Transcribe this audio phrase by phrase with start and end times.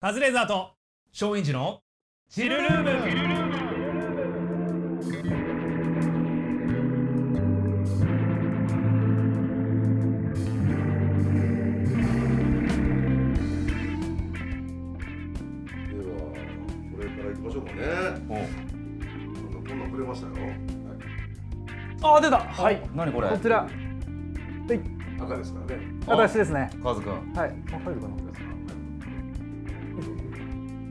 [0.00, 0.70] カズレーザーと
[1.10, 1.80] 松陰寺の
[2.30, 2.84] チルルーム。
[2.84, 3.00] では
[16.92, 17.80] これから行きましょうかね。
[18.28, 20.34] おなんかこんなんくれましたよ、
[22.04, 22.38] あ出た。
[22.38, 22.80] はい。
[22.94, 23.30] 何これ？
[23.30, 23.68] こちら。
[25.20, 25.82] 赤ですからね。
[26.06, 26.70] 私ですね。
[26.84, 27.52] カズくんはい。
[27.72, 28.06] あ入るか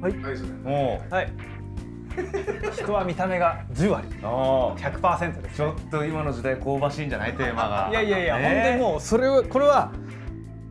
[0.02, 0.14] はい。
[1.10, 1.32] はい。
[2.74, 4.08] 人は見た目が10割。
[4.24, 7.34] ああ100%ですちょっと今の時代香ばしいんじゃない？
[7.34, 7.90] テーマが。
[7.92, 8.46] いやいやいや、ね。
[8.56, 9.92] 本当にもうそれはこれは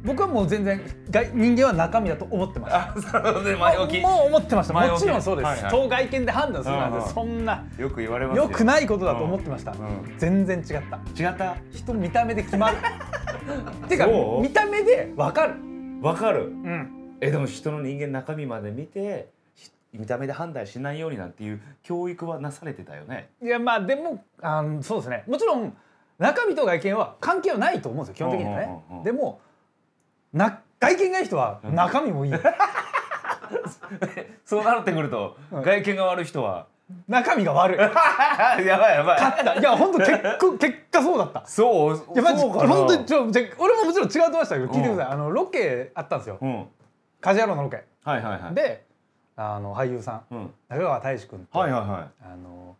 [0.04, 2.72] 僕はもう全然外人間は中身だと思ってまし
[3.10, 4.00] たあそうで前置き。
[4.00, 4.74] もう思ってました。
[4.74, 5.68] もちろんそうです、はいはい。
[5.68, 7.04] 人を外見で判断するなんうんうん。
[7.04, 8.42] てそんなよく言われますよ。
[8.44, 10.14] 良くないことだと思ってました、うん。
[10.18, 10.98] 全然違った。
[11.30, 11.56] 違った？
[11.72, 12.76] 人見た目で決まる。
[13.88, 14.42] てかそう？
[14.42, 15.54] 見た目で分かる。
[16.02, 16.46] わかる。
[16.48, 23.30] うんえでも人の人間中身まで見てひ見た目で判断しないようになんていう教育はなされてたよね。
[23.42, 25.24] いやまあでもあのそうですね。
[25.26, 25.76] もちろん
[26.18, 28.66] 中身と外見は関係はないと思うんですよ基本的にはね。
[28.66, 29.04] うんうんうんうん。
[29.04, 29.40] でも
[30.32, 32.32] な外見がいい人は中身もいい、
[34.44, 35.62] そうなってくるとうん。
[35.62, 36.66] 外見が悪い人は。
[37.08, 37.78] 中身が悪い。
[37.78, 37.88] や
[38.78, 39.58] ばいやばい。
[39.58, 41.44] いや本当結果 結果そうだった。
[41.46, 45.14] そういやマジ本当にちょじゃ俺ももちろん違うと思いましたけど聞いてください。
[45.14, 46.38] あのロケあったんですよ。
[46.40, 46.66] うん
[47.26, 47.82] カジュアルのロケ。
[48.04, 48.54] はいはいはい。
[48.54, 48.86] で
[49.34, 50.34] あの俳優さん。
[50.34, 50.50] うん。
[50.68, 52.76] 中川大志君とはいはいはあの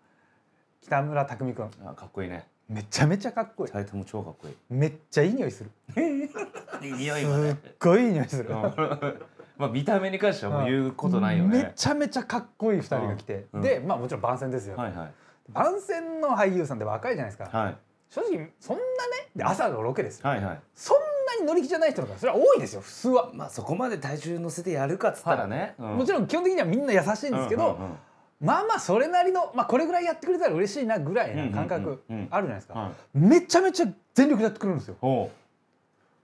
[0.82, 1.66] 北村匠海君。
[1.66, 2.46] いあかっこいいね。
[2.68, 3.72] めちゃめちゃかっこいい。
[3.72, 4.54] 二人とも超かっこいい。
[4.70, 5.70] めっちゃいい匂いする。
[5.96, 8.48] いい匂いすもねっごいいい匂いする。
[9.58, 11.64] まあ見た目に関してはもう言うことないよね。
[11.64, 13.62] めちゃめちゃかっこいい二人が来て、うん。
[13.62, 15.12] でまあもちろん番宣ですよ、はいはい。
[15.48, 17.76] 番宣の俳優さんって若いじゃないですか、はい。
[18.10, 19.28] 正直そんなね。
[19.34, 20.60] で朝のロケですよ、はいはい。
[20.72, 25.74] そんなに乗り気じゃない人とかそれは多いですよ普通は、まあそこまで体重乗せてやるかっつったらね。
[25.78, 27.96] もちろん基本的にはみんな優しいんですけど、うんうんうん。
[28.40, 32.28] まあまあそれなりの、まあ、これぐらいやってくれたら嬉しいなぐらいな感覚うんうんうんうん。
[32.30, 33.18] あるじゃないですか、はい。
[33.18, 34.96] めちゃめちゃ全力でやってくれるんですよ。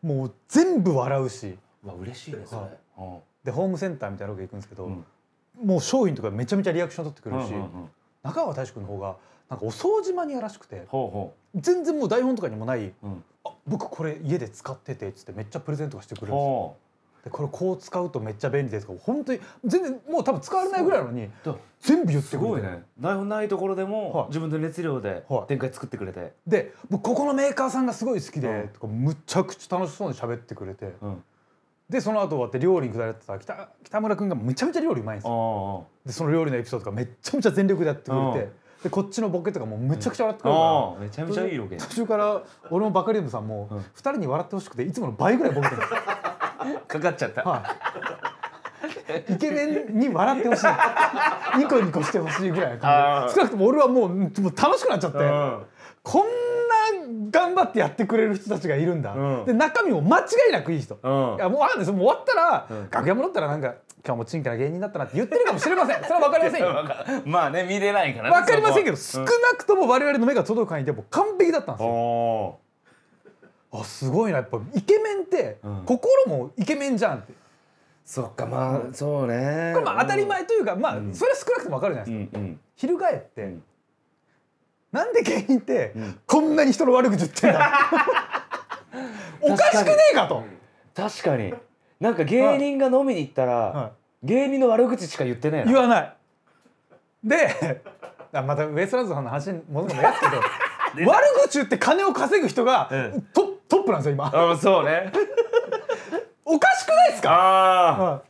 [0.03, 1.59] もう全部笑うし。
[1.84, 2.60] わ嬉しいねそれ。
[2.62, 2.71] はい。
[2.97, 5.05] おうでホームセンターみたいなロケ行くんですけど、うん。
[5.65, 7.91] もう商品とかめちゃめちゃリアクション取ってくれるし、うんうんうん。
[8.22, 9.16] 中川大志君の方が
[9.50, 10.87] なんかお掃除マニアらしくて
[11.56, 16.47] 全然もう台本とかにもないううん「あ僕これ家で使ってて」っつってめっちゃプレゼントがしてくれるんですよ。
[16.47, 16.77] ほ
[17.25, 21.31] でこれこう使うとめっちゃ便利ですとか本当に全然もう多分使われないぐらいなのにう。
[21.81, 22.37] 全部言ってくれて。
[22.37, 22.83] すごいね。
[23.00, 23.93] 台本ないところではい。
[23.93, 26.33] も自分の熱量ではい展開作ってくれて。
[26.49, 28.43] で僕ここのメーカーさんがすごい好きうん。
[28.43, 30.94] でとかむちゃくちゃ楽しそうに喋ってくれて。
[31.00, 31.23] うん。
[31.89, 35.87] でその後終わって料理に下れてた北北村君がめちゃめちゃ料理うまいんですよ。
[36.05, 38.33] あでその料理のエピソードとかめっちゃめちゃ全力でやってくれうん。
[38.33, 38.50] て
[38.82, 40.60] でこっちのボケとかもむちゃくちゃ笑ってくるか
[40.98, 41.04] ら。
[41.04, 41.76] めちゃめちゃいいロケ。
[41.76, 43.78] 途中から俺もバカリズムさんもうん。
[43.78, 45.81] 2人に笑ってほしくていつもの倍ぐらいボケてる。
[45.81, 47.43] んですよかかっちゃった。
[47.43, 47.62] は
[49.28, 50.66] い、イケメンに笑ってほしい。
[51.59, 55.19] ニコニコしてほしいぐらいのあー感じ少なくとも俺はもうもう楽しくなっちゃって。
[55.19, 55.62] うん。
[56.03, 59.44] こんな頑張ってやってくれる人たちがいるんだ、うん。
[59.44, 61.37] で中身も間違いなくいい人、うん。
[61.37, 61.78] いやもう分かんない。
[61.78, 62.91] ですもう終わったら、うん。
[62.91, 66.02] 楽屋戻ったらなんか今日もちんかな芸人だったなって言ってるかもしれません。
[66.04, 67.22] それは分かりませんよ。
[67.24, 69.26] まあね見れないからね分かりませんけど、少な
[69.56, 71.94] くとも我々の目が届く範囲でもう完璧だったんですうんよ。
[71.94, 72.60] お
[73.72, 74.38] あすごいな。
[74.38, 75.82] やっぱイケメンって、うん。
[75.86, 77.32] 心もイケメンじゃんって。
[78.04, 79.70] そっかまあそうね。
[79.72, 81.14] これまあ当たり前というか、まあうん。
[81.14, 82.60] それは少なくとも分かるじゃないですか、うんうん。
[82.76, 83.62] 翻って、ん。
[84.90, 86.20] なんで芸人ってん。
[86.26, 87.72] こんなに人の悪口言ってんだ
[89.40, 90.44] おかしくねえかと、
[90.94, 91.54] 確かに
[92.02, 93.92] なんか芸人が飲みに行ったら、は
[94.24, 95.72] 芸人の悪口しか言ってねえな。
[95.72, 96.16] 言わない。
[97.22, 97.80] で
[98.32, 100.22] あまたウエストランドさんの話に戻るのも嫌です
[100.96, 103.22] けど 悪口言って金を稼ぐ人が、うん。
[103.32, 104.32] トトップなんですよ今。
[104.34, 105.12] あそうね。
[106.44, 108.22] おかしくないですか、ああは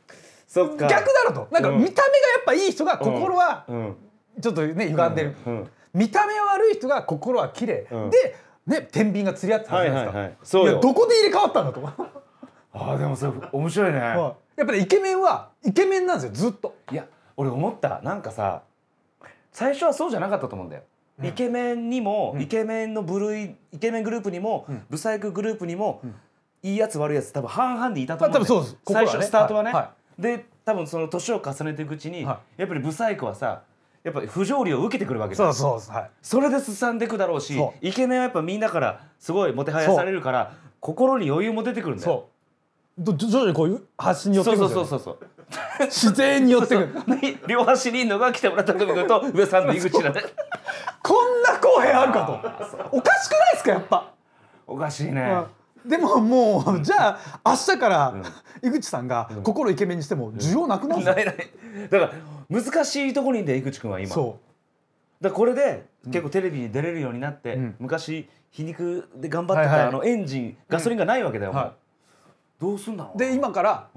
[0.47, 0.85] そっか。
[0.85, 1.49] い逆だろと。
[1.51, 1.79] なんかうん。
[1.79, 3.97] 見た目がやっぱいい人が心はうん。
[4.43, 5.71] ちょっとね歪んでる、うん。
[5.95, 8.11] 見た目は悪い人が心は綺麗、うん。
[8.11, 10.83] でね天秤が釣り合ってたじゃないですか、はいはいはい。
[10.83, 12.13] どこで入れ替わったんだと
[12.73, 14.61] ああでもそれ面白いね、はい。
[14.61, 16.75] やっぱりイケメンはイケメンなんですよずっと。
[16.91, 18.01] いや俺思った。
[18.03, 18.63] なんかさ
[19.53, 20.83] 最初はそうじゃなかったと思うんだよ、
[21.23, 24.83] イケメンにも、イケメンの部類イケメングループにも、ん。
[24.89, 26.01] ブサイクグループにも、
[26.63, 28.85] いいやつ悪いやつ多分半々でいたとまあ思うんだよ、多分そうです。
[28.85, 29.09] 心はね。
[29.11, 29.83] 最初スタートはね、はい。
[29.83, 33.63] はで多分その年を重ねていくうちに、はやっぱりブサイクはさ
[34.05, 36.11] やっぱり不条理を受けてくるわけそうそうはい。
[36.23, 42.29] それですさんでいくだろうしそイケメンはやっぱみんなからすごいもてはやされるから心に余裕も出てくるんだよ
[42.99, 45.27] 徐々にこう発信に寄ってくるんですよ、そうそうそうそ
[45.83, 47.21] う自然に寄ってくる。
[47.21, 50.23] で両端にいるのが北村匠海君と上さんの井口なんで。
[51.03, 52.97] こんな公平あるかと。
[52.97, 54.13] おかしくないですかやっぱ、
[54.67, 55.45] おかしいね、
[55.85, 58.69] でももうじゃあ明日からうん。
[58.69, 59.43] 井口さんがうん。
[59.43, 61.89] 心イケメンにしても需要なくなるんですよないない。
[61.91, 62.13] だから
[62.63, 64.11] 難しいところにいんだよ井口君は今。
[64.11, 64.39] そ
[65.21, 67.77] だこれで結構テレビに出れるようになって、うん。
[67.81, 69.89] 昔皮肉で頑張ってた、はいはい。
[69.89, 71.75] あのエンジンガソリンがないわけだよ、は
[72.63, 73.17] どうすんだろう？
[73.17, 73.89] うで今から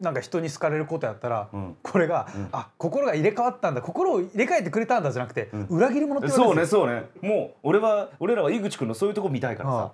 [0.00, 1.76] なんか人に好かれることやったら、うん。
[1.82, 2.48] これが、うん。
[2.52, 3.80] あ心が入れ替わったんだ。
[3.80, 5.66] 心を入れ替えてくれたんだじゃなくて、うん。
[5.68, 6.54] 裏切り者って言わそうねれる。
[6.54, 7.04] んですそうね。
[7.22, 9.92] もう俺は俺らは井口君のそういうとこ見たいからさ。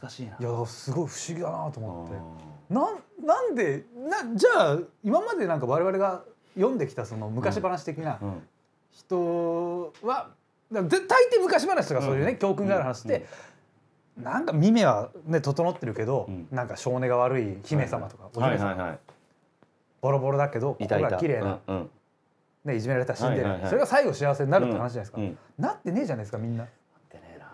[0.00, 0.36] 難しいな。
[0.40, 2.14] よいやすごい不思議だなと思って。
[2.70, 6.22] うなんなんでなじゃあ今までなんか我々が
[6.54, 8.48] 読んできたその昔話的なうん。
[8.90, 10.30] 人は、
[10.72, 12.38] だから絶対大抵昔話とかそういうね、うん。
[12.38, 13.26] 教訓がある話って、
[14.16, 16.48] なんか耳はね整ってるけど、うん。
[16.50, 18.88] なんか少年が悪い姫様とか、お姫様、はいはい。
[18.88, 18.98] はい
[20.04, 21.90] ボロボロだけど心が綺麗な、うんうん。
[22.66, 23.70] ね、いじめられたら死んでる、はいはいはい。
[23.70, 25.24] それが最後幸せになるって話じゃないですか、うん。
[25.24, 25.38] うん。
[25.58, 26.64] なってねえじゃないですかみんな。
[26.64, 26.66] っ
[27.08, 27.46] てねえな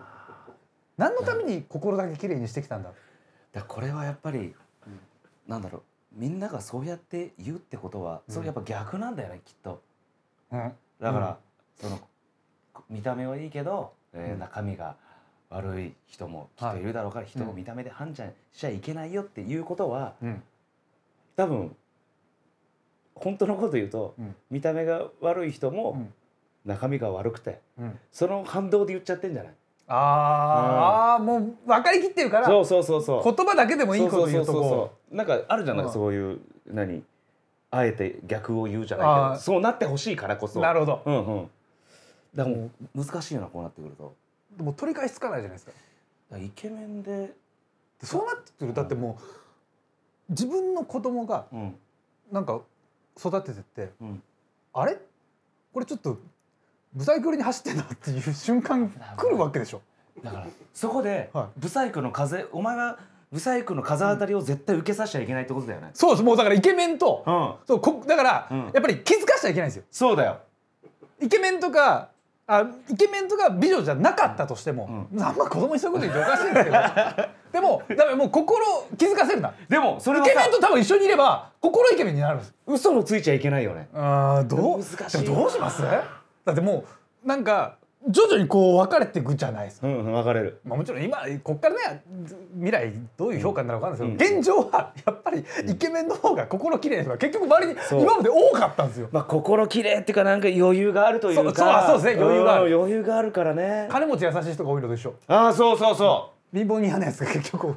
[0.97, 2.91] 何のために心だけ綺麗にしてきたんだ、
[3.53, 4.53] だこれはやっぱり、
[5.47, 5.81] なんだろう。
[6.13, 8.33] みんながそうやって言うってことは、うん。
[8.35, 9.81] それやっぱ逆なんだよねきっと。
[10.51, 10.73] うん。
[10.99, 11.37] だから、
[11.79, 12.01] その
[12.89, 14.39] 見た目はいいけど、えーうん。
[14.39, 14.97] 中身が
[15.51, 20.41] 悪い人もきっといるだろうから、人を見た目で判断しちゃいけないよっていうことはうん。
[21.35, 21.75] 多分
[23.13, 24.35] 本当のこと言うと、うん。
[24.49, 26.13] 見た目が悪い人もうん。
[26.63, 27.99] 中身が悪くてうん。
[28.11, 29.53] その反動で言っちゃってんじゃない？
[29.87, 33.23] あー、あーもう分かりきってるからそうそうそうそう。
[33.23, 35.91] 言葉だけでもいいこと言うとこなんかあるじゃない、うん。
[35.91, 37.03] そういう何？
[37.71, 40.59] あえて逆を言うじゃないけどそうなってほしいからこそ。
[40.61, 41.01] なるほど。
[41.05, 41.49] うんうん。
[42.35, 44.13] だからもう難しいよなこうなってくると
[44.57, 45.71] でも取り返しつかないじゃないですか。
[45.71, 47.33] だからイケメンで。
[47.99, 48.73] でそうなってくる。
[48.73, 49.23] だってもう
[50.29, 51.75] 自分の子供がうん。
[52.31, 52.61] なんか
[53.17, 54.23] 育ててってうん。
[54.73, 54.97] あれ？
[55.73, 56.17] これちょっと
[56.93, 59.81] ブサイクルに走ってんなっていう瞬間来るわけでしょ。
[60.23, 62.99] だからそこではブサイクの風お前は
[63.31, 65.91] ブサイクの風当たりを絶対受けさせちゃいけないってことだよね。
[65.93, 66.23] そうです。
[66.23, 67.53] もうだからイケメンと、うん。
[67.65, 68.59] そうこだから、うん。
[68.65, 69.83] やっぱり気づかしちゃいけないんですよ。
[69.89, 70.39] そうだよ。
[71.21, 72.09] イケメンとか
[72.47, 76.77] あイケメンとか美女じゃなかったとしても、あんま子供にそういうこと言っておかしいんですけど
[77.53, 78.65] でもだめもう心
[78.97, 79.53] 気づかせるな。
[79.69, 82.53] でもそれイケメンと多分一緒にいれば心イケメンになるんです。
[82.67, 83.87] 嘘のついちゃいけないよね。
[83.93, 84.83] あーどう？
[84.83, 85.81] 難しいどうします？
[85.81, 86.03] だ
[86.51, 86.85] っても
[87.23, 87.77] うなんか
[88.09, 90.59] 徐々にこう分かれていくじゃないですか、うんうん分かれる。
[90.65, 92.03] まあ、もちろん今こっからね
[92.55, 94.35] 未来どういう評価になるか分かんないですうん。
[94.35, 99.09] けど、現状はやっぱりイケメンの方が心綺麗な人が結局周りに今まで多かったんですよ。
[99.11, 101.87] まあ心綺麗っていうかなんか余裕があるというか。
[101.89, 102.65] そうそうですね余裕がある。
[102.65, 103.87] うん余裕があるからね。
[103.91, 107.73] 金持ち優しい人が多いのでしょああそうそうそ貧乏に嫌なやつが結局多い。
[107.73, 107.75] う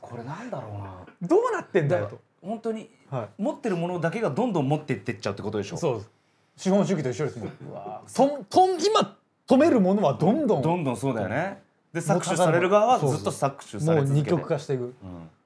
[0.00, 5.76] これなんだろうなどうなってんだよと、本当には持ってるものだけがどんどん持っていってっちゃうってことでしょ。
[5.76, 6.10] い、そうです。
[6.56, 7.48] 資本主義と一緒ですもん。
[7.50, 11.62] とんとん今止めるものはどんどんどんどんそうだよね。
[11.92, 14.30] でもう搾取される側はずっと搾取さもう二れ続けて。
[14.30, 14.82] 極化していく。
[14.82, 14.94] うん。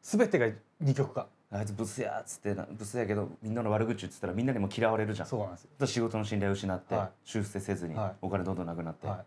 [0.02, 0.48] 全てが
[0.80, 1.26] 二極化。
[1.50, 5.28] あいつブスやっつってなブスやけどみんなの悪口言ってたらみんなにも嫌われるじゃん。
[5.28, 5.86] そうなんですよ。
[5.86, 7.08] 仕事の信頼を失って、はい。
[7.24, 8.12] 出世せずにはい。
[8.22, 9.24] お金どんどんなくなって、は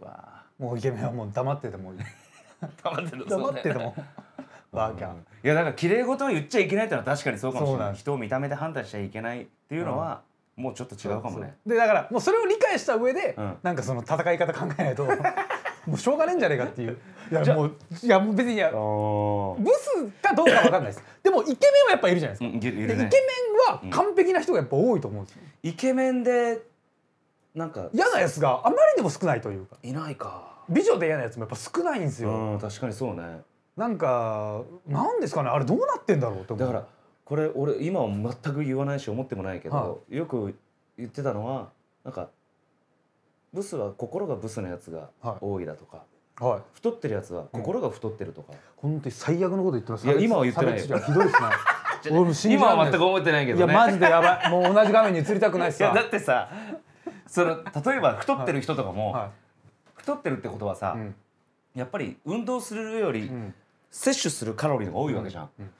[0.00, 1.98] うわいもうイケメンはもう黙っててもいい。
[1.98, 2.04] ー
[2.82, 3.94] 黙ってる黙ってても。
[4.72, 5.16] バーキャン。
[5.44, 7.94] いやだから綺麗事は言っちゃいけないってのは確かにそうかもしれない。
[7.94, 10.22] 人を見た目で判断しちゃいけないっていうのは、
[10.56, 11.54] もうちょっと違うかもね。
[11.66, 13.56] でだからもうそれを理解した上で、うん。
[13.62, 15.04] なんかその戦い方考えないと
[15.86, 16.96] もうしょうがねえんじゃねえかっていう。
[17.30, 17.72] いやもう
[18.02, 21.02] いやもう別にいやブスかどうかわかんないです。
[21.22, 26.62] で もイケメンはやっぱいるじゃないですか、うんいるいでイケメンは完璧な人がやっぱ多いと思うんですよ、イケメンで
[27.54, 29.76] なんか嫌なやつがあまりにも少ないというか。
[29.82, 30.56] いないか。
[30.68, 33.40] 美女で嫌なやつもやっぱ少ないんですよ、うん確かにそうね。
[33.76, 35.50] なんかなんですかね？
[35.50, 36.66] あれどうなってんだろうって思う。
[36.66, 36.86] だから
[37.26, 40.54] これ俺今は全く言わないし思ってもないけど、はよく
[40.96, 41.70] 言ってたのは
[42.04, 42.28] なんか
[43.52, 45.36] ブスは心がブスのやつがはい。
[45.40, 46.04] 多いだとか、
[46.38, 46.60] はい。
[46.74, 50.06] 太ってるやつは心が太ってるとか、本当に最悪のこと言ってます。
[50.06, 51.04] いや今は言ってないひどいで
[52.32, 52.54] すね。
[52.54, 53.72] 今は全く思ってないけどね。
[53.72, 54.48] いやマジでやばい。
[54.48, 55.90] もう同じ画面に映りたくないっすわ。
[55.90, 56.48] いやだってさ
[57.26, 59.30] その例えば太ってる人とかも、は
[59.96, 61.14] 太ってるってことはさ、い、うん。
[61.74, 63.54] やっぱり運動するよりうん。
[63.90, 65.70] 摂取するカロリーが多いわけじゃん、うん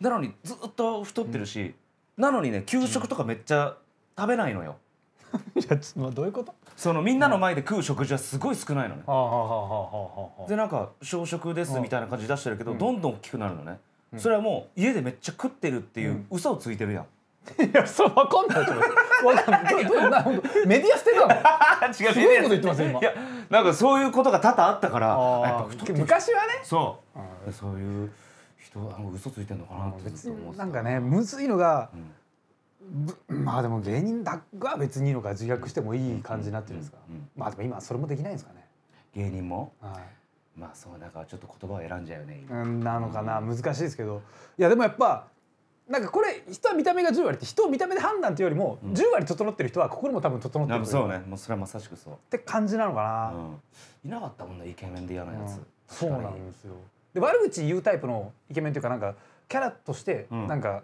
[0.00, 1.74] なのにずっと太ってるし、
[2.16, 3.76] なのにね給食とかめっちゃ
[4.16, 4.76] 食べないのよ。
[5.56, 6.54] いやちょっとどういうこと？
[6.76, 12.78] そのみんなの前で食う食事はすごい少ないのね、はあはあはあはあはでなんか小食ですみたいな感じ出してるけど、うん。
[12.78, 13.78] どんどん大きくなるのね、
[14.12, 14.20] うん。
[14.20, 16.26] それはもう家でめっちゃ食ってるっていううん。
[16.30, 17.04] 嘘をついてるやん、
[17.64, 18.58] いやそれわかんない。
[18.60, 19.84] わかんない。
[19.84, 20.22] どうどうな
[20.66, 21.34] メディア捨てたの？
[21.88, 23.12] 違うすごいこと言ってますよ今いや
[23.50, 25.42] なんかそういうことが多々あったからあー。
[25.42, 25.98] やっぱ太ってる。
[25.98, 26.60] 昔はね。
[26.62, 27.00] そ
[27.48, 27.52] う。
[27.52, 28.12] そういう
[28.64, 30.64] 人あの嘘ついてんのかなってっと思ってた。
[30.64, 33.06] になんかねむずいのがうん。
[33.06, 36.98] ぶまあでも芸人だが別にいいのか自虐してもいい感じになってるんですか。
[37.08, 38.66] うんうんまあでも今それもできないんですかね。
[39.14, 39.72] 芸人も？
[39.80, 40.60] はい。
[40.60, 42.62] まあそうだからちょっと言葉を選んじゃうよね今。
[42.62, 43.40] うんなのかな。
[43.40, 44.22] 難しいですけど。
[44.58, 45.28] いやでもやっぱ
[45.88, 51.18] なんかこれ人は見た目が10割って人を見た目で判断っていうよりも、10割整ってる人は心も多分整ってるそうね。
[51.18, 55.66] もうそれはまさしくそう、って感じなのかな、うん、いなかったもんねイケメンで嫌なやつ、うん。
[55.88, 56.74] そうなんですよ
[57.14, 59.14] で悪口言うタイプのイケメンというかなんか
[59.48, 60.48] キャラとしてうん。
[60.48, 60.82] なんか、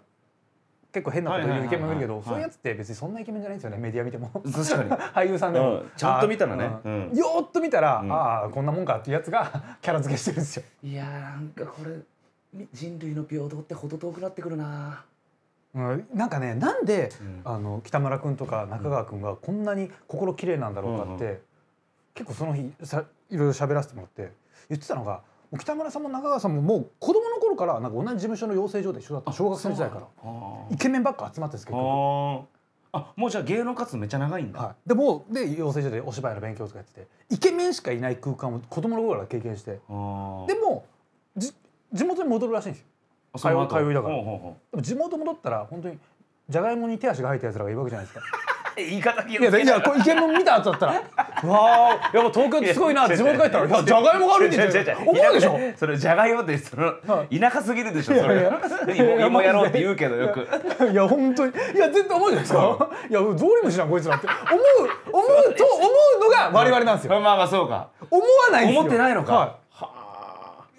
[0.93, 3.77] 結構変なこと言うイケメンもいるけど、そういうやつって別にそんなイケメンじゃないんですよね。
[3.77, 4.29] メディア見ても。
[4.29, 4.89] 確かに。
[4.89, 5.91] 俳優さんでも、うん。
[5.95, 6.63] ちゃんと見たらね。
[6.65, 8.11] よーっと見たら、うん。
[8.11, 10.63] ああこんなもんかっていうやつが キャラ付けしてるんですよ。
[10.83, 11.97] いやーなんかこれ
[12.53, 15.05] み人類の平等って程遠くなってくるな。
[15.73, 17.41] うん、なんかねなんで、うん。
[17.45, 21.41] あの北村君とか中川君がこんなに心綺麗なんだろうかって、
[22.13, 24.33] 結構その日さいろいろ喋らせてもらって
[24.67, 25.21] 言ってたのが
[25.57, 29.33] 北村さんも中川さんももう子供の頃からなんか同じ事務所の養成所で一緒だった。
[29.33, 30.07] 小学生時代から。
[30.23, 31.81] あイケメンばっか集まってです結局。
[31.83, 32.41] あ
[32.93, 39.71] あもうじゃあ芸能活動めっちゃ長いんだ、はい、でもうで養成所でお芝居の勉強とかやっててイケメンしかいない空間を子供の頃から経験して。
[39.71, 40.85] でも
[41.37, 41.53] じ
[41.93, 42.87] 地元に戻るらしいんですよ。
[43.39, 43.51] 通い
[43.93, 44.09] だか
[44.73, 44.81] ら。
[44.81, 45.97] 地元戻ったら本当に
[46.49, 48.25] じゃがいもに手足が生えたやつらがいるわけじゃないですか。
[48.25, 50.93] う言い方気いやいやこれイケメン見た後だったら。
[51.43, 55.59] う わあやっぱ東京ってすごいな地元帰ったらいやじゃがいもが歩いてるって思うでしょ？
[55.75, 56.93] それじゃがいもってそのは
[57.39, 58.51] 田舎すぎるでしょそれ。
[58.95, 60.47] 芋芋やろうって言うけどよく。
[60.91, 61.51] いや本当に。
[61.75, 62.89] いや絶対思うじゃないですか。
[63.09, 64.27] いやゾウリムシじゃんこいつらって。
[64.27, 64.61] 思う
[65.11, 65.87] 思うと思
[66.19, 67.19] うのが我々なんですよ。
[67.19, 67.87] まあまあそうか。
[68.09, 68.79] 思わないんですよ。
[68.81, 69.55] 思ってないのか、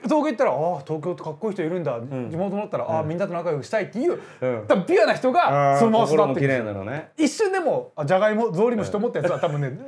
[0.04, 2.30] 東京行ったらああ東京ってかっこいい人いるんだ、ん。
[2.30, 4.66] 地元戻ったらああみんなと仲良くしたいっていう、うん。
[4.66, 6.84] 多分ピュアな人がそのまま育ってる。
[6.84, 7.10] ね。
[7.16, 9.78] 一瞬でもあじゃがいもゾウリムシと思ったやつは多分ね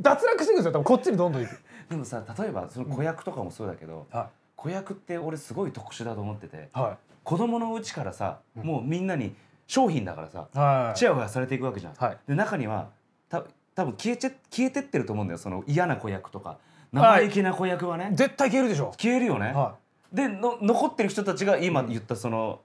[0.00, 0.72] 脱落していくんですよ。
[0.72, 6.60] 多分こっちにどんどん行く、でもさ例えばその子役とかもそうだけど、は子役って俺すごい特殊だと思っててい。
[6.72, 9.34] は子供のうちからさ、もうみんなに
[9.66, 10.98] 商品だからさいはい。
[10.98, 11.94] ちやほやされていくわけじゃん。
[11.94, 12.18] はい。
[12.28, 12.88] で中には
[13.28, 16.58] た多分消えちゃ消えてってると思うんだよその嫌な子役とか
[16.94, 18.92] 生意気な子役はね、絶対消えるでしょ。
[18.96, 19.52] 消えるよね。
[19.52, 19.74] は
[20.12, 22.60] での残ってる人たちが今言ったその、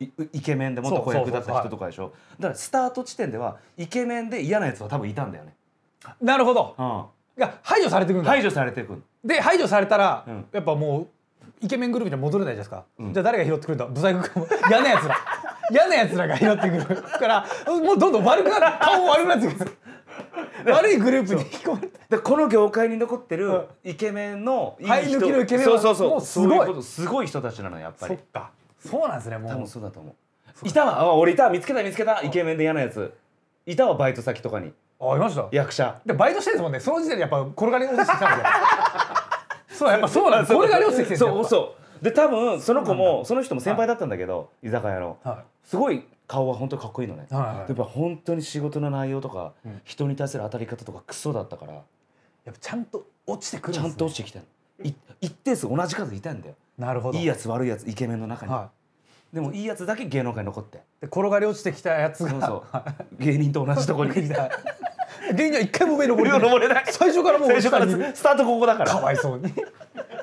[0.00, 2.12] いイケメンで元子役だった人とかでしょ。
[2.38, 5.54] だからスタート地点ではイケメンで嫌なやつは多分いたんだよね、
[6.20, 6.74] いなるほど。
[6.78, 6.86] うん、
[7.36, 10.46] いや排除されていくんだ、排除されていくで排除されたら、うん。
[10.52, 11.06] やっぱもう
[11.60, 13.12] イケメングループには戻れないじゃないですか、うん。
[13.12, 13.86] じゃあ誰が拾ってくるんだ？
[13.86, 15.16] ブサイク君嫌なやつら。
[15.70, 17.02] 嫌なやつらが拾ってくる。
[17.02, 18.78] からもうどんどん悪くなる。
[18.80, 19.78] 顔悪くなってくる
[20.66, 24.94] 悪いグループに引き込まれてでこの業界に残ってるイケメンのいい人。
[24.94, 26.10] 生え抜きのイケメンはそうそうそう。
[26.10, 26.82] もうすごい。
[26.82, 28.14] すごい人たちなのやっぱり。
[28.16, 28.50] そっか。
[28.80, 30.10] そうなんですねも多う分そうだと思
[30.64, 30.68] う。
[30.68, 31.00] いたわ。
[31.00, 32.22] あ俺いた見つけた見つけた。
[32.22, 33.12] イケメンで嫌なやつ。
[33.66, 34.72] いたわバイト先とかに。
[35.00, 35.46] あいました？
[35.52, 36.00] 役者。
[36.04, 36.80] でバイトしてるんですもんね。
[36.80, 38.44] その時点でやっぱ転がり落ちてきたんで。
[39.68, 40.30] す よそうやっぱそう。
[40.30, 42.04] なんです転がり落ちてきてるんですよそうそう。
[42.04, 45.18] で多分その子もその人も先輩だったんだけど居酒屋の。
[45.24, 47.56] はすごい顔は本当にかっこいいのね、いはいはい。
[47.58, 49.80] やっぱ本当に仕事の内容とか、うん。
[49.82, 51.72] 人に対する当たり方とかクソだったから。
[51.72, 51.82] やっ
[52.52, 54.44] ぱちゃんと落ちてくるんです、ね、ちゃんと落ちてきたの。
[54.84, 56.54] い一定数同じ数いたんだよ。
[56.78, 57.18] なるほど。
[57.18, 58.70] いいやつ悪いやつイケメンの中に、は
[59.32, 60.78] でもいいやつだけ芸能界に残って。
[60.78, 62.30] い、で転がり落ちてきたやつが。
[62.30, 62.84] そうそう。
[63.18, 64.14] 芸人と同じところに。
[65.34, 66.84] 芸人は一回も上に登れ登れない。
[66.86, 68.92] 最初からもう最初からスタートここだから。
[68.92, 69.52] かわいそうに。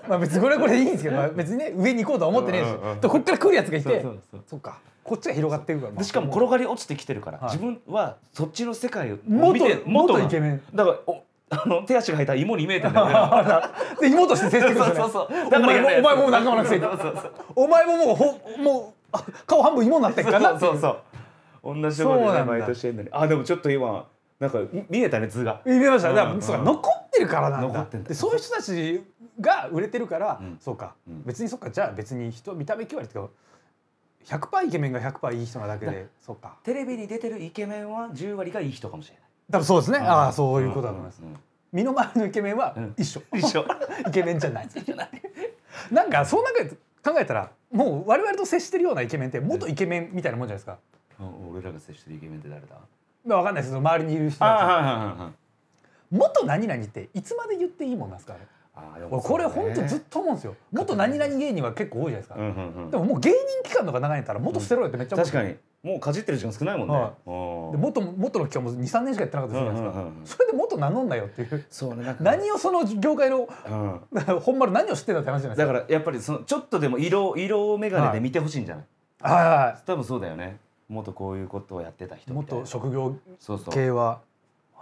[0.08, 3.90] まあ別にこれはこれでいいんですけど、まあ別にね上に行こうとは思ってねえし、うんうんこっから来るやつがいて。
[3.90, 4.44] そうそうそう。
[4.52, 7.52] そっかこっちが広がってるから、まあでしかも転がり落ちてきてるから、はい。
[7.52, 10.62] 自分はそっちの世界を元見て元がイケメン。
[10.74, 13.68] だからおあの 手足が生えた芋に見えてんだよね。
[14.02, 14.92] で妹として接してすよね。
[14.98, 16.86] そうそうそうお前もだからお前も仲間のくせに。
[17.56, 20.90] お前ももうほもうあ顔半分芋になってるからそうそうそ
[21.72, 21.82] う。
[21.82, 23.10] 同じところでねバイトしてんのに。
[23.12, 24.06] あでもちょっと今
[24.40, 25.62] なんかみ見えたね図が。
[25.66, 26.14] 見えました。
[26.14, 27.68] だかうんらそうか残ってるからなんだ。
[27.68, 28.10] 残ってんだ。
[28.10, 29.04] でそういう人たち
[29.40, 30.58] が売れてるから、うん。
[30.60, 31.24] そうか、うん。
[31.26, 31.70] 別にそっか。
[31.70, 33.34] じゃあ別に人見た目9割っていうか
[34.26, 36.58] 100%イケメンが100%いい人なだけでそうか。
[36.64, 39.24] テレビに出てるイケメンは10割がいい人かもしれない。
[39.52, 41.38] 多分そうですね、うんああそういうことだと思います、うんうん
[41.72, 42.94] 身の回りのイケメンはうん。
[42.98, 43.66] 一緒、一緒。
[44.08, 44.70] イケメンじゃない。
[45.92, 46.70] なんかその中で
[47.04, 50.80] 考えたらもう我々と接してるようなイケメンって元イケメンみたいなもんじゃないですか、
[51.20, 52.76] うん俺らが接してるイケメンって誰だ？
[53.26, 55.32] まあ、分かんないです周りにいる人た
[56.12, 58.44] 元何々っていつまで言っていいもんなんですかあれ
[59.10, 59.74] 俺これそうね。
[59.74, 60.56] 本当ずっと思うんですよ。
[60.72, 62.92] 元何々芸人は結構多いじゃないですか、うんうんうん。
[62.92, 65.56] でももう芸人期間とか長いんやったら元捨てろよってめっちゃ思う確かに。
[65.84, 67.72] もうかじってる時間少ないもんね、はうん。
[67.74, 70.26] で元元の期間も23年しかやってなかったじゃないですか、うんうんうんうん。
[70.26, 71.66] それで元名乗んなよっていう。
[71.70, 74.40] そうね何をその業界のうん。
[74.40, 78.86] 本丸何を知ってんだって話じゃないですかだからやっぱりそのちょっとでも色色眼鏡で見てほしいんじゃない、
[79.22, 80.58] はいは多分そうだよね。
[80.88, 82.62] 元こういうことをやってた人いみたいな。
[82.62, 83.74] 元職業そうそう。
[83.74, 84.22] 系は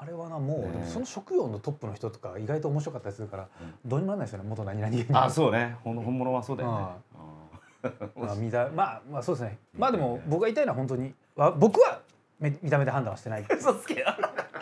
[0.04, 3.90] あれはなもう、ねその職業のトップの人とか意外と面白かったりするから、うん。
[3.90, 5.78] どうにもならないですよね元何々あそうね。
[5.84, 6.78] 本物はそうだよね。
[8.16, 9.58] まあ見たまあまあそうですね。
[9.78, 12.02] まあでも僕が言いたいのは本当にわ僕は
[12.40, 13.46] め見た目で判断はしてない。
[13.50, 14.08] 嘘つけよ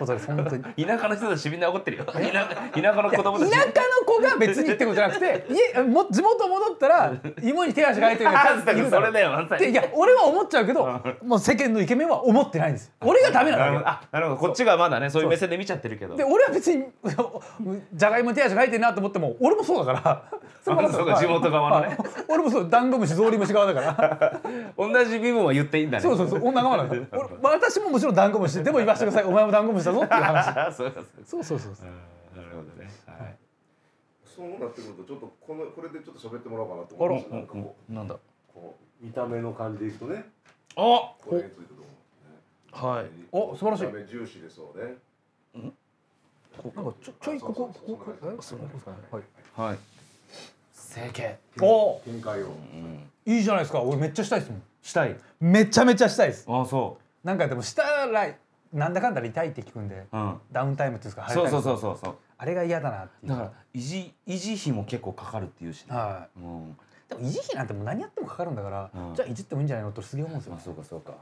[0.02, 0.86] ことです本当に。
[0.86, 2.06] 田舎の人たちみんな怒ってるよ。
[2.06, 3.52] 田舎田舎の子供たち。
[3.52, 3.72] 田舎の
[4.06, 9.62] 子が別にってことじゃなくて家も地元戻ったら芋に手足が生えてるやついるだろそれだよまさに。
[9.66, 10.86] でいや俺は思っちゃうけど
[11.24, 13.82] もう世間のイケメンは思ってないんです俺がダメなのよ。
[13.86, 14.38] あなるほど。
[14.38, 15.24] こっちがまだねそう。
[15.24, 16.16] いう目線で見ちゃってるけど。
[16.16, 16.86] で俺は別に
[17.94, 20.24] じゃがいもに手足が生えてるなと思っても俺もそうだから。
[20.62, 20.78] そう
[21.08, 21.88] か地元側のね。
[21.88, 21.98] はい。
[22.28, 24.42] 俺もそうダンゴムシゾウリムシ側だから。
[24.78, 26.04] 同じ身分は言っていいんだね。
[26.04, 29.30] そうそうそう女側なんだから俺私ももちろんダンゴムシでも言わせてください。
[29.30, 30.48] お前もダンゴムシだぞっていう話。
[30.58, 31.10] あ そうかそうか。
[31.26, 31.88] そうそうそうそう。
[31.88, 32.90] うんなるほどね。
[33.06, 33.36] はい。
[34.26, 37.30] そうなってくるとちょっとこのこれでちょっと喋ってもらおうかなと思います。
[37.30, 38.16] なんかこなんだ？
[38.16, 38.20] う
[38.54, 40.26] こう見た目の感じでいくとね。
[40.78, 41.86] あこれについてどう
[42.74, 43.06] 思うはい。
[43.32, 43.84] お素晴らしい。
[43.88, 44.96] 見た目重視でそうね
[46.76, 48.98] なんかちょちょいこここここえそうですかね。
[49.12, 49.24] はい。
[49.58, 49.80] はい。
[50.74, 51.38] 整形。
[51.62, 52.02] お！
[52.06, 52.48] 見解を。
[52.48, 53.82] うんいいじゃないですか。
[53.82, 54.64] 俺めっちゃしたいですもん。
[54.82, 55.16] したい。
[55.40, 56.46] めちゃめちゃしたいです。
[56.50, 58.28] あそなんかでもしたら
[58.74, 60.38] なんだかんだで痛いって聞くんでううん。
[60.52, 61.78] ダウンタイムっていうんですかそうそううそう。
[61.78, 63.30] そうそうあれが嫌だなっていう。
[63.30, 65.96] だから維持維持費も結構かかるっていうしね。
[65.96, 66.44] はうん。
[66.44, 66.76] い
[67.10, 69.16] でも維持費なんてもう何やってもかかるんだから、うん。
[69.16, 70.54] じゃあいじってもいいんじゃないのとすげえ思うんですよ。
[70.54, 71.14] まあ、そうかそうか。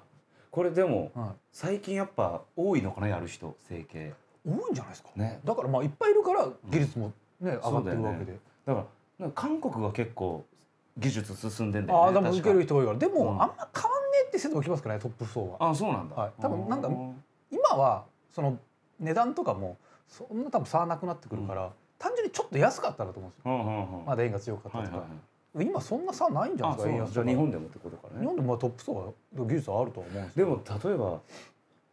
[0.52, 4.08] これでもは最近やっぱ多いのかなやる人整形。
[4.08, 4.12] い、
[4.50, 5.40] 多いんじゃないですか、ね。
[5.44, 8.86] だからまあいっぱいいるから技術もね、上がってるわけで、だから
[9.20, 10.46] なんか韓国が結構
[10.98, 12.98] 技術進んでんだよねああでも受ける人多いから。
[12.98, 13.30] でも、うん。
[13.30, 15.70] あんま変わんねえって説もきますからねトップ層は。
[15.70, 16.32] あそうなんだ、はい。
[16.42, 17.09] 多分なんかうん
[17.52, 18.58] 今はその
[19.00, 19.78] 値段とかも
[20.08, 23.52] そんな多分差はなくなってくるから、単純にちょっと安かったらと思うんですよ。
[23.52, 25.06] うんうんうんまだ円が強かったとか、はいはいは
[25.64, 25.68] い。
[25.68, 28.20] 今そんな差ないんじゃないですか円安じゃあ日本でもってことかね。
[28.20, 31.20] 日本でもまあトップ層は技術はあるとは思うんですけどでも例えば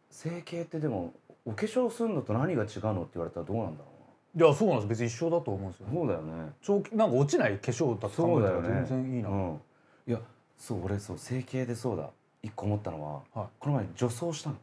[0.09, 1.13] 整形ってでも
[1.45, 3.97] お化粧するのと何が違うのって言われたらどうなんだろ
[4.35, 4.87] いやそうなんです。
[4.87, 5.87] 別に一緒だと思うんですよ。
[5.91, 6.51] そうだよね。
[6.61, 9.61] 長期なんか落ちない化粧だと考えたら全然いいな、うん、
[10.07, 10.19] いや
[10.57, 12.09] そう俺そう整形でそうだ。
[12.43, 13.49] 一個思ったのは、はい。
[13.59, 14.55] この前女装したの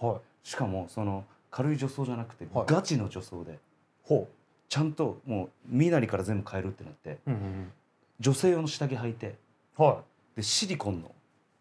[0.00, 0.48] はい。
[0.48, 2.66] しかもその軽い女装じゃなくて、はい。
[2.66, 3.58] ガチの女装で
[4.02, 4.28] ほ
[4.68, 7.72] ちゃんともう身なりから全部変えるってなってう、うんうん。
[8.20, 9.36] 女性用の下着履いて
[9.78, 9.96] うん、はい。
[10.36, 11.10] でシリコンの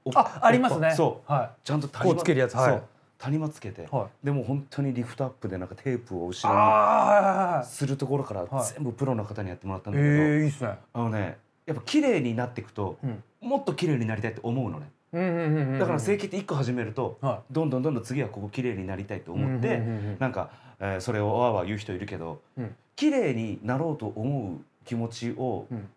[0.06, 0.94] おあありますね。
[0.96, 1.32] そう。
[1.32, 2.56] はちゃんと谷間こうつけるやつ。
[2.56, 2.72] はい。
[2.72, 2.84] そう。
[3.20, 4.26] 谷間つけて、いはい。
[4.26, 8.74] でも本当にリフトアップでなんかテープを後あろにするところからはい。
[8.74, 10.78] 全部プロの方にやってもらったんだけど、ええいいっすね。
[10.94, 13.24] あのねやっぱ綺麗になっていくとうん。
[13.42, 14.76] もっと綺麗になりたいって思うのね。
[14.76, 20.50] うんうんうんうんだから整形って一個始めるとはどんどんどんどん次はここ綺麗になりたいとい思ってうんうんなんか、
[20.80, 22.76] えーそれをわーわー言う人いるけどうん。
[22.96, 25.88] 綺麗になろうと思う気持ちをうん。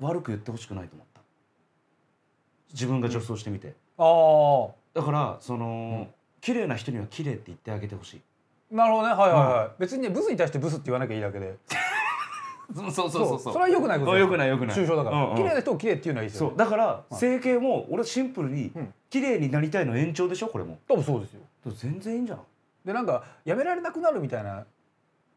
[0.00, 1.20] 悪く言ってほしくないと思った。
[2.72, 6.08] 自分が女装してみて、ああだからその、ん。
[6.40, 8.20] 綺麗な人には綺麗って言ってあげてほしい。
[8.74, 9.14] なるほどね。
[9.14, 11.56] はいはいはい、別にねブスに対してブスって言わなきゃいいだけで
[12.74, 14.28] そうそうそれは良くないことよ。
[14.28, 14.76] くないよくない。
[14.76, 15.36] 抽象だから、うんうん。
[15.36, 18.94] 綺麗な人を綺麗っていうのはいいですよ、だから整形も俺シンプルにうん。
[19.10, 20.48] 綺麗になりたいの延長でしょ？
[20.48, 20.78] これも。
[20.88, 21.40] 多分そうですよ。
[21.74, 22.40] 全然いいんじゃん
[22.84, 24.64] でなんかやめられなくなるみたいな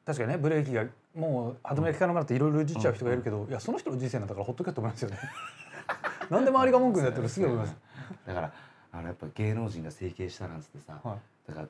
[0.05, 5.19] 確かにねブレーキがもう歯止めが効かなくなっていろいろいじっちゃう人がいるけど、いやその人の人生なんだからほっとけと思いますよね。
[6.29, 7.75] なんで周りが文句になってるすげえ思います。
[8.25, 8.51] だから
[8.93, 11.17] あのやっぱ芸能人が整形したなんつってさ、はい。
[11.47, 11.67] だから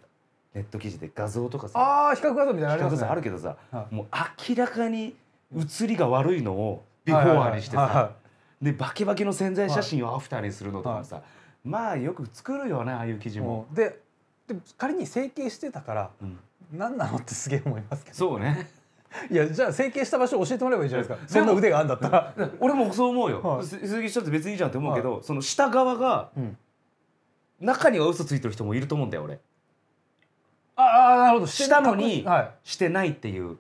[0.54, 3.04] ネット記事で画像とかさああ比較画像みたいなのあね。
[3.04, 3.96] あるけどさ、はい。
[3.96, 4.06] もう
[4.50, 5.16] 明らかに
[5.54, 8.06] 写りが悪いのをビフォーにしてはいはいはい。
[8.06, 8.16] さ
[8.62, 11.22] でバキバキの宣材写真をアフターにするのとかもさ、
[11.64, 13.76] まあよく作るよねああいう記事も、うん。
[13.76, 14.00] で
[14.48, 16.40] で仮に整形してたからうん。
[16.74, 18.18] 何なのってすげえ思いますけど。
[18.18, 18.70] そうね。
[19.32, 21.28] いやじゃあ整形した場所教えてもらえばいいじゃないですか。
[21.28, 23.66] そんな腕があんだったら、俺もそう思うよ、はい。
[23.66, 26.58] す鈴木したって別にいいじゃんって思うけど、その下側がうん、
[27.62, 29.40] 中には嘘ついてる人もいると思うんだよ俺。
[30.76, 31.48] ああなるほど。
[31.48, 32.52] したのにはい。
[32.64, 33.58] してないっていう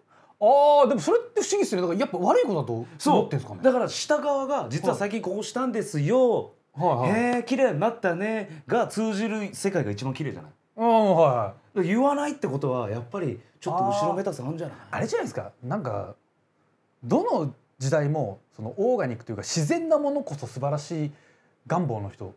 [0.81, 1.87] ああでもそれって不思議ですよね。
[1.87, 3.61] だからやっぱ悪いことだと思そうってんですかね。
[3.63, 7.21] だから下側が実は最近こうしたんですよ、はいはい。
[7.35, 8.63] へえ綺麗になったね。
[8.67, 10.51] が通じる世界が一番綺麗じゃない？
[10.77, 11.87] うんはいはい。
[11.87, 14.77] 言わないってことはやっぱりちょっと後ろめたさあるんじゃない？
[14.91, 15.51] あれじゃないですか。
[15.63, 16.15] なんか
[17.03, 21.11] どの時代もそのオーガニックというか自然なものこそ素晴らしい
[21.67, 22.33] 願望の人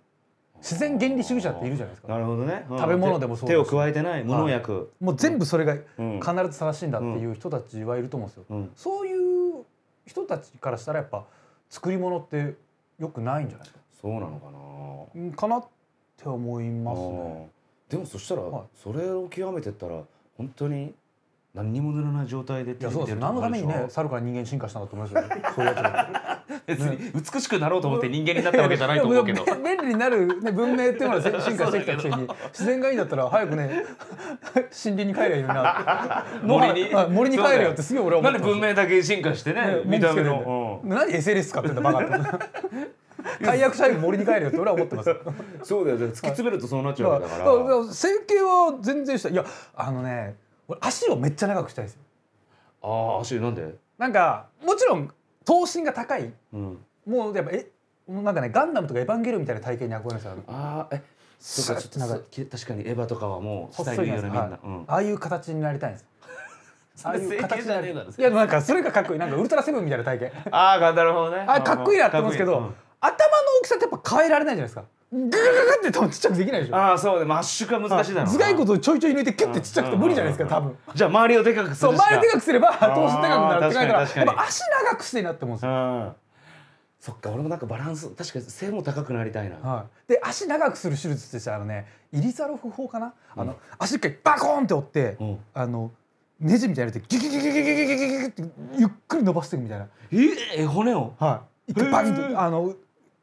[0.61, 2.09] 自然原理主義者っているじゃないですか。
[2.09, 2.79] なるほどね、うん。
[2.79, 4.25] 食べ物でもそう手を加えてない。
[4.25, 6.21] 無農薬、もう全部それがうん。
[6.21, 8.71] 必ず正しいんだっていう人たちはいると思うんですよ、うん。
[8.75, 9.65] そういう
[10.07, 11.25] 人たちからしたらやっぱ
[11.71, 12.55] 作り物って
[12.99, 13.79] よくないんじゃないですか。
[14.03, 15.23] そうなのかな。
[15.23, 15.33] うん。
[15.33, 15.65] かなっ
[16.17, 17.51] て思いますね。
[17.89, 18.63] でもそしたら、はい。
[18.75, 20.03] それを極めてったら
[20.37, 20.95] 本当に
[21.55, 23.15] 何にも塗らない状態でいやそうです。
[23.15, 25.37] よ何のためにね猿から人間進化したんだと思いますよ。
[25.37, 26.18] ね そういうや
[26.67, 29.45] 別に美しくなろうと思って人間になったわけじゃないと思うけど。
[29.45, 32.29] 便利になる、ね、 文明っていうのは進化してきたくせに。
[32.49, 33.85] 自然がいいんだったら早くね
[34.55, 36.95] 森林に帰ればいいな森に。
[36.95, 42.49] はい森に帰れよってすげえ俺は思なんでって文明だけ進化してねね見た目文句つけての、何 SLS 使ってんだバカって。
[43.45, 45.15] 解約社員森に帰るよって俺は思ってます。
[45.63, 45.99] そうだよ。
[45.99, 49.33] 突き詰めるとそうなっちゃうわけだから、整形は全然したい。
[49.33, 50.37] いやあのね
[50.69, 52.01] 俺足をめっちゃ長くしたいですよ。
[52.83, 53.75] ああ足なんで？
[53.99, 55.11] なんかもちろん
[55.49, 56.31] 頭身が高い？
[56.53, 56.79] うん。
[57.07, 57.67] もうやっぱえ
[58.07, 61.03] なんかねガンダムとかエヴァンゲリオンみたいな体型に憧れるんですよああえ
[61.39, 62.15] そうかちょっとなんか
[62.51, 64.51] 確かにエヴァとかはもうスタイルいいよねみんな、はい。
[64.63, 64.85] うん。
[64.87, 66.07] ああいう形になりたいんです。
[67.05, 69.19] ああいう形になり整形じゃねえだろいやなんかそれがかっこいい。
[69.19, 71.45] なんかウルトラセブンみたいな体型ああなるほどね。
[71.49, 72.73] あかっこいいなって思うんですけど、頭の
[73.61, 75.39] 大きさってやっぱ変えられないじゃないですかググググ
[75.81, 76.77] って多分ちっちゃくできないでしょ。
[76.77, 77.25] ああそうね。
[77.25, 80.77] マッシュ化難しいだろ頭蓋骨をちょいちょい抜いてキュッてちっちゃくて無理じゃないですか多分。
[80.95, 86.13] じゃあ周りをでかくすそうるしか周りでかくすれば頭身高くなるって考えたらやっぱ足長くしていいなって思うんですよ、うん。
[87.01, 95.39] そっか俺もなんかバランス確かに背も高くなりたいな、はい、で足長くする手術ってしたらあのねイリザロフ法かな、あの足一回バコーンって折って、うん。
[95.55, 95.91] あの
[96.41, 98.43] ネジみたいなの入れてギュギュギュギュギュギュギュギュギュギュって
[98.79, 102.75] ゆっくり伸ばしていくみたいな、ええ骨をはい、一回バキンってあの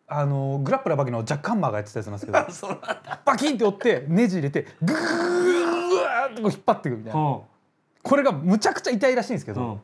[0.08, 2.46] あのグラップラーバキのジャックハンマーがやってたやつなんですけど。
[2.52, 3.22] そうなんだ。
[3.26, 7.20] バキンって折ってネジ入れてグーッってこう引っ張っていくみたいな。
[7.20, 7.24] う。
[7.24, 7.42] ん
[8.04, 9.64] これがむちゃくちゃ痛いらしいんですけど、う。
[9.76, 9.82] ん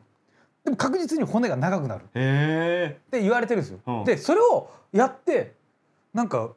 [0.64, 2.04] でも確実に骨が長くなる。
[2.04, 3.80] って言われてるんですよ。
[3.84, 3.92] う。
[4.02, 5.54] んでそれをやって
[6.14, 6.50] なんか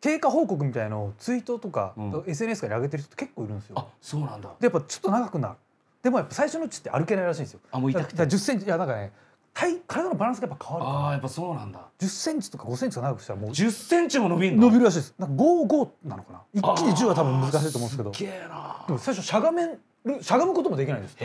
[0.00, 2.24] 経過報告みたいのをツイートとか、うん。
[2.26, 3.78] SNS から上げてる人結構いるんですよ。
[3.78, 4.48] あそうなんだ。
[4.58, 5.54] でやっぱちょっと長くなる。
[6.02, 7.60] でもやっぱ最初のうちって歩けないらしいんですよ。
[7.70, 8.12] あもう痛くて。
[8.12, 9.12] だから10センチいやなんかね
[9.54, 10.86] 体体のバランスがやっぱ変わる。
[10.86, 11.88] からああやっぱそうなんだ。
[11.98, 14.62] 10センチとか5センチとか長くしたらもう10センチも伸びんの？
[14.62, 15.14] 伸びるらしいです。
[15.18, 16.42] なんか55なのかな。
[16.54, 18.14] 一気に10は多分難しいと思うんですけど。
[18.14, 18.84] すげえな。
[18.86, 19.78] でも最初しゃがめる
[20.22, 21.16] しゃがむこともできないんです。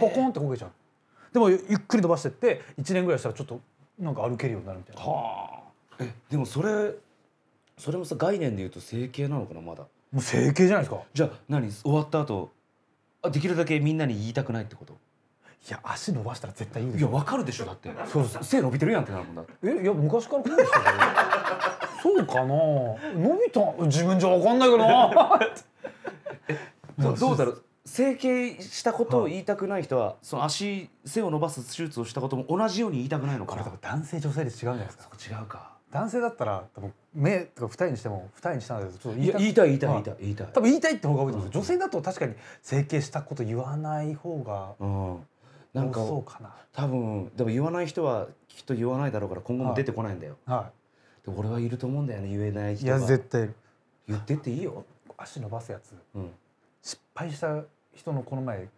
[0.00, 0.70] ポコンってこけちゃう。
[1.32, 3.60] でもゆっくり伸ばしてって1年ぐらいしたらちょっと
[3.98, 5.02] なんか歩けるようになるみたいな。
[5.02, 5.50] もは
[5.98, 6.02] あ。
[6.04, 6.92] えでもそれ
[7.78, 9.84] それもさ概念で言うと整形なのかなまだ？
[10.14, 11.02] う整形じゃないですか。
[11.12, 11.70] じゃあ何？
[11.72, 12.52] 終わった後
[13.22, 14.96] あできるだけみんなに言いたくないってこと？
[15.68, 17.08] いや足伸ばしたら絶対いいでしょ。
[17.08, 17.90] いやわかるでしょだって。
[18.06, 19.52] そう背伸びてるやんってなるもんだって。
[19.62, 20.84] えいや昔からこうでしたよ。
[22.02, 22.46] そうかな。
[22.46, 23.84] 伸びた。
[23.86, 25.40] 自分じゃわかんないけどな。
[26.98, 27.62] どどうだろう。
[27.84, 33.62] 整形したことを言いたくない人は、その足背を伸ばす手術をしたことも同じように言いたくないのかな。
[33.64, 35.08] 多分男性女性で違うんじゃないですか。
[35.30, 35.72] 違うか。
[35.92, 40.46] 男性だったら多分目とか二重にしても二重にしたんだけどちょっと言いいや言いたい言いたいは言いたい言いたい。
[40.52, 41.48] 多分言いたいって方が多いと思う。
[41.48, 45.26] んですよ女性だと確かに整形したこと言わない方がうん
[45.72, 50.70] なんか多分でも言わない人はきっと言わないだろうから今後も出てこないんだよ、は
[51.24, 53.42] で俺はいると思うんだよね言えないいいや人が絶対。
[53.42, 53.54] いる
[54.08, 54.84] 言ってっていいよ、
[55.16, 55.94] 足伸ばすやつ。
[56.14, 56.30] うん、
[56.82, 57.62] 失敗した
[57.94, 58.68] 人のこの前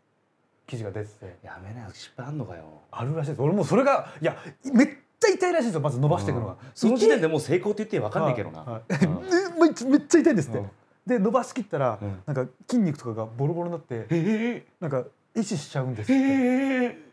[0.67, 1.37] 記事が出てて。
[1.43, 2.65] やめなよ失敗あんのかよ。
[2.91, 3.43] あるらしいです。
[3.43, 4.37] 俺もうそれがいや
[4.73, 6.59] めっちゃ痛いらしいですよまず伸ばしていくのが、うん。
[6.75, 9.05] その時点でもう成功って言ってわかんないけどな、はい。
[9.05, 9.09] う
[9.57, 9.59] ん。
[9.59, 10.71] めっちゃ痛いんですって、うん。
[11.07, 12.23] で伸ばしきったら、うん。
[12.27, 15.05] なんか筋肉とかがボロボロになってえなんか
[15.35, 17.05] 壊死しちゃうんですえって、ええ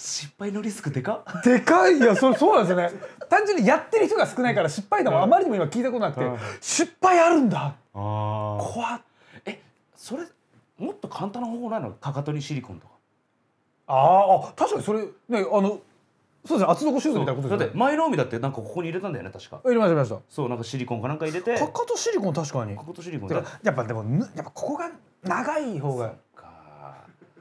[0.00, 1.24] 失敗のリスクでか？
[1.40, 2.92] っでかいいやそそうなんですよね。
[3.28, 6.38] 単純にやってる人が少ないから失敗談はあまりにも今聞いたことなくて、うん。
[6.60, 7.74] 失敗あるんだ。
[7.92, 9.02] 怖っ。
[9.44, 9.60] え
[9.96, 10.22] それ
[10.78, 11.90] もっと簡単な方法ないの？
[11.90, 12.92] かかとにシリコンとか。
[13.88, 15.80] あーあ確かにそれねあの
[16.46, 16.72] そうですね。
[16.72, 17.86] 厚底シューズみたいなことだってですよね。
[17.86, 19.60] 前の海だってなんかここに入れたんだよね確か。
[19.64, 20.20] 入れました入れました。
[20.28, 21.58] そうなんかシリコンかなんか入れて。
[21.58, 22.76] かかとシリコン確かに。
[22.76, 24.92] かかとシリコンやっぱでもぬやっぱここが
[25.24, 26.14] 長い方がか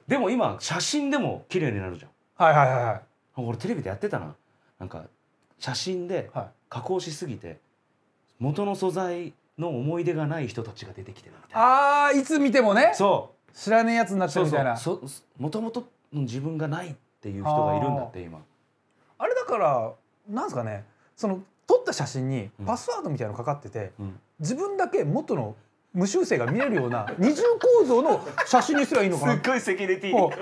[0.08, 2.12] でも今写真でも綺麗になるじゃん。
[2.36, 3.02] はいはいはいはい。
[3.38, 4.36] 俺テレビでやってたな。
[4.80, 5.06] なんか
[5.60, 6.48] 写真ではい。
[6.70, 7.60] 加工しすぎて
[8.40, 12.08] 元の素材の思い出がない人たちが出てきてるみたいな。
[12.08, 12.92] あーいつ見てもね。
[12.94, 14.78] そ知らねえやつになっうそうみたいな。
[14.78, 15.02] そう
[15.38, 18.40] もともとの自分がないっていう人がいるんだって今。
[19.18, 19.94] あれだから
[20.30, 20.86] なんですかね。
[21.16, 22.66] その撮った写真にうん。
[22.66, 24.20] パスワードみたいなのかかってて、うん。
[24.40, 25.56] 自分だけ元の
[25.94, 27.42] 無修正が見えるような二重
[27.80, 29.38] 構造の写真にすればいいのかな。
[29.38, 30.38] ごいセキュリテこう。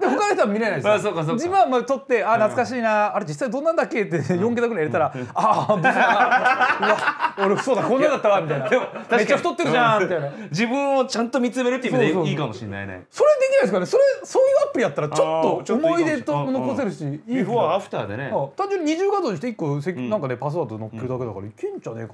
[0.00, 0.92] で他の人は見れないですよ。
[0.92, 1.32] あそうかそうか。
[1.34, 4.04] 自分はまあ撮ってあ懐かしいな、あれ実際どんなんだっけ？
[4.04, 8.70] って4桁ぐらい入れたら、ああブスだなうわ俺そうだこんなだったわみたいな。
[8.70, 10.30] めっちゃ太ってるじゃんみたいな。
[10.50, 13.04] 自分をちゃんと見つめるっていう意味でいいかもしれないね。
[13.10, 13.86] それできないですかね？
[13.86, 18.30] それそういうアプリやったらちょっと思い出と残せるしいいビフォーアフターでね。
[18.32, 20.08] あ単純に二重画像にして一個せ、ん。
[20.08, 22.12] なんかねパスワード乗っけるだけだからいけんじゃねえか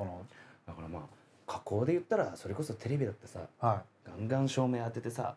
[0.66, 1.02] だからまあ
[1.46, 5.34] 加工で言ったらそれこそテレビだってさなはガンガン照明当ててさ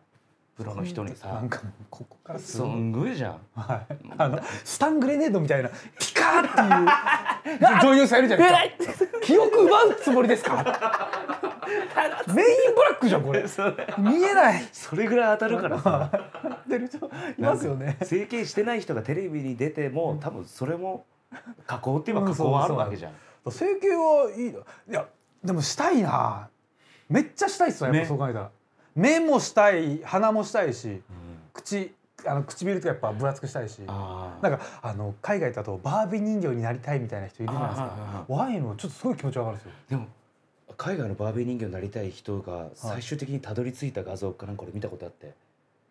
[0.56, 2.72] プロの人にいなさんかここからすすごい。
[2.72, 3.40] んごいじゃん。
[3.56, 3.96] はい。
[4.18, 9.20] あのスタングレネードみたいなピカーっていう女優さんいるじゃないですか。
[9.20, 10.56] 記憶奪うつもりですか？
[12.34, 13.46] メインブラックじゃんこれ。
[14.00, 14.68] 見えない。
[14.72, 16.10] それぐらい当たるからさ。
[16.68, 18.00] 出る人いますよね。
[18.02, 21.06] 整形してない人がテレビに出ても多分それも
[21.68, 23.14] 加工って言えば加工はあるわけじゃん。
[23.52, 25.06] 整形はいいないや
[25.48, 26.50] でもしたいな。
[27.10, 28.50] めっちゃしたいっすわやっぱねそう考えたら。
[28.96, 31.02] 目もしたい鼻もしたいし
[31.54, 31.92] 口
[32.26, 33.82] あの唇とかやっぱ分厚くしたいし。
[33.88, 37.88] あなんかあの海外だとバービー人形になりたいみたいな人いるじゃないですか。
[37.88, 39.72] はワインのちょっとすごい気持ちわかるんですよ。
[39.90, 40.08] でも
[40.76, 45.34] 海外のバービー人形になりたい人が最終的にたどり着いた画像かなんか俺見たことあって。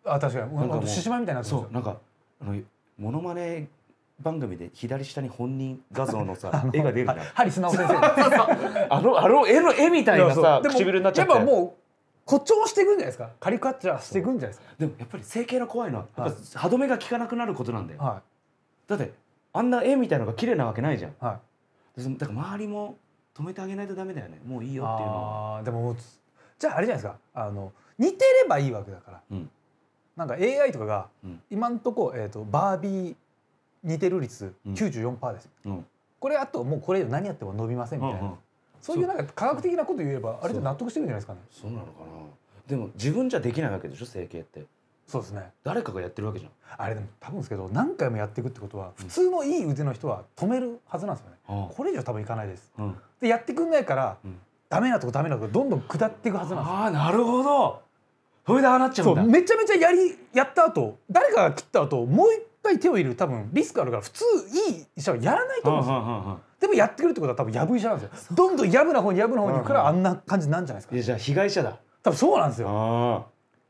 [0.05, 0.55] あ確かに。
[0.55, 1.97] なんか獅子舞みたいになってそうなんか
[2.41, 2.55] あの
[2.99, 3.67] モノマネ
[4.19, 7.17] 番組で左下に本人画像のさ 絵が出るじゃん。
[7.19, 7.95] ハリスナオ先生。
[8.89, 11.31] あのあの絵の絵みたいなさ唇になっちゃって。
[11.31, 11.73] やっぱもう
[12.25, 13.29] 誇張していくんじゃないですか？
[13.39, 18.21] カリカチュアしていくんじゃないですでもやっぱり整形の怖いのはやっはいぱ歯止めが効かなくなることなんだよ、かは
[18.87, 19.13] だって
[19.53, 21.11] あんな絵みたいのが綺麗なわけないじゃん。
[21.11, 21.13] い。
[21.19, 21.39] はい
[22.19, 22.97] だから周りも
[23.33, 24.39] 止めてあげないとダメだよね。
[24.45, 25.63] もういいよっていうのは。
[25.63, 25.95] でも
[26.59, 27.19] じゃああれじゃないですか。
[27.33, 29.49] あの似てればいいわけだから、うん。
[30.15, 31.41] なんか AI とかがうん。
[31.49, 33.15] 今んとこ、えー、とバービー
[33.87, 34.73] 似てる率うん。
[34.73, 35.45] 94%です。
[35.45, 35.85] よ、うん。
[36.19, 38.35] これあともうこれ以上何やっても伸びませんみたいな、うんうん。
[38.81, 41.39] そういうなんか科学的なこと言えばあれで納得してるんじゃないですかね。
[41.49, 42.05] そうなのかな。
[42.67, 44.65] でも自分じゃできないわけでしょ整形って。
[45.07, 45.51] そうですね。
[45.63, 46.51] 誰かがやってるわけじゃん。
[46.77, 52.73] あれでも多分ですけど何回もやっていくってことは普通のいい腕の人は止めるはずなんですよね、あこれ以上多分いかないです。
[52.77, 54.37] あ,、うん、でやってくんないから、うん。
[54.69, 56.77] ダメなとこダメなとこどんどん下っていくはずなんですよ。
[56.77, 57.81] あーなるほど。
[58.45, 59.21] それでああなっちゃうんだ。
[59.21, 64.23] そうめちゃめちゃやりやった後誰かが切った後もう一回手を入れる多分リスクあるから普通
[64.71, 65.97] いい医者はやらないと思うんですよ。
[65.97, 68.35] うんうんうんうんでもやってくるってことは多分やぶ医者なんですよ。
[68.35, 70.95] どんどんやぶな方にやぶな方に行くからあんな感じなんじゃないですか。
[70.95, 71.77] いやじゃあ被害者だ。
[72.01, 72.67] 多分そうなんですよ。
[72.67, 73.25] あ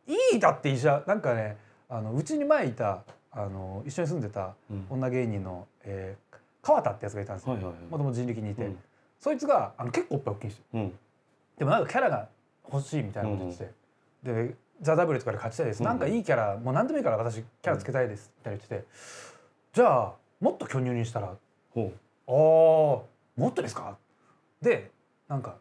[0.08, 1.58] いいだって医者なんかね
[1.90, 4.86] あのうちに前いたあの一緒に住んでたうん。
[4.90, 7.56] 女芸人の、えー川田ってやつがいたんですよ。
[7.56, 8.78] もともと人力にいて、うん。
[9.22, 10.64] そいつがあの結構おっぱい大きいんですよ。
[10.74, 10.94] うん。
[11.58, 12.28] でもなんかキャラが
[12.72, 13.74] 欲しいみたいなこと言ってて、
[14.24, 18.86] で「ザ・ダブルとかで勝ちたいです、うんなんかいいキャラもう何でもいいから私キャラつけたいです」みたいな言って。
[18.86, 18.86] て
[19.74, 21.36] じゃあもっと巨乳にしたら
[21.74, 21.92] 「ほ
[22.28, 23.98] ああもっとですか?」
[24.62, 24.92] で
[25.28, 25.58] なんか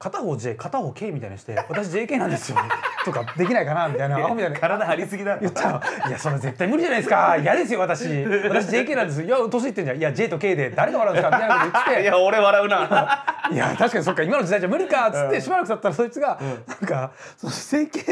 [0.00, 2.56] 片方 J 片方 K みたいにして「私 JK なんですよ」
[3.04, 4.58] とかできないかなみたいなアホみたいな。
[4.58, 7.36] 体張りすぎだ言ったら「いやそれ絶対無理じゃないですか。
[7.36, 8.06] 嫌ですよ私。
[8.24, 9.22] 私 JK なんです。
[9.22, 9.98] いや年いってんじゃん。
[9.98, 12.02] いや J と K で誰が笑うんですか」みたいなこと言って。
[12.02, 13.24] いや俺笑うな。
[13.52, 18.02] いや確かにそっか今の時代じゃ無理かっつってしばらく経ったらそいつがなんかその整形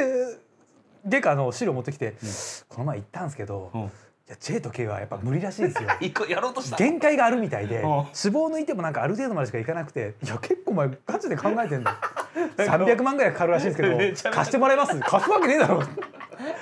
[1.09, 2.17] 外科の資料持ってきて
[2.69, 3.93] 「この前行ったんですけどうん
[4.29, 6.77] いや J と K はやっぱ無理らしいですよ」 一個やろうとした。
[6.77, 7.83] 限界があるみたいでん。
[7.83, 11.97] 脂肪抜いてもなんかある程度までしかいかなくて「いや結構お前ガチで考えてんだ
[12.59, 13.89] 300 万ぐらいかかるらしいんですけ
[14.29, 15.01] ど 貸してもらえます？
[15.01, 15.87] 貸すわけねえだろ」っ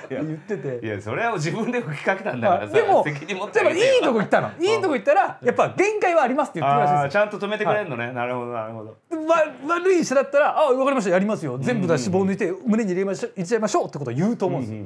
[0.09, 0.87] てや言ってて。
[0.87, 4.51] いやそれは自分で吹きかけたんだからさでも責任持っていいとここ行ったの。
[4.61, 8.13] いいとこ行ったらやっぱ限界はありますって言ってくるらしいですちゃんと止めてくれるのね。
[8.13, 8.97] なるほどなるほど。
[9.27, 11.59] わ悪い医者だったら「あ分かりましたやりますよ。
[11.59, 14.85] 全部だ脂肪抜いて胸に入れましょ入れちゃいましょう」ってことを言うと思うんですよ、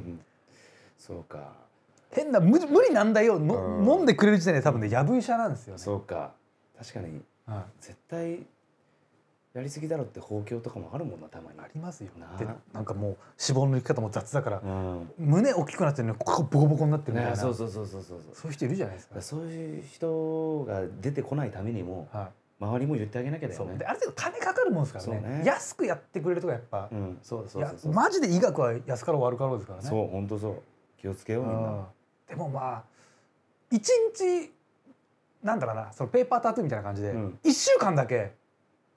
[0.99, 1.39] そうか
[2.13, 3.39] 変な無無理なんだよ。
[3.39, 6.33] の、飲んでくれる時点で多分ねやぶ医者なんですよね、そうか。
[6.79, 7.23] 確かに。
[7.47, 7.65] はい。
[7.81, 8.47] 絶対
[9.53, 11.59] やりすぎだろって放狂とかもあるもんなたまに。
[11.59, 12.11] ありますよ。
[12.19, 12.33] な。
[12.35, 15.11] あでなんかもう脂肪の抜き方も雑だから、うん。
[15.19, 18.35] 胸大きくなってるのにここボコボコになってるみたいな、ねそうそうそうそうそうそう。
[18.35, 23.85] そういう人いるじゃないですか、そういう人が出てこないためにもは周りも言ってあげなきゃい、だよね。
[23.87, 25.39] ある程度金かかるもんですからね。
[25.39, 25.43] ね。
[25.45, 27.19] 安くやってくれるとかやっぱ、うん。
[27.23, 27.93] そうそうそうそう。
[27.93, 29.89] マジで医学は安かろう悪かろうですからね。
[29.89, 30.63] そう本当そう。
[30.99, 31.63] 気をつけようみんうん。
[31.65, 31.89] な
[32.31, 32.83] でもまあ
[33.71, 34.51] 一日
[35.43, 37.39] なんだろうなそのペーパータトゥーみたいな感じでうん。
[37.45, 38.33] 一週間だけ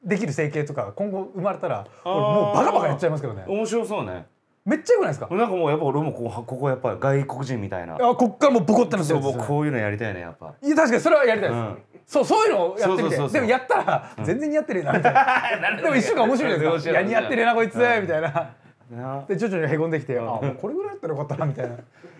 [0.03, 3.43] できる整形とか今後生まれたら俺もうバカバカやっちゃいますけどね。
[3.47, 4.25] 面白そうね。
[4.65, 5.27] めっちゃよくないですか？
[5.35, 7.95] なんかもうやっぱ俺もこうここやっぱ外国人みたいな。
[7.95, 10.53] あこっからもうボコってなってこういうのやりたいねやっぱ。
[10.61, 11.77] いや確かにそれはやりたいです、うん。
[12.05, 13.15] そうそういうのをやってみて。
[13.17, 15.13] でもやったら全然似合ってるなみたい
[15.61, 18.53] な、 でも一週間面白いじゃないですか「いや似合ってるなこいつ」みたいなな
[19.27, 21.77] で徐々にへこんできて「あもうこれぐらいだったらよかったな」みたいな。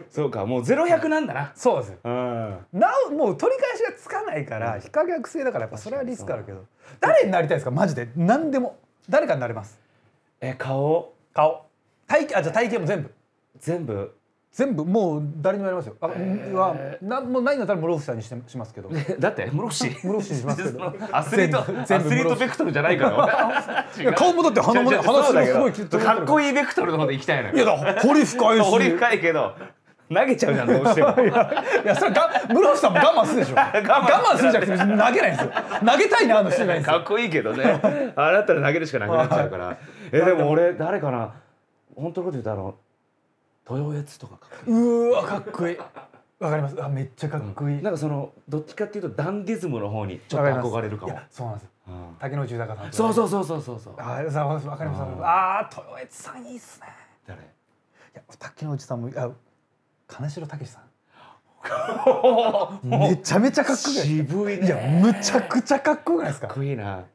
[0.09, 1.51] そうかもうゼロ百なんだな。
[1.55, 1.89] そうです。
[1.91, 2.57] ようん。
[2.73, 6.65] なおもう取り返しがつかないから非可逆性だからやっぱそれはリスクあるけど。
[6.99, 7.71] 誰になりたいですか？
[7.71, 8.09] マジで。
[8.15, 8.77] 何でも。
[9.09, 9.79] 誰かになれます。
[10.39, 11.13] え顔。
[11.33, 11.65] 顔。
[12.07, 13.13] 体型あじゃあ体型も全部。
[13.59, 14.15] 全部？
[14.53, 15.95] 全部もう誰にもやりますよ。
[15.99, 18.89] あはなもうないんだったら室伏さんにしてしますけど。
[19.19, 19.73] だって室伏。
[19.73, 20.93] 室伏にしますけど。
[21.11, 23.85] アスリート全部アスリートベクトルじゃないから。
[23.99, 25.53] いや顔もだって鼻も鼻そうだけど。
[25.55, 27.55] すごいきっとかっこいいベクトルの方で行きたいのよ。
[27.55, 28.71] いやだ掘り深いし。
[28.71, 29.55] 掘り深いけど
[30.13, 31.09] 投げちゃうじゃんどうしても。
[31.09, 33.55] いやそれが室伏さんも我慢するでしょ。
[33.55, 35.51] 我慢するじゃなくて投げないんですよ。
[35.83, 36.97] 投げたいなあの人じゃないんですよ。
[36.97, 38.13] かっこいいけどね。
[38.15, 39.77] あれだったら投げるしかなくなっちゃうから。
[40.11, 41.31] えでも俺誰かな。
[41.95, 42.75] 本当のこと言うとあの
[43.69, 44.73] 豊悦とかかっこいい。
[44.73, 45.77] うーわかっこいい。
[46.39, 46.83] わかります。
[46.83, 51.13] あめっちゃかっこいい、なんかそのどっちかっていうとダンディズムの方にちょっと憧れるかも。
[51.13, 51.63] いやそうなんです。
[51.63, 52.15] ようん。
[52.19, 53.93] 竹野内豊さんそうそうそうそうそうそう。
[53.97, 55.23] あーさわわかりますわかります。
[55.23, 56.87] ああ豊悦さんいいっすね。
[57.25, 57.41] 誰？
[57.41, 57.45] い
[58.15, 59.29] や竹野内さんもあ
[60.07, 60.83] 金城武さん。
[62.83, 63.95] めちゃめちゃかっこいい。
[63.95, 64.65] 渋いね。
[64.65, 66.47] いやむちゃくちゃかっこよくないですか？
[66.47, 67.05] かっこいいな。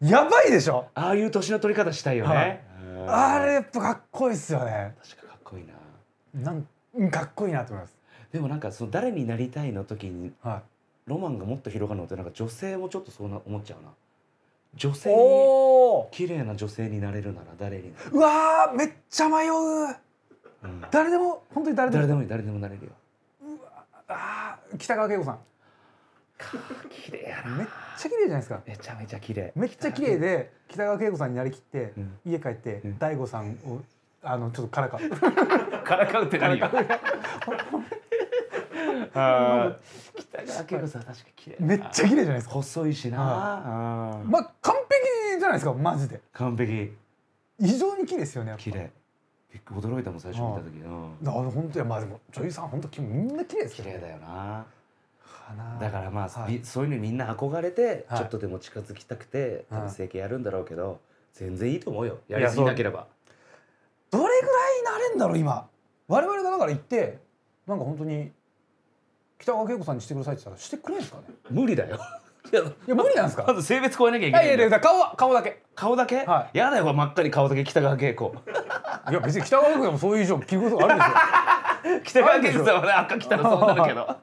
[0.00, 0.86] やばいでしょ。
[0.94, 2.60] ああいう年の取り方したいよね、はい。
[2.82, 3.10] うん。
[3.10, 4.94] あれやっぱかっこいいっすよね。
[5.02, 5.19] 確か
[6.34, 7.96] ななんうんかっこいいなと思います。
[8.32, 10.62] でもなんかその誰になりたいの時には
[11.06, 13.90] ロマンがもっと広がるのってなんか女性もちょっとそうな思っちゃうな。
[14.76, 19.52] 女い性綺麗な女性になれるなら誰にうわーめっちゃ迷う。
[20.62, 20.84] うん。
[20.90, 22.02] 誰でも本当に誰でも。
[22.02, 22.92] 誰でもいい誰でもなれるよ。
[24.08, 25.38] あー北川景子さん。
[26.90, 27.66] 綺麗やめっ
[27.98, 28.60] ちゃ綺麗じゃないですか。
[28.66, 29.52] めちゃめちゃ綺麗。
[29.56, 32.18] めっちゃ綺麗で北川景子さんになりきって、うん。
[32.24, 32.98] 家帰ってうん。
[32.98, 33.80] 大悟さんを
[34.22, 34.98] あのちょっとからか。
[34.98, 35.00] う
[35.90, 36.68] からかうって何よ。
[39.14, 40.20] あー。
[40.20, 42.32] 北川景子さん確か綺麗めっちゃ綺麗じゃな。
[42.32, 46.20] いですか細いしな、まあ完璧じゃないですかマジで。
[46.32, 46.92] 完璧。
[47.58, 48.90] 異常に綺麗ですよね綺麗。
[49.70, 51.16] 驚いたもん最初見た時うん。
[51.24, 51.84] だから本当や。
[51.84, 53.92] まあでも女優さん本当みんな綺麗ですよね。
[53.92, 54.66] 綺麗だよな。
[55.80, 56.58] だからまあ、はい。
[56.58, 58.18] びそういうのにみんな憧れて、はい。
[58.20, 59.84] ちょっとでも近づきたくて多はい。
[59.86, 61.00] 分整形やるんだろうけど、
[61.34, 62.18] 全然いいと思うよ。
[62.28, 63.06] やりすぎなければ。
[64.10, 65.68] どれぐらいなれんだろう今
[66.10, 67.18] 我々がだから行って
[67.66, 68.32] なんか本当に
[69.38, 71.24] 北川景子さんにしてくださいって言ったらしてくれるんですかね？
[71.50, 71.98] 無理だよ。
[72.52, 73.44] いやいや無理なんですか？
[73.46, 74.52] まず性別超えなきゃいいけないんだ。
[74.54, 75.62] よやいやいや顔は顔だけ。
[75.76, 77.62] 顔だけ、はやだよ真っ赤に顔だけ。
[77.64, 78.34] 北川景子。
[79.08, 80.98] いや別に北川景子でもそういう以上着ることがあるん
[82.02, 84.16] ですよ 北川景子さんはね赤来たらそうなるけど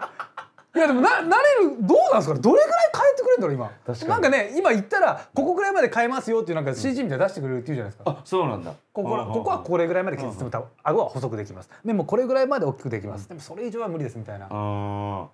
[0.78, 2.40] いやでもななれるどうなんですかね？
[2.42, 3.72] どれぐらい変えてくれるんだろう今？
[3.86, 4.10] 確かに。
[4.12, 8.74] なんかね今言ったらここぐらいまで変えますよっていうなんか CG みたいなの出してくれるっていうじゃないですか、あそうなんだ。
[8.94, 11.70] ここここはこれぐらいまで削っても多分顎は細くできます。
[11.84, 14.48] 目もこれぐらいまで大きくできます、でもそれ以上は無理ですみたいな。
[14.50, 15.28] あー。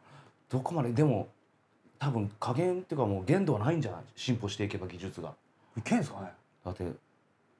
[0.50, 0.90] どこまで？
[0.94, 1.28] でも
[2.00, 4.02] 多分加減っていうかもう限度はないんじゃない？
[4.16, 5.34] 進歩していけば技術が。
[5.78, 6.28] いけんすかね？
[6.64, 6.86] だって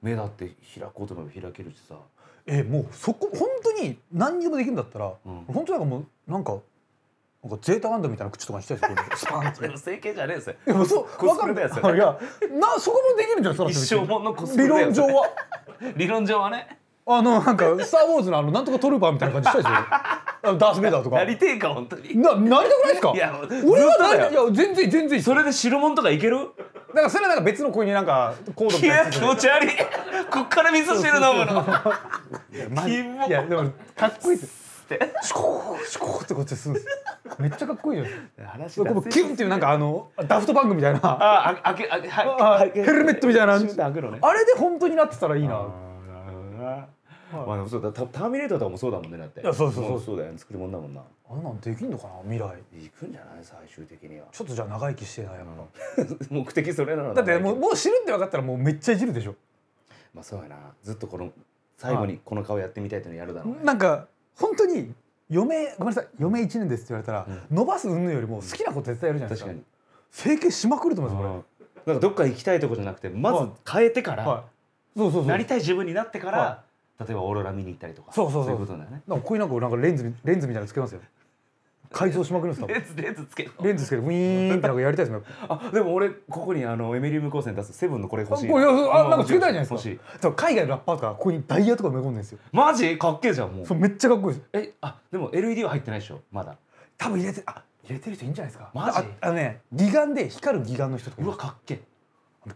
[0.02, 1.96] 目だって開こうと思えば開けるしさ。
[2.46, 5.46] えもうそこ本当に何にでもできるんだったら、うん。
[5.48, 6.58] 本当なんかもうなんか
[7.44, 11.98] なんかゼータガンダムみたいな口とかにしたいですよこれスパンってそれの整形じゃねえですよいやもうそうコスプレだよそれわかんない。
[11.98, 15.30] いやなそこもできるんじゃない ですか一生もんのコスプレ理論上は。
[15.98, 16.80] 理論上はね。
[17.06, 19.78] あのなんか「スター・ウォーズ」のあのなんとかトルーパーみたいな感じしたいですよ
[20.46, 21.18] あのダース・ベイダーとか。
[21.18, 22.18] なりてえか本当に。
[22.18, 23.12] ななりたくないですか？
[23.14, 23.34] いや
[23.66, 24.32] 俺はだい。
[24.32, 25.22] いや全然全然。
[25.22, 26.38] それで白物とかいける？
[26.94, 29.70] だからそれはなんか別の子になんかコードみいたいな気持ち悪い。
[30.32, 32.88] こっから味噌汁飲むの。
[33.28, 34.63] いやでもかっこいいです
[34.96, 35.14] って。
[35.22, 36.88] シュコーシュコーってこっちするんです。
[37.40, 41.00] めっちゃかっこいいじゃん話ここキュンっていうなんかあのダフトバンクみたいな。
[41.04, 42.72] あああけあはいあはい。
[42.72, 43.60] ヘルメットみたいな。
[43.60, 43.70] ね。
[44.22, 45.56] あれで本当になってたらいいな。
[47.34, 49.42] あまあそうだタターミネーターとかもそうだもんねだって。
[49.42, 49.92] いやそうそうそう。
[49.94, 50.38] もそうだよね。
[50.38, 51.02] 作り物だもんな。
[51.30, 52.42] あんなんできんのかな未来。
[52.74, 54.28] 行くんじゃない最終的には。
[54.32, 57.24] ちょっとじゃあ長生きしてえなやっぱ、 目的それなのだ。
[57.24, 59.36] ってもうもう死ぬって分かったらもうめっちゃいじるでしょ。
[60.14, 60.58] まあそうやな。
[60.84, 61.32] ずっとこの
[61.78, 63.60] 最後にこの顔やってみたいっていうのやるだろうね。
[63.64, 64.94] なんか本当に
[65.32, 69.48] 余命ごめんなさい余命1年ですって言われたら、伸ばす云々よりも好きなこと絶対やるじゃないですか。
[69.48, 69.64] 確かに。
[70.12, 71.46] 整形しまくると思いますこ
[71.86, 74.44] なんかどっか行きたいとこじゃなくてまず変えてかれ、らは
[74.96, 75.26] い、そうそうそう。
[75.26, 76.64] なりたい自分になってから、は
[77.00, 79.02] 例えばオーロラ見に行ったりとかそうそうそういうことだよね。
[79.08, 81.02] なんかここになんかなんかレンズみレンズみたいなのつけますよ
[81.94, 82.74] 改造しまくるんですか？
[82.74, 85.24] レンズレンズつけるレンズつけてウィーンってなんかやりたいですね。
[85.48, 89.76] あでも俺ここにあのエメリウム光線出すセブンのこれ欲しいあなんかつけたいじゃないですか。
[89.76, 90.00] 欲しい。
[90.22, 92.40] でも海外のラッパーとかここにダイヤとか埋め込んでるんですよ。
[92.52, 92.98] マジ？
[92.98, 93.66] かっけえじゃんもう。
[93.66, 94.50] そうめっちゃかっこいいです。
[94.54, 96.20] えあでも LED は入ってないでしょ？
[96.32, 96.58] まだ。
[96.98, 98.72] 多分入れてあ入れてる人いいんじゃないですか？
[98.74, 98.98] マジ？
[99.00, 101.80] ああのね義眼で光る義眼の人とかいうるわかっけえ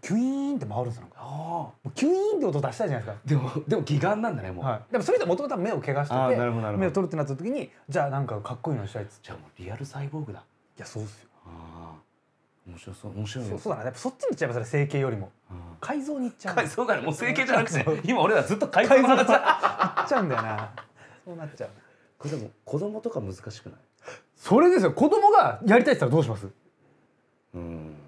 [0.01, 3.21] キュイーンって回るんですよあキュイーンって音出したいじゃないですか。
[3.25, 10.39] でもでも義眼なんだねもう、はい、でもそれでもともと目を怪我してて目を取るってなった時にじゃあなんかかっこいいのしたいっつじゃあもうリアルサイボーグだ。
[10.39, 11.29] いやそうっすよ。
[11.45, 15.31] ああ面白そう面白いよそうそうだなやっぱそっちに行っちゃいますね整形よりも。
[15.49, 15.57] うん。
[15.79, 16.55] 改造に行っちゃう。
[16.55, 20.69] はいそうだねもう整形じゃなくて今俺らずっと改造改造の話だ行っちゃうんだよな。
[21.25, 21.69] そうなっちゃう。
[22.17, 23.79] これでも子供とか難しくない？
[24.35, 24.91] それですよ。
[24.91, 26.47] 子供がやりたいって言ったらどうします？
[27.53, 27.85] うん。
[27.85, 28.06] まあ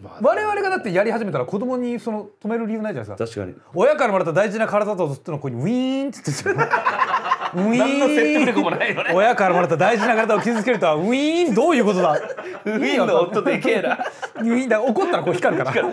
[0.00, 3.42] 我々がだってやり始めたら子供にその止める理由ないじゃないですか。
[3.42, 3.60] 確かに。
[3.74, 6.50] 親からもらった大事な体とずっとの子にウィーンって言って
[7.58, 8.78] ウィーン。
[8.78, 9.12] ね。
[9.12, 12.12] 親からもらった大事な体を傷つけるとはウィーンどういうことだ？
[12.12, 13.98] ウィーンの夫でけえな。
[14.36, 15.88] ウィーンだ怒ったらこう光るから。
[15.88, 15.90] っ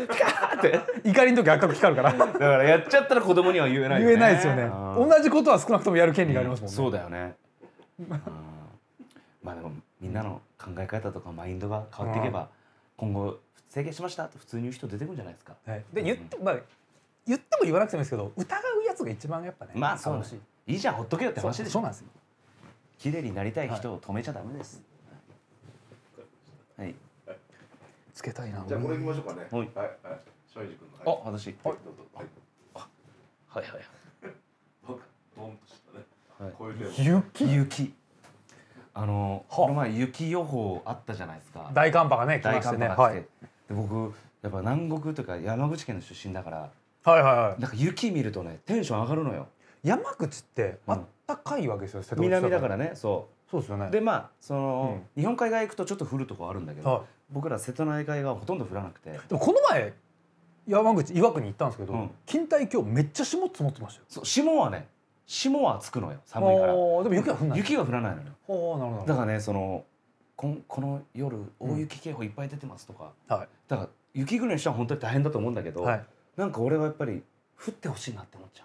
[0.62, 0.80] て。
[1.04, 2.14] 怒りの時赤く光るから。
[2.16, 4.14] だからやっちゃったら子供には言えないよね。
[4.14, 4.70] 言えないですよね。
[4.96, 7.34] 同じことは少なくともやる権利がありますもんね、そうだよね。
[8.00, 8.08] うん。
[9.42, 12.50] まあでもみんなの考え方とかマインドが変わっていけば
[12.98, 13.40] 今後
[13.76, 15.54] 整形しましたって普通に言う人出てくるんじゃないですか。
[15.66, 16.56] はい、で言って,、まあ、
[17.28, 21.72] 言っても言わなくてもいいですけど疑うやつが一番やっぱねまあそう楽しいいいじゃんほっとけよって話でしょ。
[21.72, 22.08] そうなんですよ。
[22.98, 24.82] 綺麗になりたい人を止めちゃダメです。
[26.78, 26.96] はい。
[28.14, 28.64] つけたいな。
[28.66, 29.48] じゃあこれ俺行きましょうかね。
[29.52, 29.70] はい。
[29.76, 30.20] はいはい。
[30.48, 31.22] 庄司君の。
[31.26, 31.48] あ私。
[31.48, 32.04] はいどうぞ。
[32.14, 32.26] はい。
[33.50, 33.82] はいはい
[34.88, 35.02] 僕
[35.36, 36.06] ドンとしたね。
[36.40, 36.54] はい。
[36.58, 36.94] こういう。
[36.98, 37.54] 雪？
[37.54, 37.94] 雪。
[38.98, 41.70] あのこの前雪予報あったじゃないですか。
[41.74, 43.26] 大寒波がね来大まして寒波が来て、ねはい
[43.68, 46.70] で僕やっぱ南国とか山口県の出身だから
[47.04, 47.62] はいはいはい。
[47.62, 49.48] なんか雪見るとねテンション上がるのよ。
[49.84, 53.88] 山口ってあったかいわけですよ、瀬戸内南だからねそそうですよね。
[53.90, 57.02] うでまあその、日本海側行くとちょっと降るとこあるんだけど、はい。
[57.32, 59.12] 僕ら瀬戸内海側はほとんど降らなくて。
[59.12, 59.94] でもこの前
[60.68, 62.12] 山口岩国に行ったんですけど、うん。
[62.26, 64.06] 錦帯橋めっちゃ霜積もってましたよ。
[64.10, 64.88] そう霜はね
[65.28, 66.74] 霜はつくのよ寒いから。
[66.74, 67.60] あーでも雪は降んない。
[67.60, 68.28] 雪が降らないのよ。
[68.48, 69.06] ほうなるほど。
[69.06, 69.84] だからねその
[70.36, 73.48] こんこの夜大雪警報いっぱい出てますとか、はい。
[73.68, 76.06] だから雪国の人は本当に大変だと思うんだけど、はい。
[76.36, 77.24] なんか俺はやっぱり
[77.58, 78.64] 降ってほしいなって思っちゃ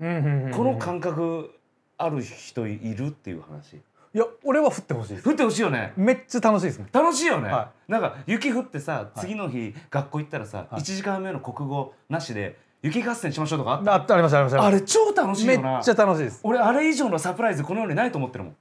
[0.00, 0.50] う、うんうんうんうん。
[0.52, 1.50] この感覚
[1.98, 3.76] ある人いるっていう話。
[4.12, 5.14] いや俺は降ってほしい。
[5.14, 5.92] です降ってほしいよね。
[5.96, 9.20] めっちゃ楽しいですね楽しいよね、はなんか雪降ってさい。
[9.20, 10.80] 次の日学校行ったらさ、はい。
[10.80, 15.80] 1時間目の国語なしで雪合戦しましょうとかあったあありましたありましたあれ超楽しいめよな。
[15.80, 16.40] っちゃ楽しいです。
[16.44, 18.56] 俺あれ以上のサプライズこの世にないと思ってるもん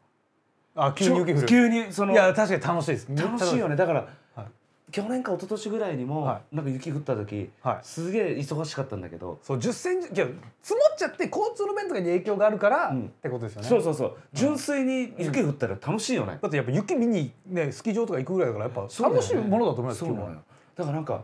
[0.85, 1.47] あ急に雪降る。
[1.47, 2.13] 急にその。
[2.13, 3.07] いや確かに楽しいです。
[3.15, 3.75] 楽しいよね。
[3.75, 4.45] だから、はい。
[4.91, 7.79] 去年か一昨年ぐらいにも、はなんか雪降った時、はい。
[7.83, 10.25] すげえ忙しかったんだけど、そう10センチいや
[10.61, 13.05] 積もっちゃって交通の便とかに影響があるから、うん。
[13.05, 13.67] ってことですよね。
[13.67, 14.17] そうそうそう。
[14.33, 20.35] 純粋に雪降ったら楽しいよね、だってやっぱ雪見にねスキー場とか行くぐらいだからやっぱ楽しいものだと思いますそうなのよ。
[20.75, 21.23] だからなんか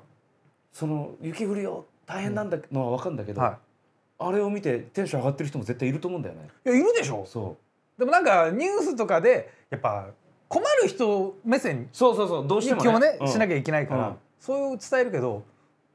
[0.71, 3.57] その雪降るよ大変なんだのは分かるんだけど、は
[4.17, 6.49] あれを見てテンション上がってる人も絶対いると思うんだよね。
[6.65, 7.25] いいやいるでしょ。
[7.25, 7.57] そ
[7.97, 10.07] でもなんかニュースとかでやっぱ
[10.47, 13.27] 困る人目線うそうそうそうどうしても雪をね、うん。
[13.27, 14.15] しなきゃいけないから、うん。
[14.39, 15.43] そういう伝えるけど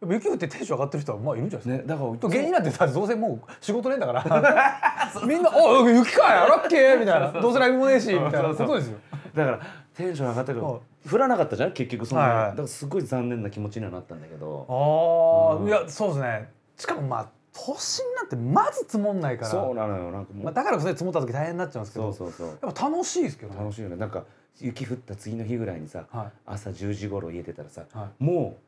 [0.08, 4.24] 雪降ってテンション上がってる人はまあいるんじゃないですか、ねだからと芸人なんてさどうせもう仕事ねえんだから。
[5.26, 8.98] みんな「おい雪かいやらっけ?」みたいな「どうせライブもねえし」みたいなことですよ。
[9.34, 9.60] だから
[9.94, 10.82] テンション上がったけはど
[11.12, 11.72] 降らなかったじゃん？
[11.72, 12.50] 結局そんな、はいはい。
[12.50, 14.66] だからすごい残念な気持ちにはなったんだけど。
[14.68, 15.68] ああ、うん。
[15.68, 16.48] いやそうですね。
[16.76, 19.50] しかもまあ都心なんてまず積もんないから。
[19.50, 22.12] そうなのよなんかもう、まあ、だからこそ積もった時大変になっちゃうんですけど。
[22.12, 22.58] そうそうそう。
[22.62, 23.60] やっぱ楽しいですけどね。
[23.60, 23.96] 楽しいよね。
[23.96, 24.24] なんか
[24.60, 28.58] 雪降った次の日ぐらいにさ、は朝10時頃家出たらさ、はも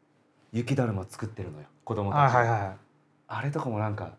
[0.53, 2.77] う雪だるま作ってるのよ子供い、たち、はいはいはい。
[3.29, 4.13] あれとかもなんか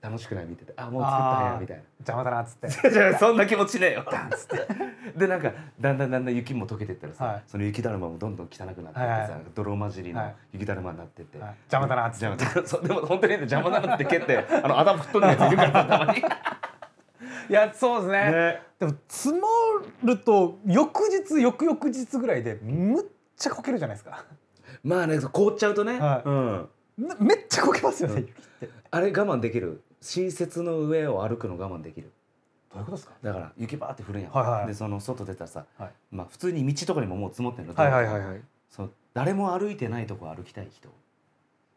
[0.00, 1.82] 楽しくない見ててあもう作ったんやみたいな。
[1.98, 2.68] 邪魔だなっつって。
[3.18, 4.02] そんな気持ちねえよ。
[4.02, 5.18] っつって。
[5.18, 7.42] でなんかだんだんだんだん雪も溶けてったらさ、はい。
[7.46, 9.30] その雪だるまもどんどん汚くなってってさ、はいはい。
[9.54, 10.34] 泥混じりのはい。
[10.52, 11.48] 雪だるまになってって、はい。
[11.62, 12.24] 邪魔だなっつって。
[12.26, 16.20] 邪魔だそうでも本当にね邪魔だなって蹴ってあの頭吹っ飛んだやついるからさたまに。
[17.50, 18.30] いやそうですね。
[18.30, 18.62] ね。
[18.78, 19.48] でも積も
[20.04, 24.24] ると翌日翌々日ぐらいでむっちゃこけるじゃないですか。
[24.84, 26.28] まあね凍っちゃうとね、はい。
[26.28, 26.68] うん、
[26.98, 28.26] なめっちゃこけますよね、
[28.60, 28.68] うん。
[28.90, 29.82] あれ我慢できる？
[30.00, 32.12] 新雪の上を歩くの我慢できる。
[32.72, 33.14] どういうことですか？
[33.22, 34.66] だから雪バーって降るんやん、はいはい。
[34.66, 35.90] でその外出たらさ、はい。
[36.10, 37.74] まあ普通に道とかにももう積もってるの。
[37.74, 38.40] はいはいはいはい。
[38.70, 40.88] その誰も歩いてないとこ歩きたい人。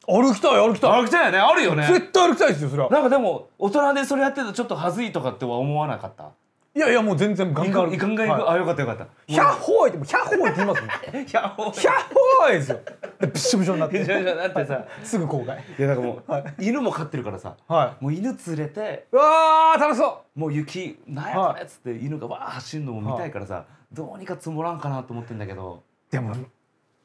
[0.07, 1.01] 歩きたい歩きたい。
[1.01, 1.87] 歩きたいよねあるよね。
[1.87, 2.89] 絶対歩きたいですよそれは。
[2.89, 6.31] なんかでも大人でそれやってるとちょっと恥ずいとかっては思わなかった？
[6.73, 8.55] いやいやもう全然ガンガン歩いかんがん行く、はい。
[8.55, 9.07] あよかったよかった。
[9.27, 11.25] ヒャッホーイってヒャッホーイって言いますもん。
[11.25, 12.79] ヒャッホーイですよ。
[13.19, 14.05] でびっしょびしょになって。
[14.05, 14.85] じゃじゃだってさ。
[15.03, 15.57] すぐ後悔。
[15.57, 25.83] いやだからもう、は犬も飼ってるからさはもう犬連れていうわー楽しそもう雪なんやこれっつって犬がわー走るのも見たいからさ、どうにか積もらんかなと思ってんだけど。
[26.09, 26.37] うでもい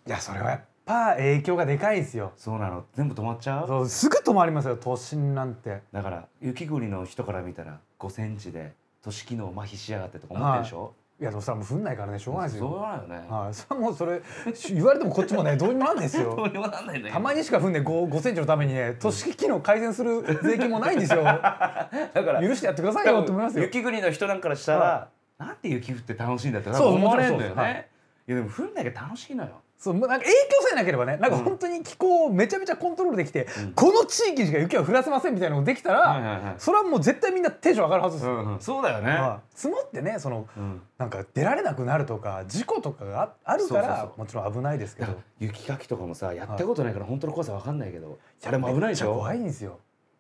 [0.07, 2.33] やそれはやっぱ影響がでかいんですよ。
[2.37, 2.85] そうなの。
[2.95, 3.67] 全部止まっちゃう？
[3.67, 5.83] そうすぐ止まりますよ都心なんて。
[5.93, 8.73] だから雪国の人から見たら5センチで
[9.03, 11.25] 都市機能麻痺しやがってとか思ってるでしょ、い。
[11.25, 13.55] やでもそれはもう降んないからねしょうがないですそうよなのよね、はい。
[13.55, 14.23] それはもうそれ
[14.69, 21.23] 言われてもこっちもね どうにもなんないですどうよにもなんないんたまにしか降んね 5, 5センチのためにね都市機能改善する税金もないんですよ。
[21.23, 23.65] だから許してやってくださいよって思いますよ。
[23.65, 27.89] 雪国の人なんからしたら、はなんで雪降って楽しいんだって多そう分思われるんだよね、
[28.27, 33.73] い、やでも降んなきゃ楽しいのよそうなんか影響さえなければねなんか本当に気候をめちゃめちゃコントロールできて、うん。
[33.73, 38.61] この地域にしか雪は降らせませんみたいなのができたら、はいはいはいそれはもう絶対みんなテンション上がるはずですよ、うんうん。
[38.61, 40.83] そうだよね、はい積もってねそのうん。
[40.99, 45.15] なんか出られなくなるとか事故とかがああるからもちろん危ないですけど。
[45.39, 49.15] 雪かきとかもさやったことないから本当の怖さわかんないけど、あれも危ないでしょ？
[49.15, 49.79] 怖いんですよ。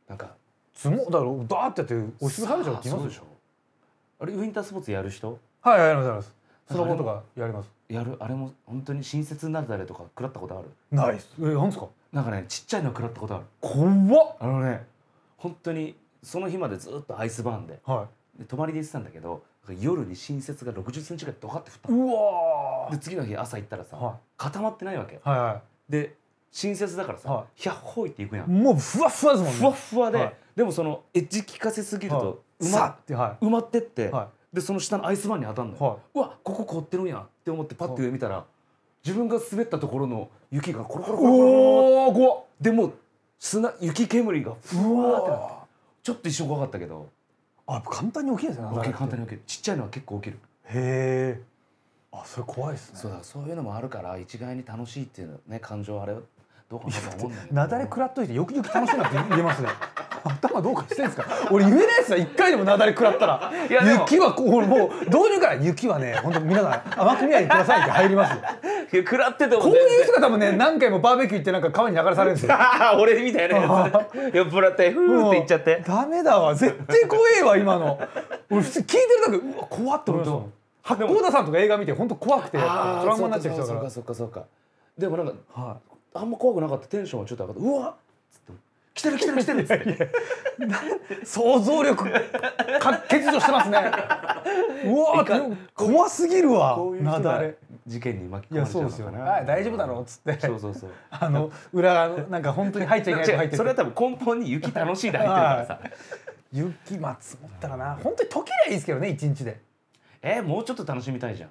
[0.08, 0.34] なんか
[0.74, 3.22] 積もだからダーってやって押しつぶされちゃうって言いますでしょ。
[4.20, 5.38] あれウィンタースポーツやる人？
[5.62, 6.35] はいやりますやります
[6.68, 7.70] スノボーとかやります。
[7.88, 8.16] やる？
[8.18, 10.68] あれも本当に新雪になるだれとか食らったことある？
[10.90, 11.30] ないです。
[11.38, 11.86] えなんですか？
[12.12, 13.44] なんかねちっちゃいの食らったことある。
[13.60, 13.88] 怖
[14.24, 14.36] っ！
[14.40, 14.84] あのね
[15.36, 18.08] 本当にその日までずっとアイスバーンでは
[18.38, 19.42] で泊まりで行ってたんだけど
[19.80, 26.14] 夜に新雪が6 0ンチぐらいドカって降ったいうのわで次の日朝行ったらさ、は固まってないわけはいはで
[26.52, 28.62] 新雪だからさ、はひゃっほいっていくやいん。
[28.62, 29.58] もうふわふわですもんね。
[29.58, 30.34] ふわっふわで、はい。
[30.56, 34.08] でもそのエッジ効かせすぎると埋さまっては埋まってって、い。
[34.10, 38.42] はでその下のアイスバーンに当たるのよ、はうわここ凍ってるんやって思ってパッて上見たら
[39.04, 42.92] 自分が滑ったところの雪がコロコロコロコロコロでもう
[43.38, 45.54] 砂雪煙がふわーってなって
[46.02, 47.06] ちょっと一瞬怖かったけど
[47.66, 50.38] あ簡単に起きるんですね起きる簡単にに起きるちっちゃいのは結構起きる
[50.68, 51.42] へえ
[52.12, 56.14] あそれ怖いですねそうだそういうのもあるから一概に楽しいっていうのね感情あれ
[56.68, 57.54] どうかなとは思うんだけど。
[57.54, 59.68] なだれ食らっといてよくよく楽しいなって言えますね。
[60.26, 61.24] 頭どうかしてんすか？
[61.52, 63.52] 俺言えないですよ一回でもなだれ食らったら。
[63.68, 64.00] いやでも。
[64.00, 68.36] 雪はこう俺もう導入から雪はね本当皆さん甘く見ないでくださいって入りますよ。
[68.92, 72.52] いや食らっててもこういう人が多分ね何回もバーベキュー行ってなんか川に流されるんですよ。
[72.58, 74.34] ああ俺みたいなやつ。
[74.34, 75.84] 酔っ払ってふーって言っちゃって。
[75.86, 76.54] ダメだわ。
[76.54, 77.98] 絶対怖えわ今の。
[78.50, 80.52] 俺普通聞いてるだけうわ怖って思いましたもん
[80.82, 84.42] 八甲田さんとか映画見て本当怖くてトあラウマになっちゃう人だかそうかそうかそうか
[84.96, 85.76] でもなんからは
[86.18, 86.86] あんま怖くなかった。
[86.86, 87.68] テンションはちょっと上がった。
[87.70, 87.94] うわっ！
[88.30, 88.52] つって
[88.94, 90.10] 来てる来てる来てるっつって。
[91.22, 92.04] い想像力
[92.80, 93.78] か欠如してますね。
[94.84, 96.76] うわー怖すぎるわ。
[96.76, 97.00] こうい
[97.86, 100.40] 事件に巻き込まれちゃううですよねかなはい大丈夫だろうっつって。
[100.40, 100.90] そうそうそう。
[101.10, 103.58] あの裏なんか本当に入っちゃいけないとこ入って違う。
[103.58, 105.80] それは多分根本に雪楽しいで入ってるからさ。
[106.52, 107.98] 雪まあ積もったらな。
[108.02, 109.60] 本当に溶けりゃいいですけどね一日で。
[110.22, 111.50] えもうちょっと楽しみたいじゃん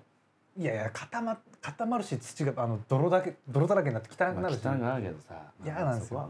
[0.58, 6.30] いやいや固ま固まるし土があの泥だけ泥だらけになって汚くまあなるし、汚くなるけどさ嫌なんですよ。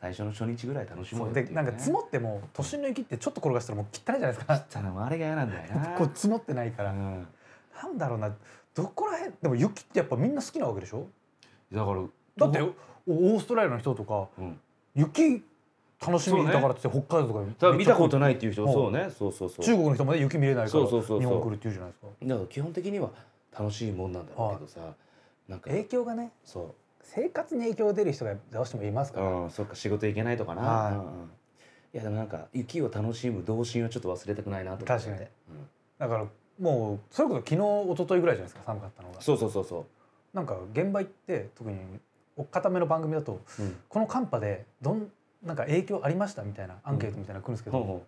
[0.00, 4.58] 最初の初日ぐらい楽しもそううよねでなんか積もっても都心の雪ってちょっと転がしたらもう汚いじゃないですか。
[4.60, 5.86] ただもうあれが嫌なんだよな。
[5.98, 7.26] こう積もってないから、うん。
[7.82, 8.32] なんだろうな。
[8.74, 11.06] どこら辺でも雪ってやっぱみんな好きなわけでしょ？
[11.72, 12.02] だから
[12.36, 14.60] だっておオーストラリアの人とかうん。
[14.94, 15.44] 雪
[16.00, 19.10] 楽しみだからって北海道とか見たことないっていう人はいそうね。
[19.10, 19.64] そうそうそう。
[19.64, 22.06] 中国の人まで雪見れないから日本来るって言うじゃないですか。
[22.22, 23.10] だから基本的には
[23.58, 24.94] 楽しいもんなんだろうけどさ
[25.48, 30.62] なんか影響がねそ生活に影響が出る人がどうしてもいますうから、うんそっか仕事行けないとかな。
[30.62, 30.92] はい。
[30.92, 31.30] うんうん。
[31.94, 35.06] いやでもなんか雪を楽しむ童心はちょっと忘れたくないなと思って。
[35.06, 35.28] 確かに。
[35.50, 35.68] うん。
[35.98, 36.26] だから
[36.60, 39.64] もうそれこそ昨日一昨日ぐらいじゃないですか寒かったのがそうそうそう。
[39.64, 39.86] そ
[40.34, 41.78] なんか現場行って特に
[42.36, 43.76] おっかための番組だとううん。
[43.88, 45.10] この寒波でどん
[45.42, 48.06] なんか影響ありましたみたいなアンケートみたいなの来るんですけど、ほうほ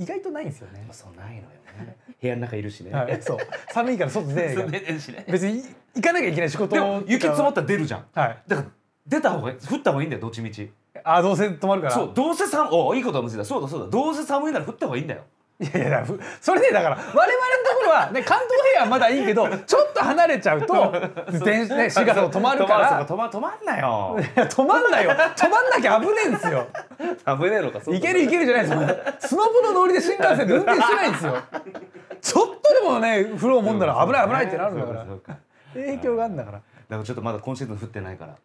[0.00, 0.86] 意外とないんですよね。
[0.90, 0.94] う。
[0.94, 1.96] そうないのよね。
[2.20, 2.90] 部屋の中いるしね。
[2.90, 3.38] はい、そう。
[3.70, 5.26] 寒いから外出てる しね。
[5.28, 5.62] 別に
[5.94, 8.06] 行かなきゃいけない仕事でも雪積もっったら出るじゃん。
[8.14, 8.38] はい。
[8.48, 8.68] だから
[9.06, 10.72] 出た方が降った方がいいんだよどっちみち。
[11.04, 11.94] あどうせ止まるから。
[11.94, 13.44] そうどうせ寒おいいことはむずいだ。
[13.44, 13.88] そうだそうだ。
[13.88, 15.22] どうせ寒いなら降った方がいいんだよ
[15.60, 20.92] いやいやふそれでだから我々のところはね関東平野はまだいいけどちょっと離れちゃうと
[21.44, 23.06] 電車ね新幹線も止まるから。
[23.06, 24.16] 止まる止まんなよ。
[24.36, 25.10] 止まんないよ。
[25.10, 26.66] 止まんなきゃ危ねえんですよ。
[27.26, 28.80] 危ねえのかそうだいけるいけるじゃないですよ。
[29.20, 31.36] スノボの乗りで新幹線で運転してないんですよ。
[32.22, 35.06] ちょっとでもね風呂をもんだら危ない危ないってなるんだから。
[35.74, 36.58] 影響があるんだから。
[36.58, 38.32] だからちょっとまだ今シーズン降ってないから。
[38.32, 38.36] 降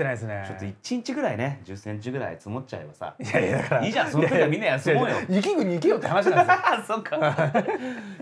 [0.00, 0.44] ってないですね。
[0.46, 3.14] ちょっと1日ぐらいね1 0ンチぐらい積もっちゃえばさ。
[3.20, 3.86] いやいやだから。
[3.86, 5.16] いいじゃんその時はみんな休もうよ。
[5.28, 6.62] 雪国行けよって話なんですよ。
[6.64, 7.16] あ そっか。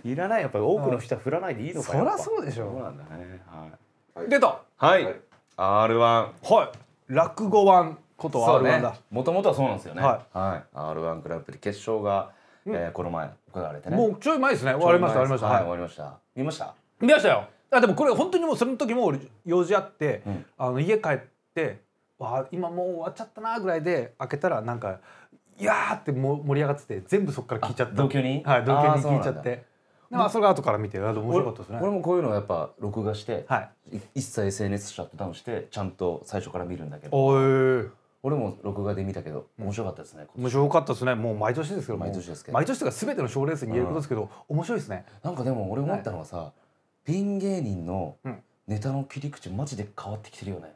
[0.05, 3.41] いらないやっぱり多くの人は降らないでいいのかそりゃそうでしょそうなんだね。
[4.17, 4.29] はい。
[4.29, 4.61] 出た。
[4.77, 5.15] はい、はい。
[5.57, 6.79] R1 はい。
[7.09, 10.03] 落語ワンことそう R1 ねだ、もともとはそうなんですよね。
[10.03, 12.31] ははい、R1 グランプリ決勝が、
[12.67, 13.97] えーこの前行われてね。
[13.97, 14.75] もうちょい前ですね。
[14.75, 15.47] 終わりました終わりました。
[15.47, 15.63] はい、はい。
[15.65, 16.19] 終わりました。
[16.35, 16.75] 見ました？
[17.01, 17.45] 見ましたよ。
[17.71, 20.47] あでもこれ本当にもうその時も俺用事あって、うん。
[20.59, 21.29] あの家帰って
[22.19, 25.01] わあ今もう終わっちゃったなぐらいで開けたらなんか
[25.59, 28.43] いやーっても盛り上がってて全部そこから聞いちゃった同居人？
[28.45, 29.43] はい同居聞いちゃって。
[30.11, 31.79] でまあそれが後から見て面白かったですね。
[31.83, 33.97] 俺もこういうのをやっぱ録画して、はい。
[33.97, 37.91] い一切 SNS シャットダウンしてちゃんと最初から見るんだけど。
[38.25, 41.15] 俺も録画で見たけど面白かったですね、面白かったですね。
[41.15, 42.05] もう毎年ですけども。
[42.05, 42.55] 毎年ですけど。
[42.55, 45.05] 毎年とか全ての賞レースに言えることですけど、面白いですね。
[45.23, 46.53] なんかでも俺思ったのはさ、
[47.05, 48.43] ピン芸人のうん。
[48.67, 50.75] ネタの切り口マジで変わってきてるよね、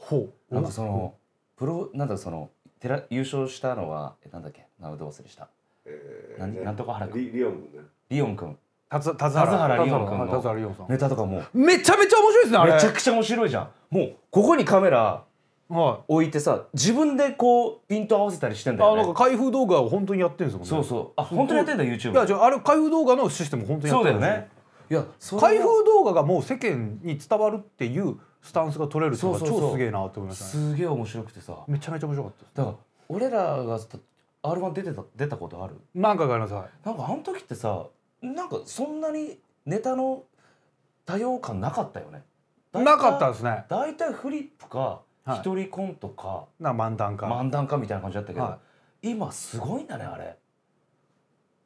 [0.00, 0.54] ほう。
[0.54, 1.14] なんかその
[1.56, 4.66] プロなんだそのテラ優勝したのはえなんだっけ？
[4.80, 5.48] 名前どう忘れした。
[5.84, 7.26] えーなんなんとか原君。
[7.26, 7.88] リリオン君ね。
[8.08, 8.56] リオン君。
[8.88, 9.84] 田津原。
[9.84, 12.72] リオン君のネタとかもめちゃめちゃ面白いですねあれ。
[12.74, 13.68] めちゃくちゃ面白いじゃん。
[13.90, 15.22] もうここにカメラ
[15.68, 19.02] は置いてさ自分でこうピント合わせたりしてんいだよね。
[19.02, 20.68] あなんか開封動画を本当にやってるんですもんね。
[20.68, 21.20] そうそう。
[21.20, 24.48] あ本当にやってんだ YouTube いやじゃああれ開封動画のシステム本当にやってるんですね
[24.90, 25.04] いや
[25.38, 30.50] 開封動画がもう世間に伝わるっていうスタンスが取れるっていうのが超すげえなって思いましたね。
[30.50, 31.56] すげえ面白くてさ。
[31.68, 32.76] めちゃめちゃ面白かっただから
[33.08, 33.78] 俺らが
[34.42, 35.76] R1 出てた出たことある？
[35.94, 36.64] 何回かありますはい。
[36.84, 37.86] なんかあの時ってさ
[38.20, 40.24] なんかそんなにネタの
[41.06, 42.22] 多様感なかったよね。
[42.72, 43.64] なかったですね。
[43.68, 45.38] 大体フリップかはい。
[45.40, 47.26] 一人コントかな漫談か。
[47.26, 48.58] 漫談かみたいな感じだったけど、は
[49.02, 50.36] 今すごいんだねあれ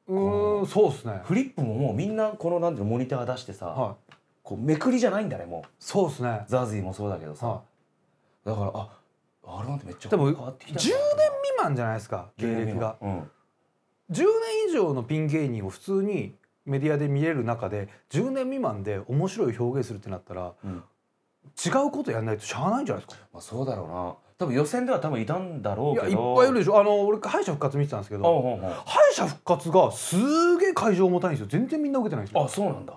[0.08, 1.20] うーんそうですね。
[1.24, 4.14] フリップももうみんなこのなんていうのモニター出してさ、はい。
[4.42, 5.68] こうめくりじゃないんだねもう。
[5.78, 6.44] そうですね。
[6.46, 7.62] ザーズィーもそうだけどさ、は
[8.44, 8.88] だからあ
[9.62, 10.96] R1 ってめっちゃ変わってきた10年未
[11.62, 12.96] 満じゃないですか芸歴が。
[13.00, 13.30] うん。
[14.10, 14.24] 10年
[14.68, 16.34] 以上のピン芸人を普通に
[16.66, 20.82] メディアで見れる中で10年未満で面白い表現するってなったらうん
[21.64, 23.26] 違うことやんないとしゃあないんじゃないですか？
[23.32, 24.14] まあ、そうだろうな。
[24.36, 26.30] 多分予選では多分いたんだろいうやけど。
[26.30, 26.78] いっぱいいるでしょ。
[26.80, 31.46] あの俺敗者復活見てたんですけどおうおうおう敗者復活がすげえ会場重たいんですよ。
[31.48, 32.44] 全然みんな受けてないんですよ。
[32.44, 32.94] あそうなんだ。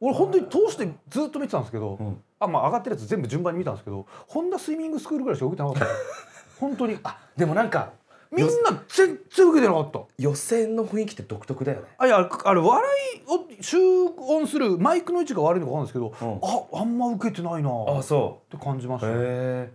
[0.00, 2.22] 俺本当に通してずっと見てたんですけど、うん。
[2.38, 5.86] あまあ上がってるやつ全部順番に見たんですけどホンダスイミングスクールぐらいしか受けてなかった
[6.60, 6.96] 本当に。
[7.02, 7.90] あでもなんか
[8.30, 8.52] みんな
[8.88, 10.00] 全然受けてなかった。
[10.18, 11.88] 予選の雰囲気って独特だよね。
[11.98, 12.82] あいやあれ笑
[13.16, 13.78] いを集
[14.18, 16.78] 音するマイクの位置が悪いのか分かんないですけど、うん。
[16.78, 19.72] ああんま受けてないなあっそて感じましたへえ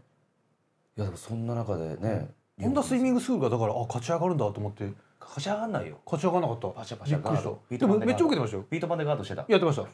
[0.98, 2.30] いやでもそんな中でね
[2.62, 4.92] ホンダスイミングスクールがだからあ勝ち上がるんだと思って。
[5.20, 5.98] 勝ち上がんないよ。
[6.06, 6.68] 勝ち上がらなかった。
[6.80, 7.60] パシャパシャガード。
[7.72, 8.66] でもめっちゃ受けてましたよ。
[8.70, 9.46] ビート板でガードしてた。
[9.48, 9.88] やってました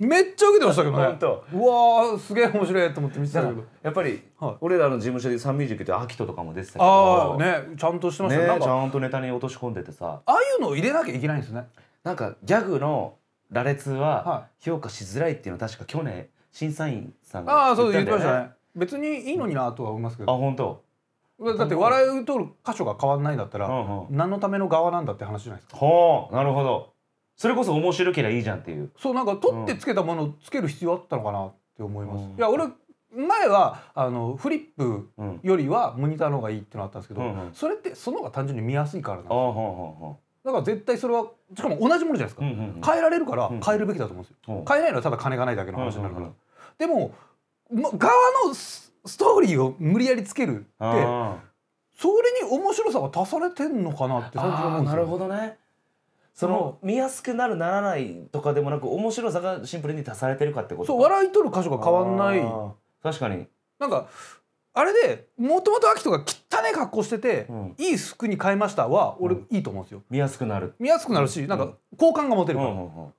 [0.00, 1.04] めっちゃ受けてましたけどね。
[1.04, 1.44] 本当。
[1.52, 3.62] うわーすげえ面白いと思って見てたけど。
[3.82, 4.54] やっぱり、はい。
[4.60, 8.60] 俺らの事務所でサンミュージックってアキトとかも出てたけどああねちゃんとしてましたね。
[8.60, 10.22] ちゃんとネタに落とし込んでてさ。
[10.24, 11.66] ああいうのを入れなきゃいけないんですね。
[12.04, 13.14] なんかギャグの
[13.50, 18.50] 羅列はは評価しづらいっていうのは確か去年審査員さんあがあそう言ってましたね。
[18.74, 20.84] 別にいいのになとは思いますけあど本当。
[21.58, 24.16] だって笑いを取る箇所が変わんないんだったらうんうん。
[24.16, 25.76] 何のための側なんだって話じゃないですか。
[25.76, 26.92] ほうなるほど
[27.36, 28.90] それこそ面白ければいいじゃんっていう。
[28.98, 32.30] そうなんか取ってつけたものをつける必要あったのかなって思います、うん。
[32.36, 32.66] いや俺
[33.14, 35.40] 前はあのフリップうん。
[35.42, 37.54] よりはモニターの方がいいってのあったんですけど、うんうん。
[37.54, 41.26] それってその方が単純に見やすいからなんですあよだから絶対それは
[41.56, 46.30] しかも同じものじゃないですか、変えられるからうん変えるべきだと思うんですよ、変えないのはただ金がないだけの話になるから、
[46.78, 47.12] でも、
[47.68, 48.12] ま、側
[48.46, 51.38] のスストーリーを無理やりつけるってあ
[51.98, 54.96] それに面白さが足されてんのかなってー単純に思うんですよ。
[54.96, 55.58] なるほどね
[56.36, 62.42] その見やすくなるならないとかでもなく面白さがシンプルに足されてるかってことそう笑い取る箇所が変わんない。
[63.02, 63.48] 確かに。
[63.78, 64.06] なんか
[64.74, 67.74] あれでもともとアキトが汚い格好してて、うん。
[67.78, 69.46] いい服に変えましたは俺うん。
[69.50, 70.02] いいと思うんですよ。
[70.10, 70.74] 見やすくなる。
[70.78, 73.12] 見やすくなるしなんか好感が持てるから、うんうんうん。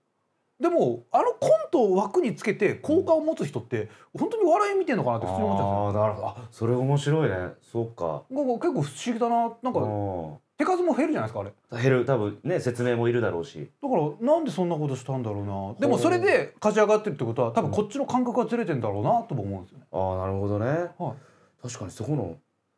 [0.60, 6.04] でもあのコントを枠につけて好感を持つ人って本当に笑い見てんのかなって普通に思っちゃうんですよ。
[6.04, 6.28] あーなるほど。
[6.28, 7.36] あそれ面白いね。
[7.64, 8.24] そうか。
[8.30, 9.52] 結構不思議だな。
[9.64, 11.82] なんかう手数も減るじゃないですかあれ。
[11.84, 13.70] 減る多分ね説明もいるだろうし。
[13.80, 15.80] からなんでそんなことしたんだろうな。
[15.80, 20.66] でもそれで勝ち上がってるってことは多分こっちの感覚がずれてんだろうなとも思うんですよね、ああなるほどね。
[20.98, 21.14] はい。
[21.62, 22.38] 確かにそこの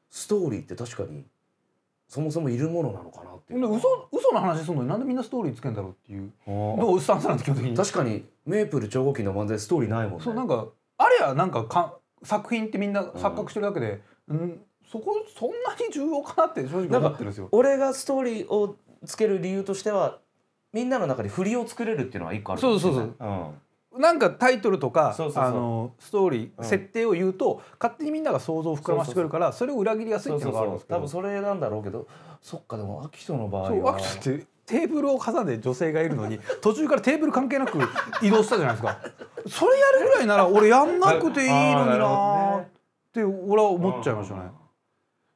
[0.10, 1.24] ストーリーって確かに
[2.08, 3.76] そもそもいるものなのかなっていう。
[3.76, 6.32] 嘘嘘の話するのになんでみんなストーリーつけんだろうっていう。
[6.46, 10.26] どうスタンスなんて基本的に確かにメープル超合金の漫才ストーリーないもんね。
[10.26, 10.68] そうなんか
[10.98, 14.60] あれやなんかか作品ってみんな錯覚してるだけで、うん
[14.92, 17.50] そこそんなに重要かなって正直思ってるんですよ。
[17.52, 18.76] 俺がストーリーを
[19.06, 20.18] つける理由としては
[20.74, 23.00] みんなの中で振りを作れるっていうのは一個あるかもしれない。
[23.00, 23.16] そう
[23.94, 24.02] うん。
[24.02, 25.44] なんかタイトルとかそうそうそう。
[25.44, 26.66] あのストーリー、うん。
[26.66, 30.98] 設定を言うと勝手にみんなが想像を膨らましてくれるからそれを裏切りやすいっていうのがあるんですけど。
[30.98, 32.08] 多分それなんだろうけど
[32.42, 33.68] そっかでもアキトの場合は。
[33.70, 37.78] そうアクションってテーブルを挟んで女性がいるのに 途中からテーブル関係なく
[38.24, 38.98] 移動したじゃないですか。
[39.48, 42.66] それやるぐらいなら俺やんなくていいのになっ
[43.14, 44.59] て俺は思っちゃいましたね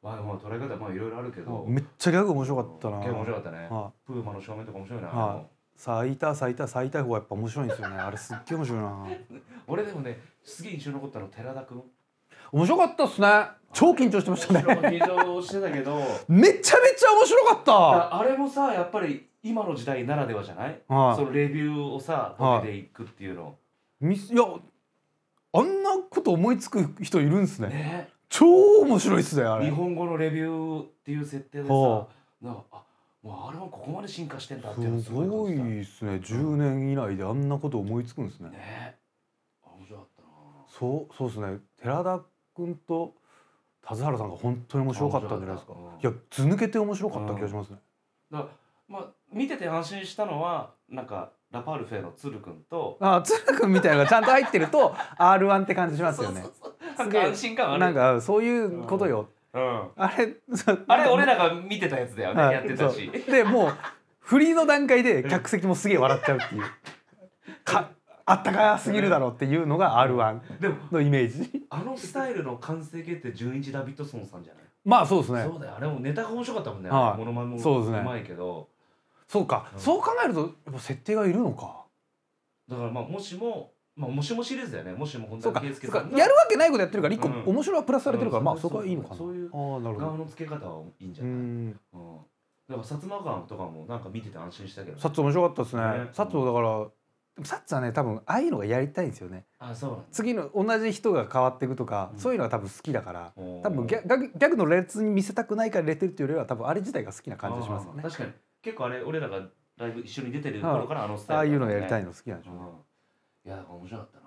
[0.03, 0.09] うん。
[0.09, 2.97] まあでも捉え方まあいろいろあるけどめっちゃギャグ面白かったな。
[2.97, 5.45] 結構面白かったねはプーマの正面とか面白いなはい
[5.75, 7.95] 咲いた咲いた咲いた方がやっぱ面白いんですよね。
[7.97, 9.07] あれすっげえ面白いな。
[9.67, 11.81] 俺でもねすげえ印象に残ったの寺田君
[12.51, 13.27] 面白かったっすね。
[13.73, 14.59] 超緊張してましたね。
[14.61, 15.97] 緊張してたけど
[16.29, 17.73] めちゃめちゃ面白かった。
[17.73, 20.79] ああれもさやっぱり今の時代ならではじゃない？
[20.87, 23.55] はいそのレビューをさボケでいくっていうの
[23.99, 24.43] みいや
[25.55, 27.69] あんなこと思いつく人いるんですね。
[27.69, 29.65] ね超面白いっすねあれ。
[29.65, 32.07] 日本語のレビューっていう設定でさは
[32.41, 32.83] なんかあ
[33.21, 36.13] もうあれはここまで進化してんだっていうのすごい感じですね。
[36.13, 38.57] 10年以内であんなこと思いつくんですねた。
[38.57, 38.95] ね
[39.63, 40.27] あ面白かったな
[40.67, 41.59] そうそうですね。
[41.79, 42.21] 寺田
[42.55, 43.13] 君と
[43.85, 45.73] 田津原さんが本当に面白かったんじゃないですか。
[45.73, 47.77] 面白かいや図抜けて面白かった気がしますね。
[48.31, 48.49] だから
[48.87, 56.41] まあ見てて安心したのはなんかラパルフェの鶴くんとあ鶴君みたいなのがちゃんと入ってると R1 って感じしますよね。
[56.41, 57.79] なんか安心感ある。
[57.79, 59.29] なんかそういうことよ。
[59.53, 59.89] うん。
[59.95, 60.35] あれ
[60.87, 63.09] あれ俺らが見てたやつだよねはいやってたし。
[63.09, 63.73] でもう
[64.19, 66.63] フリーの段階で客席もすげえ笑っちゃうっていう。
[67.63, 67.89] か
[68.25, 71.65] あったかすぎるだろうっていうのが R1 でものイメージ。
[71.69, 74.63] あのスタイルの完成形って純一ダビッドソンさんじゃない？
[74.85, 75.43] まあそうですね。
[75.43, 76.89] そうだよあれもネタが面白かったもんね。
[76.89, 77.19] はい。
[77.19, 78.69] モノマネもそうまいけど。
[79.27, 79.79] そうか、うん。
[79.79, 81.83] そう考えるとやっぱ設定がいるのか。
[82.69, 89.15] だからまあもしもまあもしもシリーズだよねもしも本田そうか圭佑さがそうかやるわけないことやってるから一個うん面白いはプラスされてるから、うんまあそこはいいのかな。
[89.15, 90.05] そういうああなるほど。
[90.07, 91.35] 側の付け方はいいんじゃうない？
[91.35, 91.39] ん。
[91.39, 92.17] うん
[92.69, 95.81] だから薩摩川とかもなんか見てて安心したけどねサッツ面白かったですね。
[95.83, 96.69] ねサッツもだから
[97.35, 99.45] でもサッツはね多分ああいうのがやりたいんですよね。
[99.59, 103.33] あそう次の同じ人が変わっていくとか、うんそういうのが多分好きだから。
[103.35, 108.01] 多多分ギャギャグの列に見せたくないから入れてるっていうよりは多分あれ自体が好きな感じしますよね。
[108.01, 108.31] 確かに
[108.61, 109.41] 結構あれ俺らが
[109.77, 112.61] ライブ一緒に出てる頃からあのスタイルああいうのやりたいのの好きなんでしょうね。
[113.45, 114.23] いや面白かったな。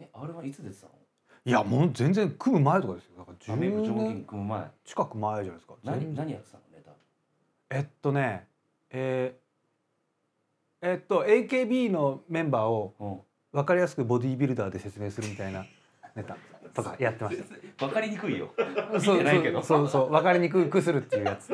[0.00, 0.92] えあれはいつ出てたの？
[1.44, 3.12] いやもう全然組む前とかですよ。
[3.18, 4.70] だから10アメリカ上年金組む前。
[4.84, 5.74] 近く前じゃないですか。
[5.84, 6.90] 全何然何やってたのネタ？
[7.70, 8.46] えっとね、
[8.90, 9.38] え
[10.82, 13.20] えっと AKB のメンバーをうん。
[13.50, 15.64] 分かりやすくボディービルダーで説明するみたいな
[16.14, 16.36] ネタ
[16.82, 17.38] とかやってまし
[17.78, 17.86] た。
[17.86, 18.48] わかりにくいよ。
[18.92, 19.62] 見 そうてないけど。
[19.62, 21.52] そうそう分かりにくくするっていうやつ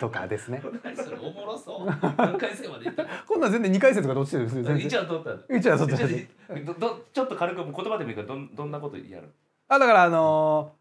[0.00, 0.62] とかですね。
[0.84, 1.86] 何 それおもろそう。
[1.86, 3.04] 何回生までいった？
[3.26, 5.02] 今度は全然2回戦とかどっちでです一然。
[5.02, 5.58] 応取ったの。
[5.58, 6.08] 一応取った
[7.12, 9.28] ちょっと軽く言葉でもいいからどんどんなことやる？
[9.68, 10.78] あだからあのー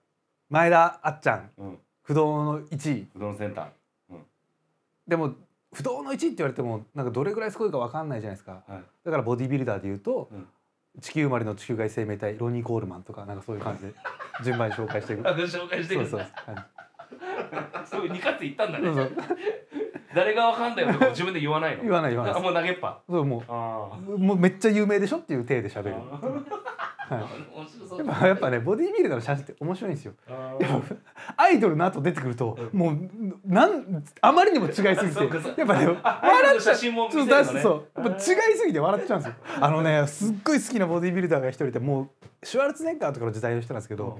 [0.50, 1.50] 前田あっちゃん。
[1.58, 1.78] うん。
[2.04, 3.08] 不動の1位。
[3.16, 4.18] うどんセンター。
[5.08, 5.34] でも
[5.74, 8.64] 不動の1位って言われてもなんかどれぐらいすごいか分かんないじゃないですか。
[8.68, 8.84] はい。
[9.04, 10.48] だからボディビルダーで言うと、うん
[11.02, 13.94] 地球生まれの地球外生命体ロニー・コールマンとかなんかそういう感じで
[14.44, 15.28] 順番に紹介していく。
[15.30, 16.20] あ紹介してそうそう。
[16.20, 17.84] くださはい。
[17.84, 18.86] いそう二かって言ったんだね。
[18.86, 19.12] そうそう。
[20.16, 20.94] 誰がわかんないよ。
[20.94, 21.84] とか自分で言わないの。
[21.84, 22.36] 言わない言わない。
[22.36, 23.00] あもう投げっぱ。
[23.10, 25.96] そうもあうもうめっちゃ有名でしょっていう体で喋る。
[27.10, 28.28] あ面白そう。
[28.28, 30.14] やっぱねボディビルダーの写真って面白いんですよ。
[31.36, 32.98] アイドルの後出てくるともう
[33.46, 34.96] なんあまりにも違いすぎて。
[35.58, 36.76] やっぱね笑っちゃう。
[36.76, 38.02] そうねそう。
[38.02, 38.18] やっぱ違い
[38.58, 39.36] すぎて笑っちゃうんですよ。
[39.62, 42.10] あのねすっごい好きなボディビルダーが一人いても
[42.44, 44.20] うシュワルツェネッガーとかの時代の人なんですけど、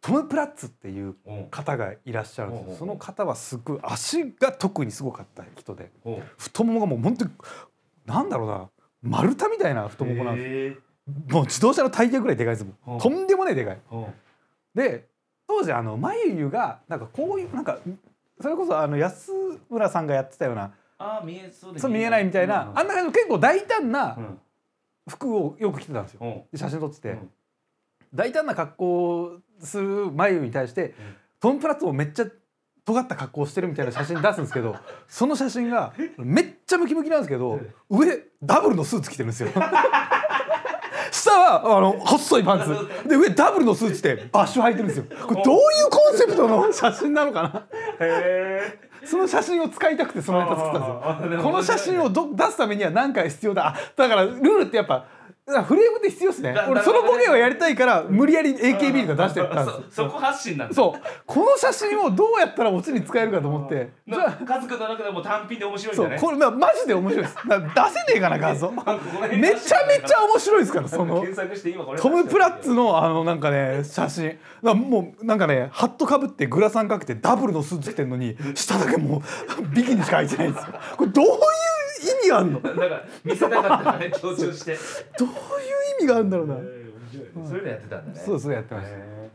[0.00, 1.44] トム・プラッツっていううん。
[1.50, 2.72] 方がいらっしゃるんですうんうんうん。
[2.72, 6.22] よその方はすっごい足が特にすごかった人でうん。
[6.38, 7.30] 太ももがもう本当に
[8.06, 8.68] なんだろうな
[9.02, 10.82] 丸太みたいな太ももなんですよ
[11.28, 12.96] もう自動車のタイヤぐらいでかいですもうん。
[12.96, 13.78] んとんでもないでかい。
[13.90, 14.06] うん。
[14.74, 15.08] で
[15.46, 17.78] 当時あの眉ゆがなんかこういうなんか
[18.40, 19.32] それこそあの安
[19.68, 22.78] 村さんがやってたようなあー見えそうでそう見えないみたいな、うん。
[22.78, 24.38] あんな感じの結構大胆なうん。
[25.08, 26.20] 服をよく着てたんですよ。
[26.22, 26.42] うん。
[26.52, 27.30] で写真撮ってて、うん。
[28.14, 30.94] 大胆な格好をする眉に対して、
[31.40, 32.26] トム・プラッツもめっちゃ
[32.84, 34.76] 尖った格好をしてるみたいな写真出すんですけど
[35.08, 38.06] その写真がめっちゃムキムキなんですけど上
[38.42, 39.48] ダブルのスーツ着てるんですよ。
[41.12, 43.08] 下はあの細いパンツ。
[43.08, 45.04] で上ダブルのスーツでバッシュ履いてるんですよ。
[45.26, 45.60] これどういう
[45.90, 46.72] コンセプトの？
[46.72, 47.62] 写真なのかな？
[48.00, 51.42] へその写真を使いたくてそのネタ作ったんですよ。
[51.42, 53.68] この写真をど出すためには何か必要だ？
[53.68, 55.06] あだからルールってやっぱ
[55.44, 56.52] フレームって必要ですね。
[56.52, 59.84] だ俺そのボケをやりたいから無理やり AKB が出してったんですよ。
[59.90, 60.74] そそこ発信なんだ。
[60.74, 61.00] そう。
[61.26, 63.90] この写真をどうやったらオチに使えるかと思って。
[64.06, 66.18] じゃな家族の中でも単品で面白いんだね。
[66.20, 67.36] これ、まあ、マジで面白いです。
[67.36, 67.66] 出せね
[68.14, 68.70] えかな画像。
[68.70, 71.24] めちゃめちゃ面白いですからその。
[71.96, 74.38] トム・プラッツのあのなんかね写真。
[74.62, 80.74] もうなんかねハットかぶってグラサンかけてダブルのスーツ着てるのに下だけもうビキニしか履いてないんですよ。
[80.96, 81.32] これどういう
[82.10, 82.60] 意味があるの？
[82.60, 84.72] どういうだから見せたかったね 強調して。
[84.72, 84.76] 意
[86.04, 87.60] 味があるんだろうな、そうい。
[87.60, 88.24] うのやってたんだね。
[88.24, 88.92] そうそうやってました。
[88.96, 89.28] へー。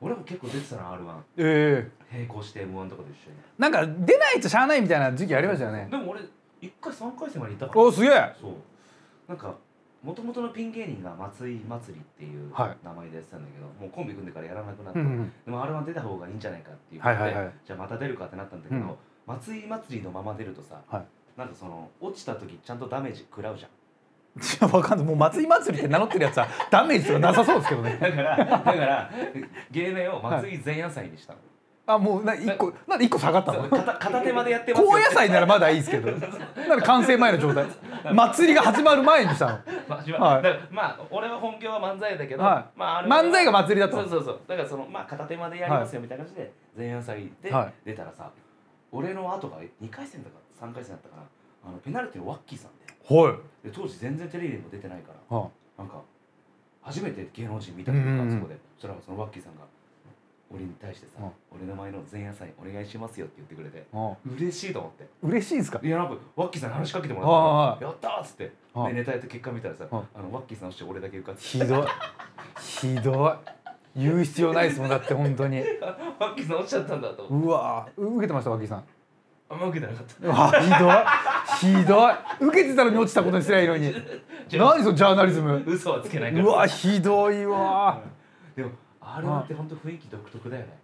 [0.00, 2.14] 俺も結構出てたな R1 ええ。
[2.16, 3.36] 並行して M1 とかと一緒に。
[3.58, 5.88] なんか出ないとしゃあないみたいな時期ありましたよね。
[5.90, 6.20] でも俺
[6.60, 7.80] 一回三回戦まで行ったから。
[7.80, 8.32] おすげえ。
[8.40, 8.52] そう。
[9.28, 9.54] なんか
[10.02, 12.76] もともとのピン芸人が松井祭りっていうはい。
[12.84, 17.54] 名前でやってたんだけど、もうコンビ組んでからやらなくなって、うんうんでも R1 出た方がいいんじゃないかっていうことで、はいはいはい。
[17.64, 18.94] じゃあまた出るかってなったんだけど、うん。
[19.26, 21.06] 松井祭りのまま出るとさ、はい
[21.36, 23.70] なんかその落ちた時ちゃんとダメージ食らうじゃん。
[24.38, 25.06] いやわかんない。
[25.06, 27.98] もう松井祭りって名乗ってるやつは ダメージとかなさそうですけどね。
[28.00, 29.10] だからだから
[29.70, 31.38] 芸名を松井前夜祭にしたの、
[31.86, 33.60] あもうな一個なんで一個下がったの？
[33.62, 34.90] そう片片手までやってますよ。
[34.90, 36.10] 高野菜ならまだいいですけど。
[36.12, 36.16] な
[36.76, 37.66] んで完成前の状態。
[38.12, 39.58] 祭りが始まる前にしたの。
[39.88, 40.42] まあ、はい。
[40.42, 43.96] だからまあ俺は本業は漫才だけど、はまあ、あれ漫才が祭りだと。
[43.96, 44.40] そうそうそう。
[44.46, 47.72] だからそのまあ片手までやりますよみたいな感じで前夜祭ではい。
[47.86, 48.30] 出たらさ、
[48.92, 51.22] 俺の後が2回戦だか3回戦だったかな
[51.68, 52.86] あのペナルティのワッキーさんで。
[53.14, 53.66] はい。
[53.68, 55.48] で当時全然テレビにも出てないからは
[55.78, 56.00] なんか
[56.82, 58.18] 初めて芸能人見たというか、うん。
[58.18, 58.56] うんうんそこで。
[58.76, 59.60] そしたらそのワッキーさんが
[60.48, 65.04] 俺に対してさ、うん俺の前の前夜祭お願いしますよって言ってくれてあは嬉しいと思って。
[65.04, 65.80] あ嬉しいですか？
[65.82, 68.52] いやなんかワッキーさんに話しかけてもらはったからやったーっつって。
[68.72, 68.92] はい。
[68.94, 70.04] でネタやって結果見たらさはい。
[70.14, 71.40] あのワッキーさんのして俺だけ受かって。
[71.42, 71.86] ひどい。
[72.60, 73.32] ひどい。
[73.98, 75.58] 言う必要ないですもんだって本当に。
[76.20, 77.24] ワッキーさん落ちちゃったんだと。
[77.24, 78.84] うわう受けてました脇さん
[79.48, 80.60] あんま受けてなかった。
[80.60, 81.80] ひどい。
[81.80, 82.12] ひどい。
[82.48, 83.94] 受けてたのに落ちたことにすりゃいいのに。
[84.52, 85.62] 何そのジャーナリズム？
[85.66, 86.44] 嘘はつけないから。
[86.44, 88.00] うわひどいわ。
[88.56, 88.70] でも
[89.00, 90.78] R1 って本当雰囲気独特だよね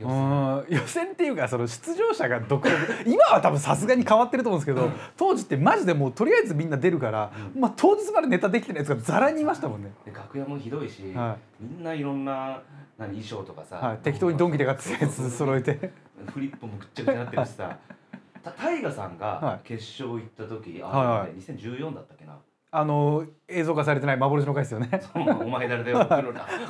[0.00, 2.74] うーん予選っていうかその出場者が独特。
[3.06, 12.60] 今は多分さすがに変わってると思うんですけど当時ってマジでもうとりあえずみんな出るから、まあ、当日までネタできてないやつがざらにいましたもんね、で楽屋もひどいし、はみんないろんな
[12.98, 15.92] 何衣装とかさ、はい、適当にドンキで買ってたやつ揃えて。
[16.32, 17.76] フリップもぐっちゃぐちゃになってるしさ。
[18.42, 19.68] たタイガさんはがい。
[19.68, 21.30] 決勝行った時、あはいはい。
[21.40, 22.36] 2014だったっけな
[22.74, 24.88] あの映像化されてない幻の回ですよね。
[25.14, 26.00] お前誰だよ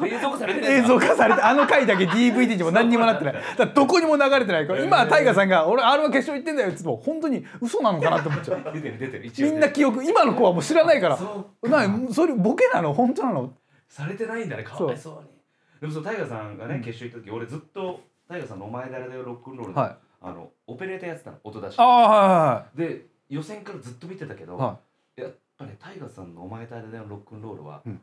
[0.04, 3.34] 映像化されてない映像化されてあの回だけ DVD にも何にもなってない。
[3.56, 4.66] だどこにも流れてない。
[4.66, 8.72] から今はタイガさんが「俺 R−1 決勝行ってんだよ」っつっても本当に嘘なのかなって思っちゃう。
[8.74, 9.32] 出てる出てる。
[9.38, 11.16] みんな記憶今の子はもう知らないから。
[11.16, 11.68] そう。
[11.68, 12.92] なにそれボケなの？
[12.92, 13.52] 本当なの？
[13.88, 14.64] されてないんだね。
[14.64, 15.28] かわいそうに。
[15.80, 19.96] でもそうタイガさんがね、決勝行った時俺ずっとタイガさんの「お前誰だよロックンロールの」はい。
[20.24, 21.36] あのオペレーターやってたの。
[21.44, 24.56] 音出しああはいはいはいで予選からずっと見てたけど、
[25.62, 28.00] ぱねタイガさんの「お前誰だよロックンロールは」うん。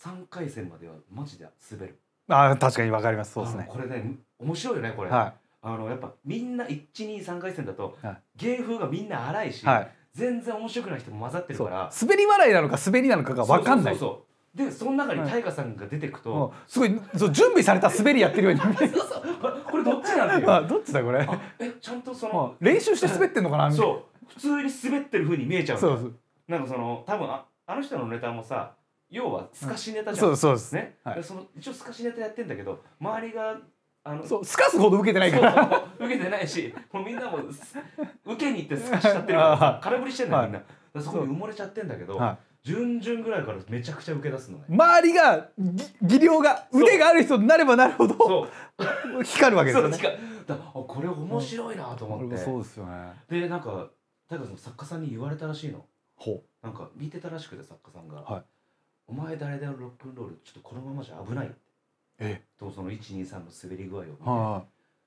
[0.00, 1.94] 3回戦まではマジで滑る。
[1.94, 1.96] い
[2.28, 3.32] あー確かにわかります。
[3.32, 3.66] そうですね。
[3.68, 8.18] これね面白いよねこれ、はあのやっぱみんな123回戦だと、はい。
[8.36, 9.90] 芸風がみんな荒いし、いはい。
[10.12, 11.90] 全然面白くない人も混ざってるから。
[12.00, 13.98] 滑り笑いなのか滑りなのかがわかんない。
[14.54, 18.98] でその中にタイガさんが出てくと、すごいそう準備された滑りやってるように見える。
[18.98, 21.20] そうそうこれどっちなんていうあどっちだこれ。
[21.20, 23.94] あえちゃんとそのあ練習して滑ってんのかなみたいな。
[23.94, 24.04] そう。
[24.28, 25.76] 普通に滑ってる風に見えちゃう。
[25.76, 26.14] のそうそう
[26.48, 28.72] なんかその多分ああの人のネタもさ
[29.10, 30.74] 要は透かしネタじゃん、そうそうです。
[30.74, 31.16] ね、はい。
[31.16, 33.56] でその一応透かしネタやってんだけど周りが
[34.04, 35.52] あのそうすかすほど受けてないから。
[35.52, 37.76] そうそう受けてないしもうみんなもす
[38.24, 44.64] 受けに行って透かしちゃってるからさ空振りしてんだよみんな、だからそこに埋もれちゃってんだけど、は準々ぐらいからめちゃくちゃ受け出すのね。
[44.68, 48.48] い周りがぎ技量が腕がある人になればなるほどそ
[49.18, 49.22] う。
[49.22, 49.98] 光るわけですよね。
[50.46, 53.12] だあこれ面白いなと思って、ですよね。
[53.28, 53.88] でなんか
[54.28, 55.84] タイガさん作家さんに言われたらしいの
[56.18, 58.42] ほなんか見てたらしくて作家さんが「はい。
[59.06, 61.54] お前誰だよロックンロールちょっとこのままじゃ危ない」
[62.18, 64.64] えとその123の滑り具合を見て、は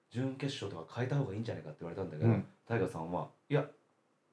[0.09, 2.45] 準決勝とか変えた方がいいんじゃないかって言われたんだけど、うん。
[2.68, 3.66] タイガさんはいや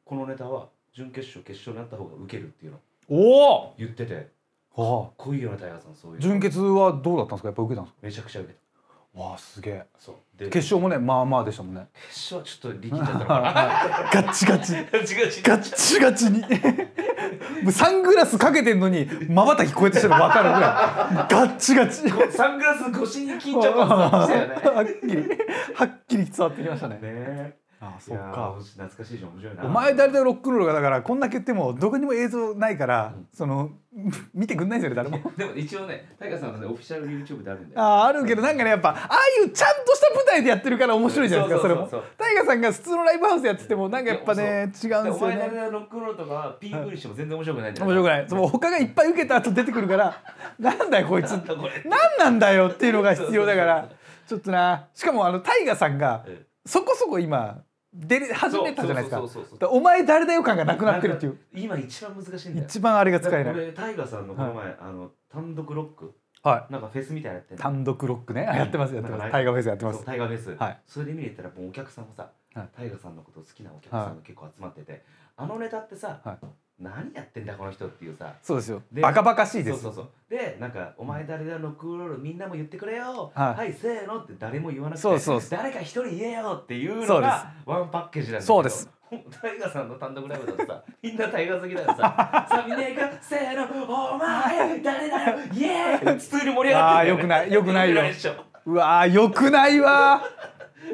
[0.05, 3.74] このネタは準決勝決勝になった方がウケるっていうのをいおお。
[3.79, 4.29] 言ってて
[4.74, 6.18] は濃いよねタイガさんそういう。
[6.18, 7.49] あ純潔はどうだったんですか？
[7.49, 8.61] やっぱ受けたんですめちゃくちゃ受けた。
[8.61, 8.66] か
[9.19, 9.85] わあすげえ。
[9.99, 10.39] そう。
[10.39, 11.89] で決勝もねまあまあでしたもんね。
[12.09, 13.53] 決勝はちょっと力んじゃったのかな
[14.23, 14.75] ガッチガチ。
[14.75, 14.87] 違う違う
[15.43, 16.45] ガッチガチに。
[17.73, 20.69] サングラスかけてんのにまばたきこうやってしてるの分かるぐら
[21.11, 21.35] い。
[21.35, 22.09] ガッチガチ。
[22.31, 24.55] サングラス越しに緊張感伝わってきたよね。
[24.77, 25.39] はっきり。
[25.75, 26.99] はっきり伝わってきましたね。
[27.03, 29.64] ねあいやー懐かしいし面白いな。
[29.64, 33.29] お前誰だよロックンロールがだからこんだけ言ってもどこにも映像ないから、うん。
[33.33, 33.70] その
[34.35, 35.33] 見てくんないんですよね誰も。
[35.37, 41.89] でも一応ねタイガさんのねオフィシャル YouTube であるんだよあーあるけどなんかねやっぱああいうちゃんとした舞台でやってるから面白いじゃないですかそれも。
[42.16, 45.18] タイガさんが普通のライブハウスやっててもなんかやっぱね違うんですよね。
[45.20, 48.29] 前誰だよロックンロールとかは PV にしても全然面白くない面白くない。
[48.29, 50.14] その他がいっぱい受けた後出てくるから
[50.59, 51.31] なんだよこいつ。
[51.31, 51.59] なん
[52.18, 53.89] なんだよっていうのが必要だから。
[54.26, 54.89] ちょっとな。
[54.95, 56.45] しかもあのタイガさんがえ。
[56.66, 57.62] そこそこ今
[57.93, 59.18] 出れ始めたじゃないですか。
[59.18, 61.39] そうそうそうそうだからお前誰だよ感がなくなってるっていう。
[61.55, 62.66] 今一番難しいんだよ。
[62.66, 63.55] 一番あれが使えない。
[63.55, 66.14] 俺タイガさんのこの前、あの単独ロック？
[66.43, 67.61] はなんかフェスみたいなのやってんの。
[67.61, 68.47] い単独ロックね。
[68.47, 69.30] あやってますやってます。
[69.30, 70.78] タイガーフェスやってまそうすタイガーフェス、はい。
[70.86, 72.68] それで見に行ったらもうお客さんもさ、はい。
[72.76, 75.05] タイガーさんのことを好きなお客さんが結構集まってて、
[75.36, 76.39] あのネタってさ、はい
[76.81, 78.33] 何やってんだこの人っていうさ。
[78.43, 78.83] そうですよ。
[78.93, 79.83] でバカバカしいです。
[79.83, 80.11] そうそうそう。
[80.31, 83.33] でなんか「お前誰だロックンロールみんなも言ってくれよ。
[83.35, 83.72] はい。
[83.72, 85.59] せーの」って誰も言わなくてそうそうそう。
[85.59, 88.55] 誰か一人言えよっていうのがワンパッケージなんだけど。
[88.55, 88.89] そうです。
[89.41, 94.12] タイガーさんの単独ライブだとさみんなタイガー好きだからさ「さみねえかせーの。
[94.14, 95.39] お前誰だよ。
[95.53, 97.97] イエーイ!」普通に盛り上がってんだあーよくないよくないよ。
[97.97, 98.33] よくでしょ
[98.66, 98.74] う？
[98.74, 100.22] わーよくないわ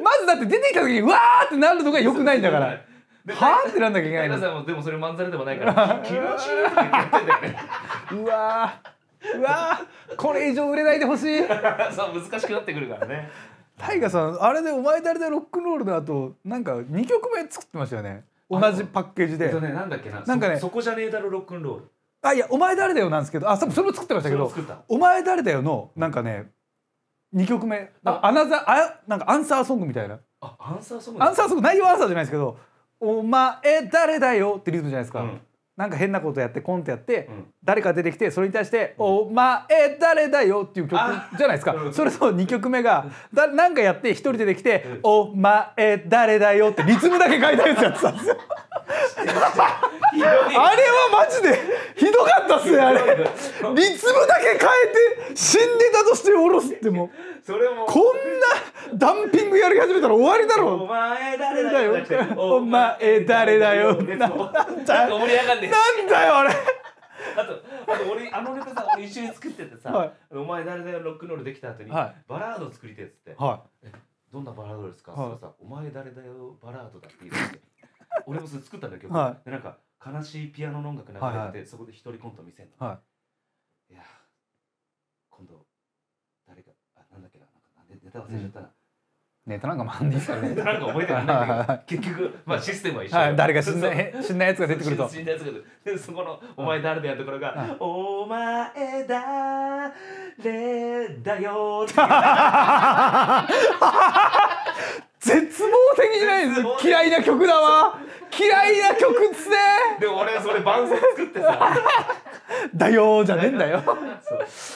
[0.01, 2.69] まずだって出てきた時にうわーってなるのがよくないんだから。
[2.71, 2.84] で
[3.33, 4.65] はーってなんなきゃいけないの？
[4.65, 7.59] でもそれまんざらでもないから 気持ちいいって言ってんだよね。
[8.11, 9.39] うわー。
[9.39, 10.15] うわー。
[10.15, 11.39] これ以上売れないでほしい。
[11.39, 13.29] そう難しくなってくるからね。
[13.77, 18.23] タイガさんあれで「お前誰だよロックンロール」の後なんか2曲目作ってましたよね。
[18.49, 19.47] 同じパッケージで。
[19.47, 21.91] えっとねなんだっけななんかねそそこじゃねえだろロックンロール。
[22.21, 23.49] あいや「お前誰だよ」なんですけど。
[23.49, 26.51] あそそれも作ってましたけどそれを作った「お前誰だよ」のなんかね
[27.33, 27.91] 2曲目。
[28.05, 30.19] アナザーあなんかアンサーソングみたいな。
[30.41, 32.57] あアンサーソングアンサーソング内容はアンサーじゃないですけど
[32.99, 33.57] 「お前
[33.91, 35.41] 誰だよ」ってリズムじゃないですか、うん。
[35.75, 37.45] なんか変なことやってコントやって、うん。
[37.63, 41.29] 誰か出てきてそれに対して「お前誰だよ」っていう曲あ。
[41.37, 41.73] じゃないですか。
[41.73, 48.37] うんそれと2曲目がだなんかやって一人出てきてうん「お前誰だよ」ってリズムだけ書いたやつやってたんですよ。
[48.87, 51.59] あれはマジで
[51.95, 52.99] ひどかったっすねあれ。
[52.99, 54.57] リズムだけ変え
[55.29, 57.09] て新ネタとして下ろすってもう
[57.45, 57.85] それも。
[57.85, 58.03] こん
[58.95, 61.91] なダンピングやり始めたら終わりだろお前誰だよ。
[62.37, 64.01] お前誰だよ。
[64.01, 65.69] でなんか盛り上がんねえ。
[65.69, 66.49] なんだよあれ。
[67.37, 67.61] あと
[67.93, 70.11] あと俺あのネタさ俺一緒に作っててさ、はい。
[70.31, 72.23] お前誰だよロックンロールできた後に、はい。
[72.27, 73.63] バラード作りてえっつって、は
[74.31, 75.39] どんなバラードですか、はい。
[75.39, 77.61] さお前誰だよバラードだって言い出して。
[78.25, 82.99] 俺もそれ作ったんだけど、はでなんか悲しいピアノの音楽流れてて、そこで一人コント見せんの、、は
[83.91, 84.01] いや
[85.29, 85.65] 今度
[86.47, 88.69] 誰かあなんだっけななんかネネタ忘れちゃったな、
[89.45, 90.55] ネタなんかまんですからね。
[90.63, 93.91] なんか覚えてない結局まあシステムは一緒誰か死んだ
[94.21, 95.07] 死んだやつが出てくると。
[95.09, 95.95] 死んだやつが出てくる。
[95.95, 99.91] でそこの「お前誰だよ」ところが「お前誰
[101.23, 101.93] だよ」って
[105.25, 106.87] 絶望的じゃないです。
[106.87, 107.99] 嫌いな曲だわ。
[108.37, 109.57] 嫌いな曲っすね。
[109.99, 111.75] でも俺それ伴奏作ってさ。
[112.75, 113.81] だよーじゃねえんだよ。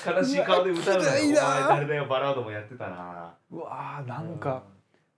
[0.07, 1.35] 悲しい顔で歌うのよ。
[1.69, 4.63] 誰だよ」バラードもやってたなうわーなんか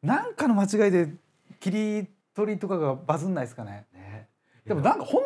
[0.04, 1.14] なんかの間違いで
[1.62, 3.88] 切り取りとかがバズんないですかね。
[3.94, 4.28] ね。
[4.66, 5.24] でもなんか本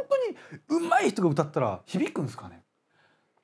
[0.70, 2.62] 当に上手い人が歌ったら響くんですかね。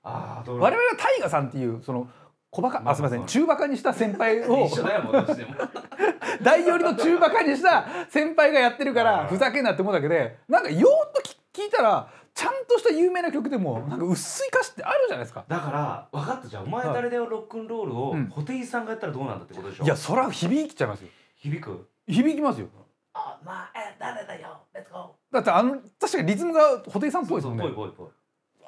[0.04, 2.08] あ我々はタイガさんっていうその
[2.52, 3.26] 小バカあすみません。
[3.26, 5.56] 中バカにした先輩を 一緒だよもうどうしても。
[6.44, 15.44] 大寄りの中バカにした先輩がやってるからふざけんなって思うだけでなんかよーっと聞聞いたらちゃんとした有名な曲でもなんか薄い歌詞ってあるじゃないですか。
[15.48, 18.30] だから分かったじゃんお前誰だよロックンロールをうん。
[18.30, 19.84] 布袋さんがやったらどうなんだってことでしょ？
[19.84, 21.10] いやそれは響きちゃいますよ。
[21.38, 21.88] 響く？
[22.08, 22.68] 響きますよ。
[23.14, 23.56] お前
[24.00, 27.64] 誰だよレッツゴーだってあの確かにリズムが布袋さんっぽいですもんね。
[27.64, 28.08] ぽいぽいぽい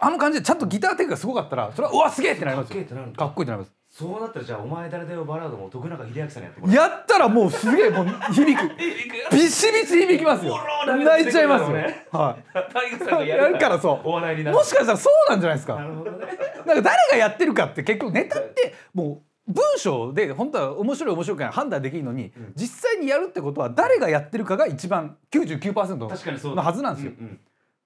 [0.03, 2.83] あの感じでちゃんとギターテクがすごかったらそれはうわすげえってなりますよ。
[3.15, 3.73] かっこいいってなります。
[3.89, 8.75] そうなったらじゃあお前誰だよバラードも徳永英明さんにやってもらうやったらもうすげえもう響く。
[9.31, 10.59] ビシビシ響きますよ。
[10.85, 14.09] 泣いちゃいますよ、ねはタイガーさんがい、やるからそう。
[14.09, 14.57] お笑いになる。
[14.57, 15.75] もしかしたらそうなんじゃないですか。
[15.75, 16.17] なるほどね。
[16.65, 22.53] なんか誰がやってるかって結局ネタってもう文章で本当は面白い面白くない判断できるのに、うん。
[22.55, 27.11] 実際にやるってことは誰がやってるかが一番99%確かにそうのはずなんですよ。
[27.19, 27.39] うんうん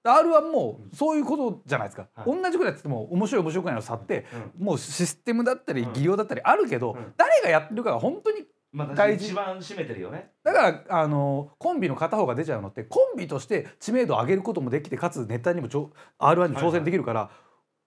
[0.08, 2.26] R はもうそういうことじゃないですか、はい。
[2.26, 4.26] 同じことやってても面白い面白くないの差って、
[4.60, 5.92] うもうシステムだったりうん。
[5.92, 7.14] 技量だったりあるけど、うん。
[7.16, 9.26] 誰がやってるかが本当にまあ大事。
[9.26, 10.30] 一番占めてるよね。
[10.44, 17.30] だからあのコンビの片方が出ちゃうのってコンビとして知名度を上げることもできてかつネタにもちょ R1 に挑戦できるから、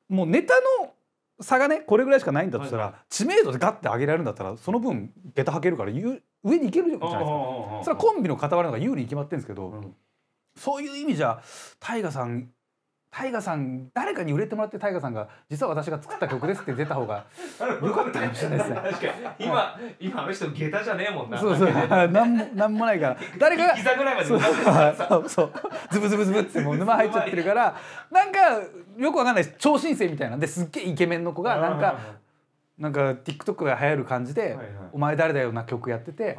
[0.10, 0.94] もうネタの
[1.40, 7.20] 差がねこれぐらいしかないんだとしたら、はいは知名度でガッて上げられるんだったらその分下駄履けるからゆ上に行けるじゃないですか。
[7.84, 9.96] それはコンビの傍らの方が有利に決まってるんですけど、うん
[10.56, 11.42] そういう意味じゃ
[11.80, 12.50] タイガさん
[13.12, 17.26] タイガさん誰かに売れてもらってタイガさんが実は私が作った曲ですって出た方が
[17.60, 18.76] よかったかもしれないですね。
[18.76, 19.46] 確かに。
[19.46, 21.38] 今今あの人下駄じゃねえもんな。
[21.38, 21.70] そうそう。
[22.10, 23.18] なんもなんもないから。
[23.38, 24.28] 誰かが膝ぐらいまで。
[25.06, 25.52] そうそう。
[25.92, 27.76] ズブズブズブってもう沼入っちゃってるから
[28.10, 28.40] なんか
[28.98, 31.98] よくわかんない超新星みたいなんですっげえイケメンの子がなんか
[32.78, 36.38] なんか TikTok が流行る感じではいはい「お前誰だよ」な曲やってて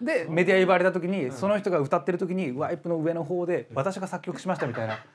[0.00, 1.32] でメディア呼ばれた時にん。
[1.32, 4.98] その人が歌ってる時にワイプの上の方で「私が作曲しました」みたいな。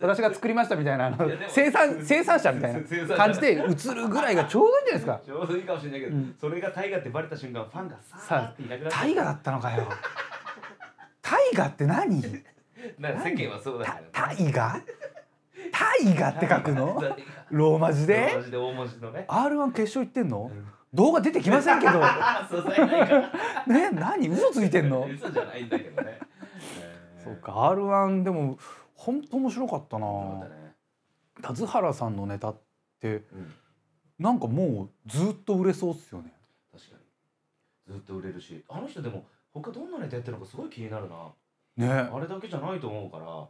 [0.00, 1.16] 私が作りましたみたいな
[1.48, 2.80] 生産生産者みたいな
[3.16, 5.20] 感じで映るぐらいがちょうどいいんじゃないですか。
[5.24, 6.36] ちょうどいいかもしれないけど、うん。
[6.38, 9.88] それがタイガってバレた瞬間ファンがささーっていなくなっタイガだったのかよ。
[11.22, 12.20] タイガって何？
[12.20, 12.42] 世
[13.00, 14.32] 間はそうだタからタ
[15.72, 17.02] タイガって書くの？
[17.50, 18.14] ローマ字で？
[18.14, 19.26] で大文字で大文字のね。
[19.28, 20.50] R1 決勝行ってんの？
[20.52, 20.66] うん。
[20.92, 22.00] 動画出てきませんけど。
[23.66, 24.28] ね何？
[24.28, 25.06] 嘘ついてんの？
[25.06, 26.18] 嘘じゃないんだけどね。
[27.22, 28.58] そうか R1 でも
[28.94, 30.06] 本当面白かったな。
[31.42, 32.56] 田津原さんのネタっ
[33.00, 33.52] てうん。
[34.18, 36.32] なんかもうずっと売れそうっすよね。
[36.72, 36.96] 確か
[37.88, 37.94] に。
[37.94, 38.64] ずっと売れるし。
[38.68, 41.32] あの人でも他どんなネタやってるのかすごい気になるな。
[41.76, 41.88] ね。
[41.88, 43.48] あれだけじゃないと思うから、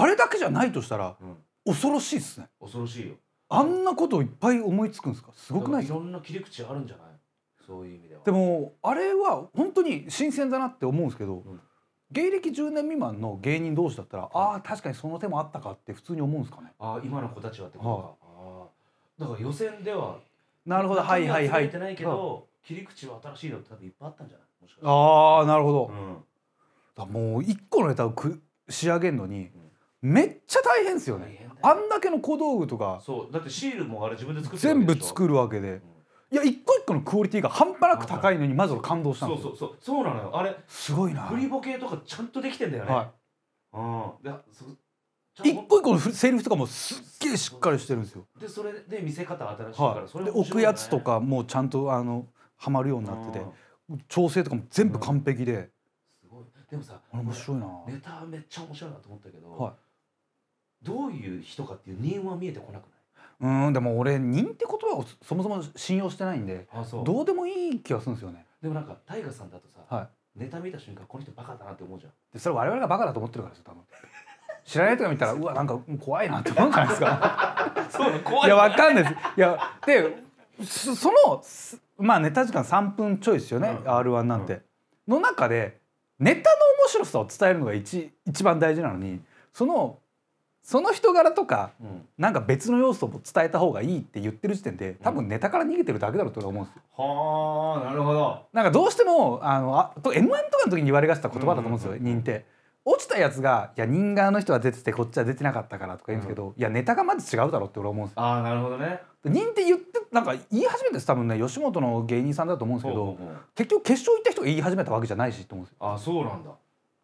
[0.00, 1.36] あれだけじゃないとしたらうん、
[1.66, 2.48] 恐ろしいっすね。
[2.60, 3.14] 恐ろしいよ。
[3.48, 5.30] あんなこといっぱい思いつくんですか？
[5.34, 5.98] すごくないですか？
[5.98, 7.06] いろんな切り口あるんじゃない？
[7.66, 8.22] そういう意味では。
[8.24, 11.60] でもあれは本当に新鮮だなって思うんですけど、ん。
[12.10, 16.72] 芸歴10年未満の芸人同士だったらああ確かにその手もあったかって普通に思うんですかね？
[16.78, 18.66] ああ今の子たちはってことか、
[19.20, 20.16] ああだから予選では
[20.64, 21.02] なるほど。
[21.02, 21.70] はいはいはい。
[21.70, 24.48] てないけど、切り口は新しいのって多分いっぱいあったんじゃない？
[24.82, 26.16] ああなるほど、うん。
[26.94, 29.50] だもう一個のネタをく仕上げるのに
[30.00, 31.48] めっちゃ大変ですよね。
[31.62, 35.68] あんだけの小道具とかそうだってシールもあれ自分で作ってる全部作るわけで。
[35.70, 35.80] うん。
[36.30, 39.50] いや一個一個のクオリティが半端なく高いのにまず俺感動したんですよ。
[39.50, 39.78] そうそうそう。
[39.80, 40.38] そうなのよ。
[40.38, 41.22] あれすごいな。
[41.22, 43.12] 振りボケとかちゃんとできてんだよね、は
[43.72, 43.80] う
[44.20, 44.22] ん。
[44.22, 44.64] でそ
[45.44, 48.26] 一個一個のセリフとかもすっげえしっかりしてるんですよ。
[48.40, 52.26] でそれで見せ方新しいから、はいそれで置くやつとかもちゃんとあの
[52.56, 53.44] はまるようになってて
[54.08, 55.70] 調整とかも全部完璧で。
[56.20, 56.44] すごい。
[56.70, 57.66] でもさあれ面白いな。
[57.86, 59.72] ネタめっちゃ面白いなと思ったけど、はい
[60.82, 62.84] どういう人かっていう人は見えてこなく
[63.40, 66.66] うーんでも俺人って言葉をそもそも信用してないんで
[67.04, 68.44] どうでもいい気がするんですよね。
[68.60, 70.08] でもなんかタイガさんだとさ、はい。
[70.40, 72.12] ネタ見た瞬間この人バカだなって思うじゃん。
[72.32, 73.82] でそれ我々がバカだと思ってるからですよ多分。
[74.64, 77.74] 知らない人が見たらうわなんか怖いなって思うんじゃないですか？
[77.90, 78.48] そう怖い。
[78.48, 79.14] やわかんないです。
[79.36, 80.22] いやで
[80.64, 83.90] そそのすまあネタ時間3分ちょいですよね、うん。
[83.96, 84.62] r 1なんて、
[85.06, 85.78] の中で
[86.18, 89.20] ネタの面白さを伝えるのが一一番大事なのに
[89.52, 90.00] その
[90.68, 96.82] その人柄とかうんなんか別の要素も伝えた方がいいって言ってる時点で多分ネタから逃げてるだけだろうと俺は思うんですよ。
[97.04, 102.44] はあなるほどなんかどうしてもあのあと M1 とかの時に言われがちた言葉だと思うんですよ、うんうんうん認定。
[102.84, 108.22] 落ちたやつが「いや人側の人は出ててこっちは出てなかったから」とか言うんですけど、いやネタがまず違うだろうって俺は思うんですよ。
[108.22, 113.16] ああなるほどね認定言ってなんか言い始めて多分ね吉本の芸人さんだと思うんですけど、
[113.54, 115.76] 結局決勝行った人が言い始めたわけじゃないしと思うんですよ。
[115.80, 116.50] あそうなんだ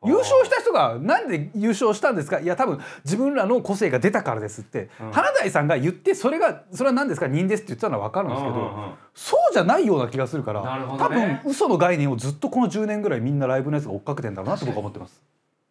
[0.06, 2.40] 優勝した人がなんで優勝したんですか？
[2.40, 5.12] いや多分自分らの個性が出たからですって、うん。
[5.12, 7.26] 花大さんが言ってそれがそれは何ですか？
[7.28, 8.94] 人ですって言ってたのは分かるんですけど、うんうんうん。
[9.14, 15.22] そうじゃないような気がするからなるほ多分嘘の概念をずっとこの10年ぐらいみんなライブのやつが追っかけてんだろうなって僕は思ってます。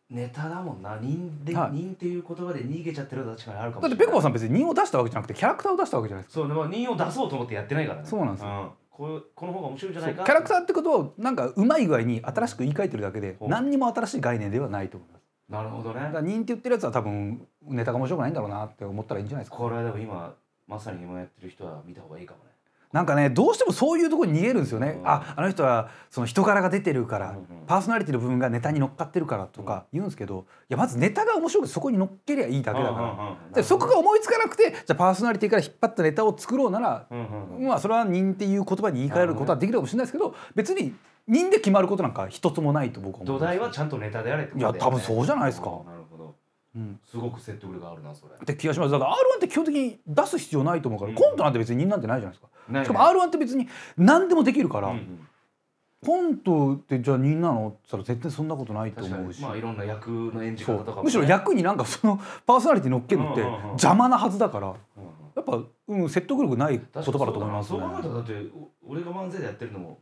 [0.10, 0.98] ネタだもんな。
[1.02, 1.78] 人で、はい。
[1.78, 4.08] 人っていう言葉で逃げちゃってるのは確かにあるかもだってしれない。
[4.08, 6.36] ぺこぱさん別に人を出したわけじゃなくてキャラクターを出したわけじゃないです。
[6.36, 8.08] かそうでも人を出そうと思ってやってないからね。
[8.08, 8.50] そうなんですよ。
[8.50, 10.24] んこうこの方が面白いんじゃないか？
[10.24, 15.24] ャラクターってことをなんかうまい具合に新しく言い換えてるだけで何にも新しい概念ではないと思います。
[15.50, 16.00] なるほどね。
[16.00, 19.58] だから人って言ってるやつは多分ネタが面白くないんだろうなって思ったらいいんじゃないですか。
[19.58, 20.36] これはでも今
[20.68, 22.52] まさに今やってる人は見た方がいいかもね
[22.94, 25.08] なんかねどうしてもそういうところに逃げるんですよね、うん。
[25.10, 27.46] ああの人はその人柄が出てるから、うんうん。
[27.66, 37.68] パーソナリティの部分がネタに乗っかってるからとか言うんですけどいやまずネタが面白くてそこに乗っけりゃいいだけだから、うんそこが思いつかなくてじゃあパーソナリティから引っ張ったネタを作ろうなら、うんうんうん。
[37.68, 40.94] まあそれは人っていう言葉に言い換えることはできるかもしれないですけど別に
[41.28, 44.80] 人で決まることなんか一つもないと僕は思土います台はちゃんとネタであれってことだよね。
[44.80, 45.82] いや多分そうじゃないですか
[46.76, 47.00] うん。
[47.06, 48.34] すごく説得力あるなそれ。
[48.36, 48.92] って気がします。
[48.92, 51.16] だから R1 って基本的に出す必要ないと思うから、うん。
[51.16, 52.50] コントなんて別に人なんてないじゃないですか。
[52.70, 53.68] ないしかも R1 って別に
[53.98, 55.28] 何でもできるから、うんうん。
[56.06, 59.46] コントってじゃあ人なのって言ったら絶対そんなことないと思うし、に。
[59.46, 61.02] まあいろんな役の演じそ方とかもね。
[61.02, 64.78] うむしろ役になんかそのパーソナリティ乗っけるのってうんうんうん邪魔なはずだからうんうん。
[65.36, 67.80] やっぱ、うん、説得力ない言葉だと思いますね。
[67.80, 68.34] そう考えたらだって
[68.84, 70.00] お俺が漫才でやってるのも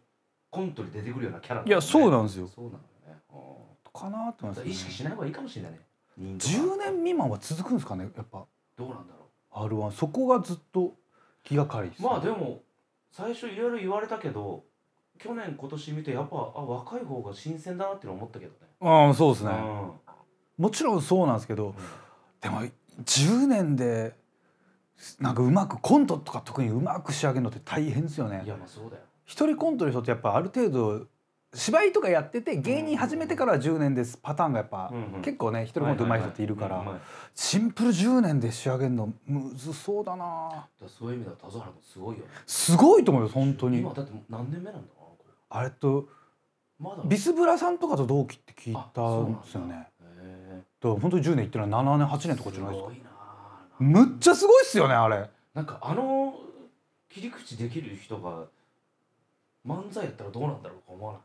[0.50, 2.48] コントに出てくるようなキャラだもんいやそうなんですよ。
[2.48, 2.78] そうなんだ
[3.10, 3.22] よね。
[3.32, 4.00] うん。
[4.00, 5.80] かなと思います、ね、意識しない方がいいかもしれないね
[6.22, 8.46] 10年未満は続くんですかねやっぱ。
[8.78, 10.96] どうなんだろ R1 そこがずっと
[11.44, 12.62] 気がかりまあでも
[13.12, 14.64] 最初いろいろ言われたけど
[15.20, 18.58] 去年今年見てやっぱあ若い方が新鮮だなっていうの思ったけどね。
[18.80, 19.92] ああそうですね、うん。
[20.64, 21.76] もちろんそうなんですけど
[22.42, 22.62] でも
[23.04, 24.16] 10年で
[25.20, 28.44] なんかうまくコントとか特にうまく仕上げるのって大変ですよね。
[28.46, 29.04] いやまあそうだよ。
[29.26, 31.08] 一人コントの人ってやっぱある程度
[31.54, 34.92] 芝居とかやってて芸人始めてから10年ですパターンがやっぱ、
[35.22, 37.00] 結構ね一人コント上手い人っているから、
[37.36, 40.68] シンプル10年で仕上げるのむずそうだな。
[40.82, 42.32] だそういう意味では田原もすごいよね。
[42.46, 43.80] すごいと思うよ本当に。
[43.80, 44.88] 今だって何年目なんだ
[45.50, 46.08] あれと
[46.80, 47.04] まだ。
[47.06, 49.88] ビスブラさんとかと同期って聞いあたんですよね。
[50.00, 50.90] だ。
[50.90, 52.92] から本当に10年いってるのは7年8年とかじゃないですか。
[53.80, 55.30] むっちゃすごいっすよねあれ。
[55.54, 56.34] なんかあの
[57.10, 58.46] 切り口できる人が
[59.68, 61.22] 漫才やったらどうなんだろうか思わない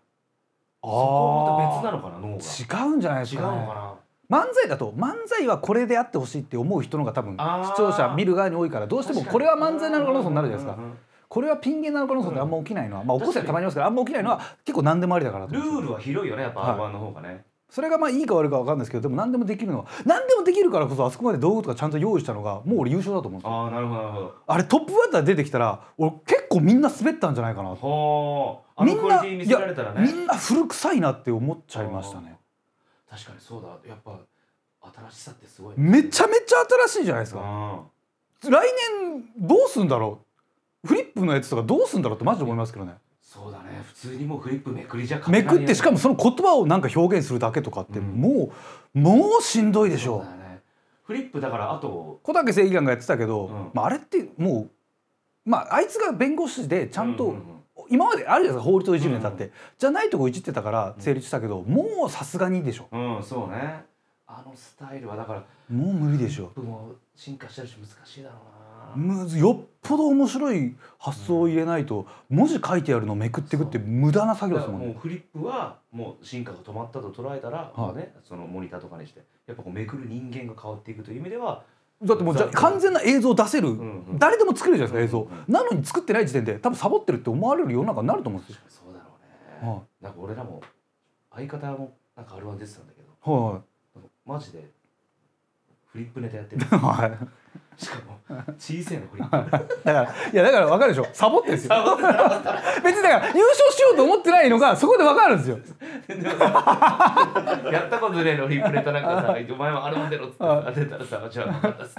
[0.87, 2.85] そこはまた別なのかな脳が。
[2.85, 3.95] 違うんじゃないです違うか、ね、のかな。
[4.29, 10.75] 漫才だと漫才はこれであってほしいって思う人の方が多分視聴者見る側に多いからどうしてもこれは漫才なのかなとなるじゃないですか。
[10.75, 16.79] うんうんうんこれはピン芸なのかなとってあんま起きないのはまあ起こせたまにますけどあんま起きないのは結構何でもありだからとルールは広いよねやっぱはい。
[16.79, 27.77] R1 の方がね、それがまあいいか悪いか分かんないですけどでも何でもできるのは何でもできるからこそあそこまで道具とかちゃんと用意したのがもう俺優勝だと思うんですよああなるほどなるほどあれトップバッター出てきたら俺結構みんな滑ったんじゃないかな。
[27.77, 30.03] とみんなのクオリティ見せられたらね。
[30.03, 32.37] みんな古臭いなって思っちゃいましたね。
[33.09, 33.69] 確かにそうだ。
[33.89, 34.19] やっぱ
[35.09, 35.91] 新しさってすごいね。
[36.03, 36.57] めちゃめちゃ
[36.89, 37.41] 新しいじゃないですか。
[37.41, 38.51] うん。
[38.51, 38.67] 来
[39.11, 40.21] 年どうすんだろ
[40.85, 40.89] う。
[40.89, 42.95] フリップのやつとかどうすんだろうってマジで思いますけどね。
[43.23, 43.83] そうだね。
[43.85, 48.21] 普通にもうフリップめくりじゃめくってしかももその言葉をなんか表現するだけとかってうん。
[48.21, 48.53] も
[48.95, 50.47] う、もうしんどいでしょそう
[51.07, 53.71] フリップだからあと小竹正義感がやってたけど、うん。
[53.75, 54.71] まあ、あれってもう
[55.47, 57.35] まああいつが弁護士でちゃんと、
[57.89, 62.89] 今まであるじゃないですか法律をいじるにあたって、じゃないとこいじってたから成立したけど、もうさすがにでしょ。
[62.93, 63.85] うん、そうね。
[64.27, 66.53] あのスタイルはだからもう無理でしょ。
[66.57, 68.57] も進化してるし難しいだろうな。
[68.97, 74.87] むずよっぽど面白い発想を入れないと、文字書いてあるのをめくっていくって無駄な作業ですもんね。
[74.89, 77.81] もうフリップはもう進化が止まったと捉えたら、い。
[77.81, 81.65] もうねそのモニターとかにしてやっぱこうめくる人間が変わっていくという意味では
[82.03, 84.19] だってもうじゃあ完全な映像を出せる、んうん。
[84.19, 88.63] 誰でも作れるじゃないですか映像、うんなのに作ってない時点で多分サボってるって思われる世の中になると思うんですよ。
[88.69, 89.07] そうだろ
[89.63, 90.61] うね、はなんか俺らも
[91.35, 93.33] 相方もなんか R1 出てたんだけど。
[93.33, 93.63] は
[94.27, 94.71] マジで
[95.97, 96.63] フリップネタやってる。
[96.63, 97.83] い はい。
[97.83, 98.19] しかも
[98.59, 99.51] 小さいのフリップ。
[99.85, 101.07] だからいやだから分かるでしょ。
[101.13, 101.75] サボってんですよ。
[102.85, 105.59] 別にだから優勝しようと思ってないのがそこで分かるんですよ。
[107.73, 111.97] やったことねえのフリップネタなんかさ「お前はあれも出ろ」っつってさ出たらさ「じゃあ分かったっす」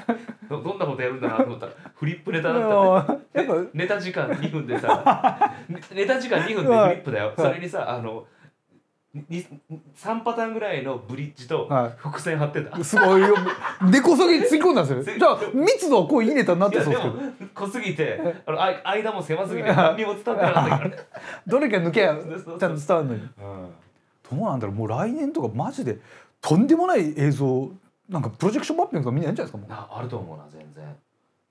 [0.50, 2.62] どどんなことやるんだなと思ったらフリップネタだっ
[3.06, 7.34] たねやっぱでネタ時間2分でさネネタ時間2分でフリップだよ。
[7.36, 8.26] それにさあのに
[9.16, 11.92] 3パターンぐらいのブリッジとはい。
[11.98, 13.36] 伏線張ってた、すごいよ。
[13.90, 17.46] 根こそぎ突っ込んだんですよじゃあ密度はこういいネタになっいやでてそうですけど。
[17.46, 20.90] も濃すぎてあのあい間も狭すぎて何にも伝わってなかったから。
[20.90, 20.98] ね、
[21.48, 22.16] どれか抜けや。
[22.16, 22.56] ちゃそうそう。
[22.56, 23.22] んと伝わるのに。
[24.30, 24.76] どうなんだろう。
[24.76, 26.00] もう来年とかマジで
[26.42, 27.70] とんでもない映像
[28.10, 29.70] なんかプロジェクションマッピングとかみんなやるんじゃないですかもう。
[29.70, 30.84] なあると思うな全然。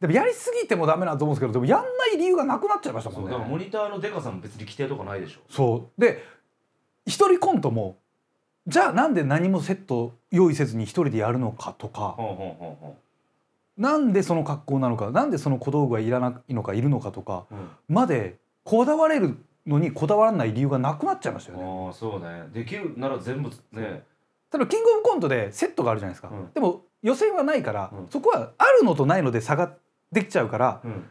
[0.00, 6.22] でもやりすぎてもダメなと思うんですけどでもやんない理由がなくなっちゃいましたもそうんだからモねニターのデカさんも別に規定とかないでしょそうで
[7.06, 7.96] 一人コントも
[8.66, 12.16] じゃあなんで何もセット用意せずに一人でやるのかとか
[13.76, 17.46] なんでその格好なのかなんでその小道具がいらないのかいるのかとか
[17.88, 21.86] までこだわれるのにこだわらない理由がなくなっちゃいましたよね。
[21.86, 22.44] ああそうね。
[22.52, 24.04] できるなら全部ね。
[24.52, 26.50] 例例えばキングオブコントでセットがあるじゃないですか、うん。
[26.54, 28.06] でも予選はないから、うん。
[28.08, 29.74] そこはあるのとないので差が
[30.12, 31.04] できちゃうからうん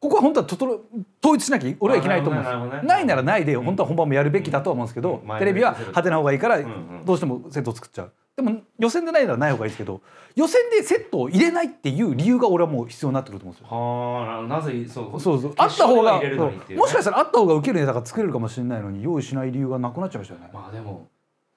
[0.00, 0.80] ここは本当はととろ
[1.22, 2.82] 統一しなきゃ俺はいけないと思うんです。
[2.82, 5.38] ねないならないで本当は本番もやるべきだとは思うんですけど、うん。
[5.38, 6.60] テレビは派手な方がいいから
[7.04, 8.12] どうしてもセットを作っちゃう。
[8.36, 10.00] でも予選でないならない方がいいですけど
[10.36, 13.76] 予選でセットを入れないっていう理由が俺はもう必要になってくると思うんですよ。
[13.76, 15.54] はあなぜそうそうそう。
[15.56, 16.36] あった方がね。
[16.76, 21.08] もしかしたらあった方が受けるネタが作れるかもしれないのに用意しない理由がなくなっちゃいましたよねまあでも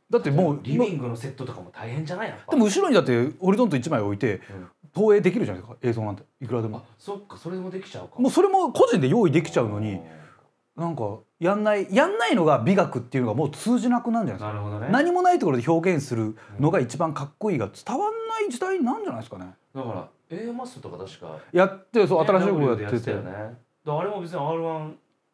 [0.09, 6.23] だってもうリビングのセットとかも大変じゃないでも後ろにだってホリゾント1枚置いてうん投影できるじゃないですか映像なんて。
[6.41, 8.19] いくらであもそっかそれもできちゃうか。
[8.19, 9.99] もうそれも個人で用意できちゃうのに
[10.75, 14.47] なんかやんないやんないのが美学っていうのがもう通じなくなるんじゃないですか。
[14.47, 14.87] なるほどね。
[14.91, 19.53] 何もないところで表現するのが一番かっこいいが伝わんない時代なんじゃないですかね。
[19.75, 23.05] だから A マスとか確かやってそう新しいことやってて。
[23.05, 23.31] たよね。
[23.85, 24.93] あれも別に R1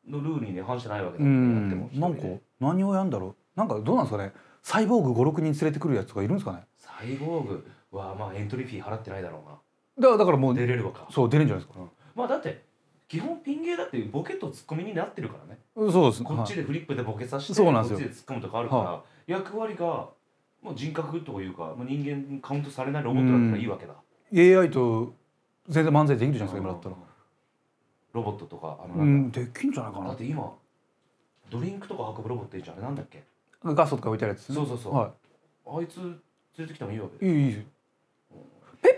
[0.09, 1.69] のルールにね反してないわけだうもん。
[1.69, 3.59] ねやんってもなんか何をやんだろう。
[3.59, 4.33] なんかどうなんですかね。
[4.63, 6.63] サイボーグ56人連れてくるやつとかいるんですかね。
[6.77, 9.57] サイボーグはまあエントリーフィー払ってないだろうな。
[9.99, 11.07] だからだからもう出れるわか。
[11.09, 11.85] そう出れるんじゃないですか。
[12.15, 12.63] まあだって
[13.07, 15.59] 基本ピン芸だってボケとツッコミになってるからね。
[15.91, 16.23] そうです。
[16.23, 17.99] こっちでフリップでボケさせてそうなんですよ。
[17.99, 20.09] こっちで突っ込むとかあるから、は役割が
[20.61, 23.99] もう人格というか人間にカウントされないロボットだったらいいわけだ、は
[24.31, 25.13] い、AI と
[25.69, 26.95] 全然漫才できるじゃないですか今だったら。
[28.13, 30.03] ロボットとかあのうなんんできんじゃないかな。
[30.05, 30.51] かだって今
[31.49, 32.77] ドリンクとか運ぶロボットいいじゃん。
[32.77, 33.23] あれなんだっけ？
[33.63, 34.55] ガストとか置いてあるやつね。
[34.55, 34.95] そうそうそう。
[34.95, 35.11] は
[35.67, 36.19] あいつ連
[36.57, 37.65] れてきてもいいわけいいいい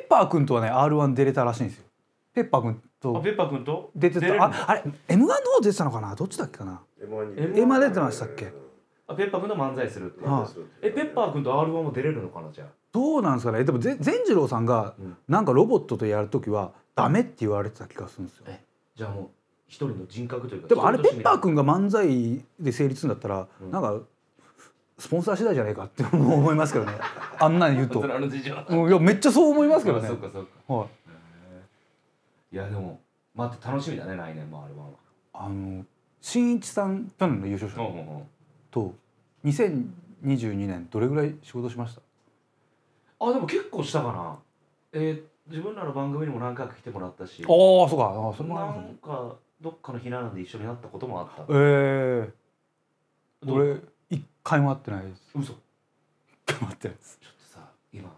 [0.10, 1.86] パー君とはね R1 出れたらしいんですよ。
[2.34, 3.91] ペッパー君あとペッパー君と？
[3.95, 4.44] 出てた。
[4.44, 6.15] ああれ M1 の方出てたのかな？
[6.15, 7.61] どっちだっけかな？M1 に。
[7.61, 8.52] M1 出てましたっけ？
[9.07, 10.26] あペッパー君と漫才するって。
[10.26, 10.49] は
[10.81, 12.68] えペッパー君と R1 も出れるのかなじゃあ？
[12.91, 13.64] どうなんですかね？
[13.64, 15.18] でもぜ善次郎さんがうん。
[15.27, 18.45] なんかロボットとやるときはダメって言われてた気がするんですよ。
[18.48, 18.61] え
[18.95, 19.30] じゃあもう
[19.68, 23.72] 一人の人格というかでもあれペッパー君君が漫才で成立するんだったら、うん。
[23.72, 23.99] なんか
[24.99, 26.91] スポンサー次第じゃないかって 思いますけどね。
[27.39, 28.05] あんなに言うと。
[28.05, 28.09] い
[28.91, 30.05] やめっちゃそう思いますけどね。
[30.05, 30.73] あそうかそうか。
[30.73, 32.55] はい。
[32.55, 32.99] いやでも
[33.34, 34.85] 待って楽しみだね来年も R1 は
[35.34, 35.85] あの
[36.21, 38.21] 新一さん去年の優勝者
[38.71, 38.93] と
[39.45, 42.01] 2022年どれぐらい仕事しました？
[43.21, 44.38] あでも結構したかな。
[44.93, 47.41] えー自分らの番組にも何回か来てもらったし。
[47.41, 48.30] ああそうか。
[48.31, 51.41] あそなねんかどっかのひななんで一緒になったこともあった。
[51.49, 52.34] ええ
[53.43, 53.57] どう？
[53.57, 53.81] 俺一
[54.44, 55.22] 回も会ってないです。
[55.36, 55.53] 嘘。
[56.45, 57.20] 回も会ってないです。
[57.22, 57.60] っとさ
[57.94, 58.10] 今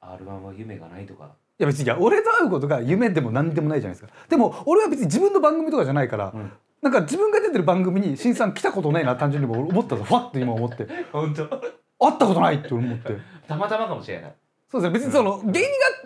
[0.00, 1.30] R1 は夢がないとか。
[1.58, 4.12] いや別にいや俺と会うことが夢でも何でもないじゃないですか。
[4.28, 6.52] でも俺は別に自分の番組とかじゃないから、ん。
[6.80, 10.02] なんか自分が出てる番組に新さん来たことないな単純に思ったぞ。
[10.02, 10.88] ファッと今思って。
[11.12, 11.46] 本当？
[11.46, 13.16] 会ったことないって思って。
[13.46, 14.34] たまたまかもしれない。
[14.68, 14.98] そうですね。
[14.98, 15.60] 別にその芸人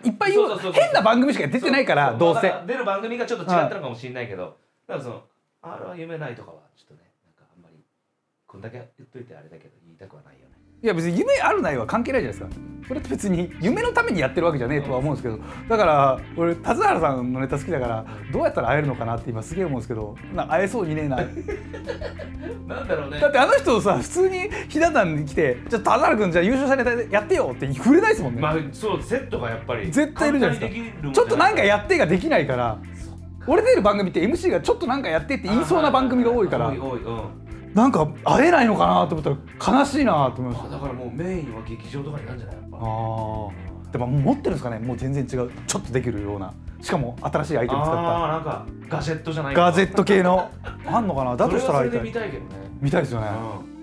[0.04, 2.50] がいっぱい言う変な番組しか出てないからそどうせ。
[2.50, 5.22] まあ出る番組がちょっと違ったのかもしれないけど、だからその
[5.62, 7.05] R1 夢ないとかはちょっとね
[8.56, 10.56] こんだけ言っといてあれだけど言いたくはないよね。
[10.82, 12.60] いや別に夢あるないは関係ないじゃないですか。
[12.88, 15.38] それって別に夢のためにやってるわけじゃねえとは思うんですけど。
[15.68, 20.16] だから俺田津原さんのネタ好きだからどうやったら会えるのかなって今すげえ思うんですけど。
[20.34, 21.16] な会えそうにねえな。
[21.16, 31.12] なんだろうねだってあの人さ普通にひな壇に来て「じゃあ田津原君じゃあ優勝したネタやってよ」って触れないですもんね、まあそうセットがやっぱり絶対いるじゃないですか。
[31.12, 32.78] ちょっとなんかやってができないから
[33.46, 36.70] 俺出る番組って MC がちょっとなんかやってって言いそうな番組が多いから。
[36.70, 37.46] 多い多いうん
[37.76, 40.68] なんか会えないのかなと思ったら悲しいなと思いました。
[40.68, 42.56] あだからもうメインは劇場とかになるんじゃない？
[42.56, 42.76] やっぱ。
[42.78, 43.50] あー。
[43.92, 44.78] でも持ってるんですかね？
[44.78, 45.50] もう全然違う。
[45.66, 46.54] ちょっとできるような。
[46.80, 50.50] しかも新しいアイテム使っあーなんかガジェットじゃなたいガジェットト系の。
[50.86, 51.36] あんのかな？
[51.36, 52.00] だとしたら会いたい。
[52.00, 52.48] 見たいけどね。
[52.80, 53.28] 見たいですよね。
[53.28, 53.75] うん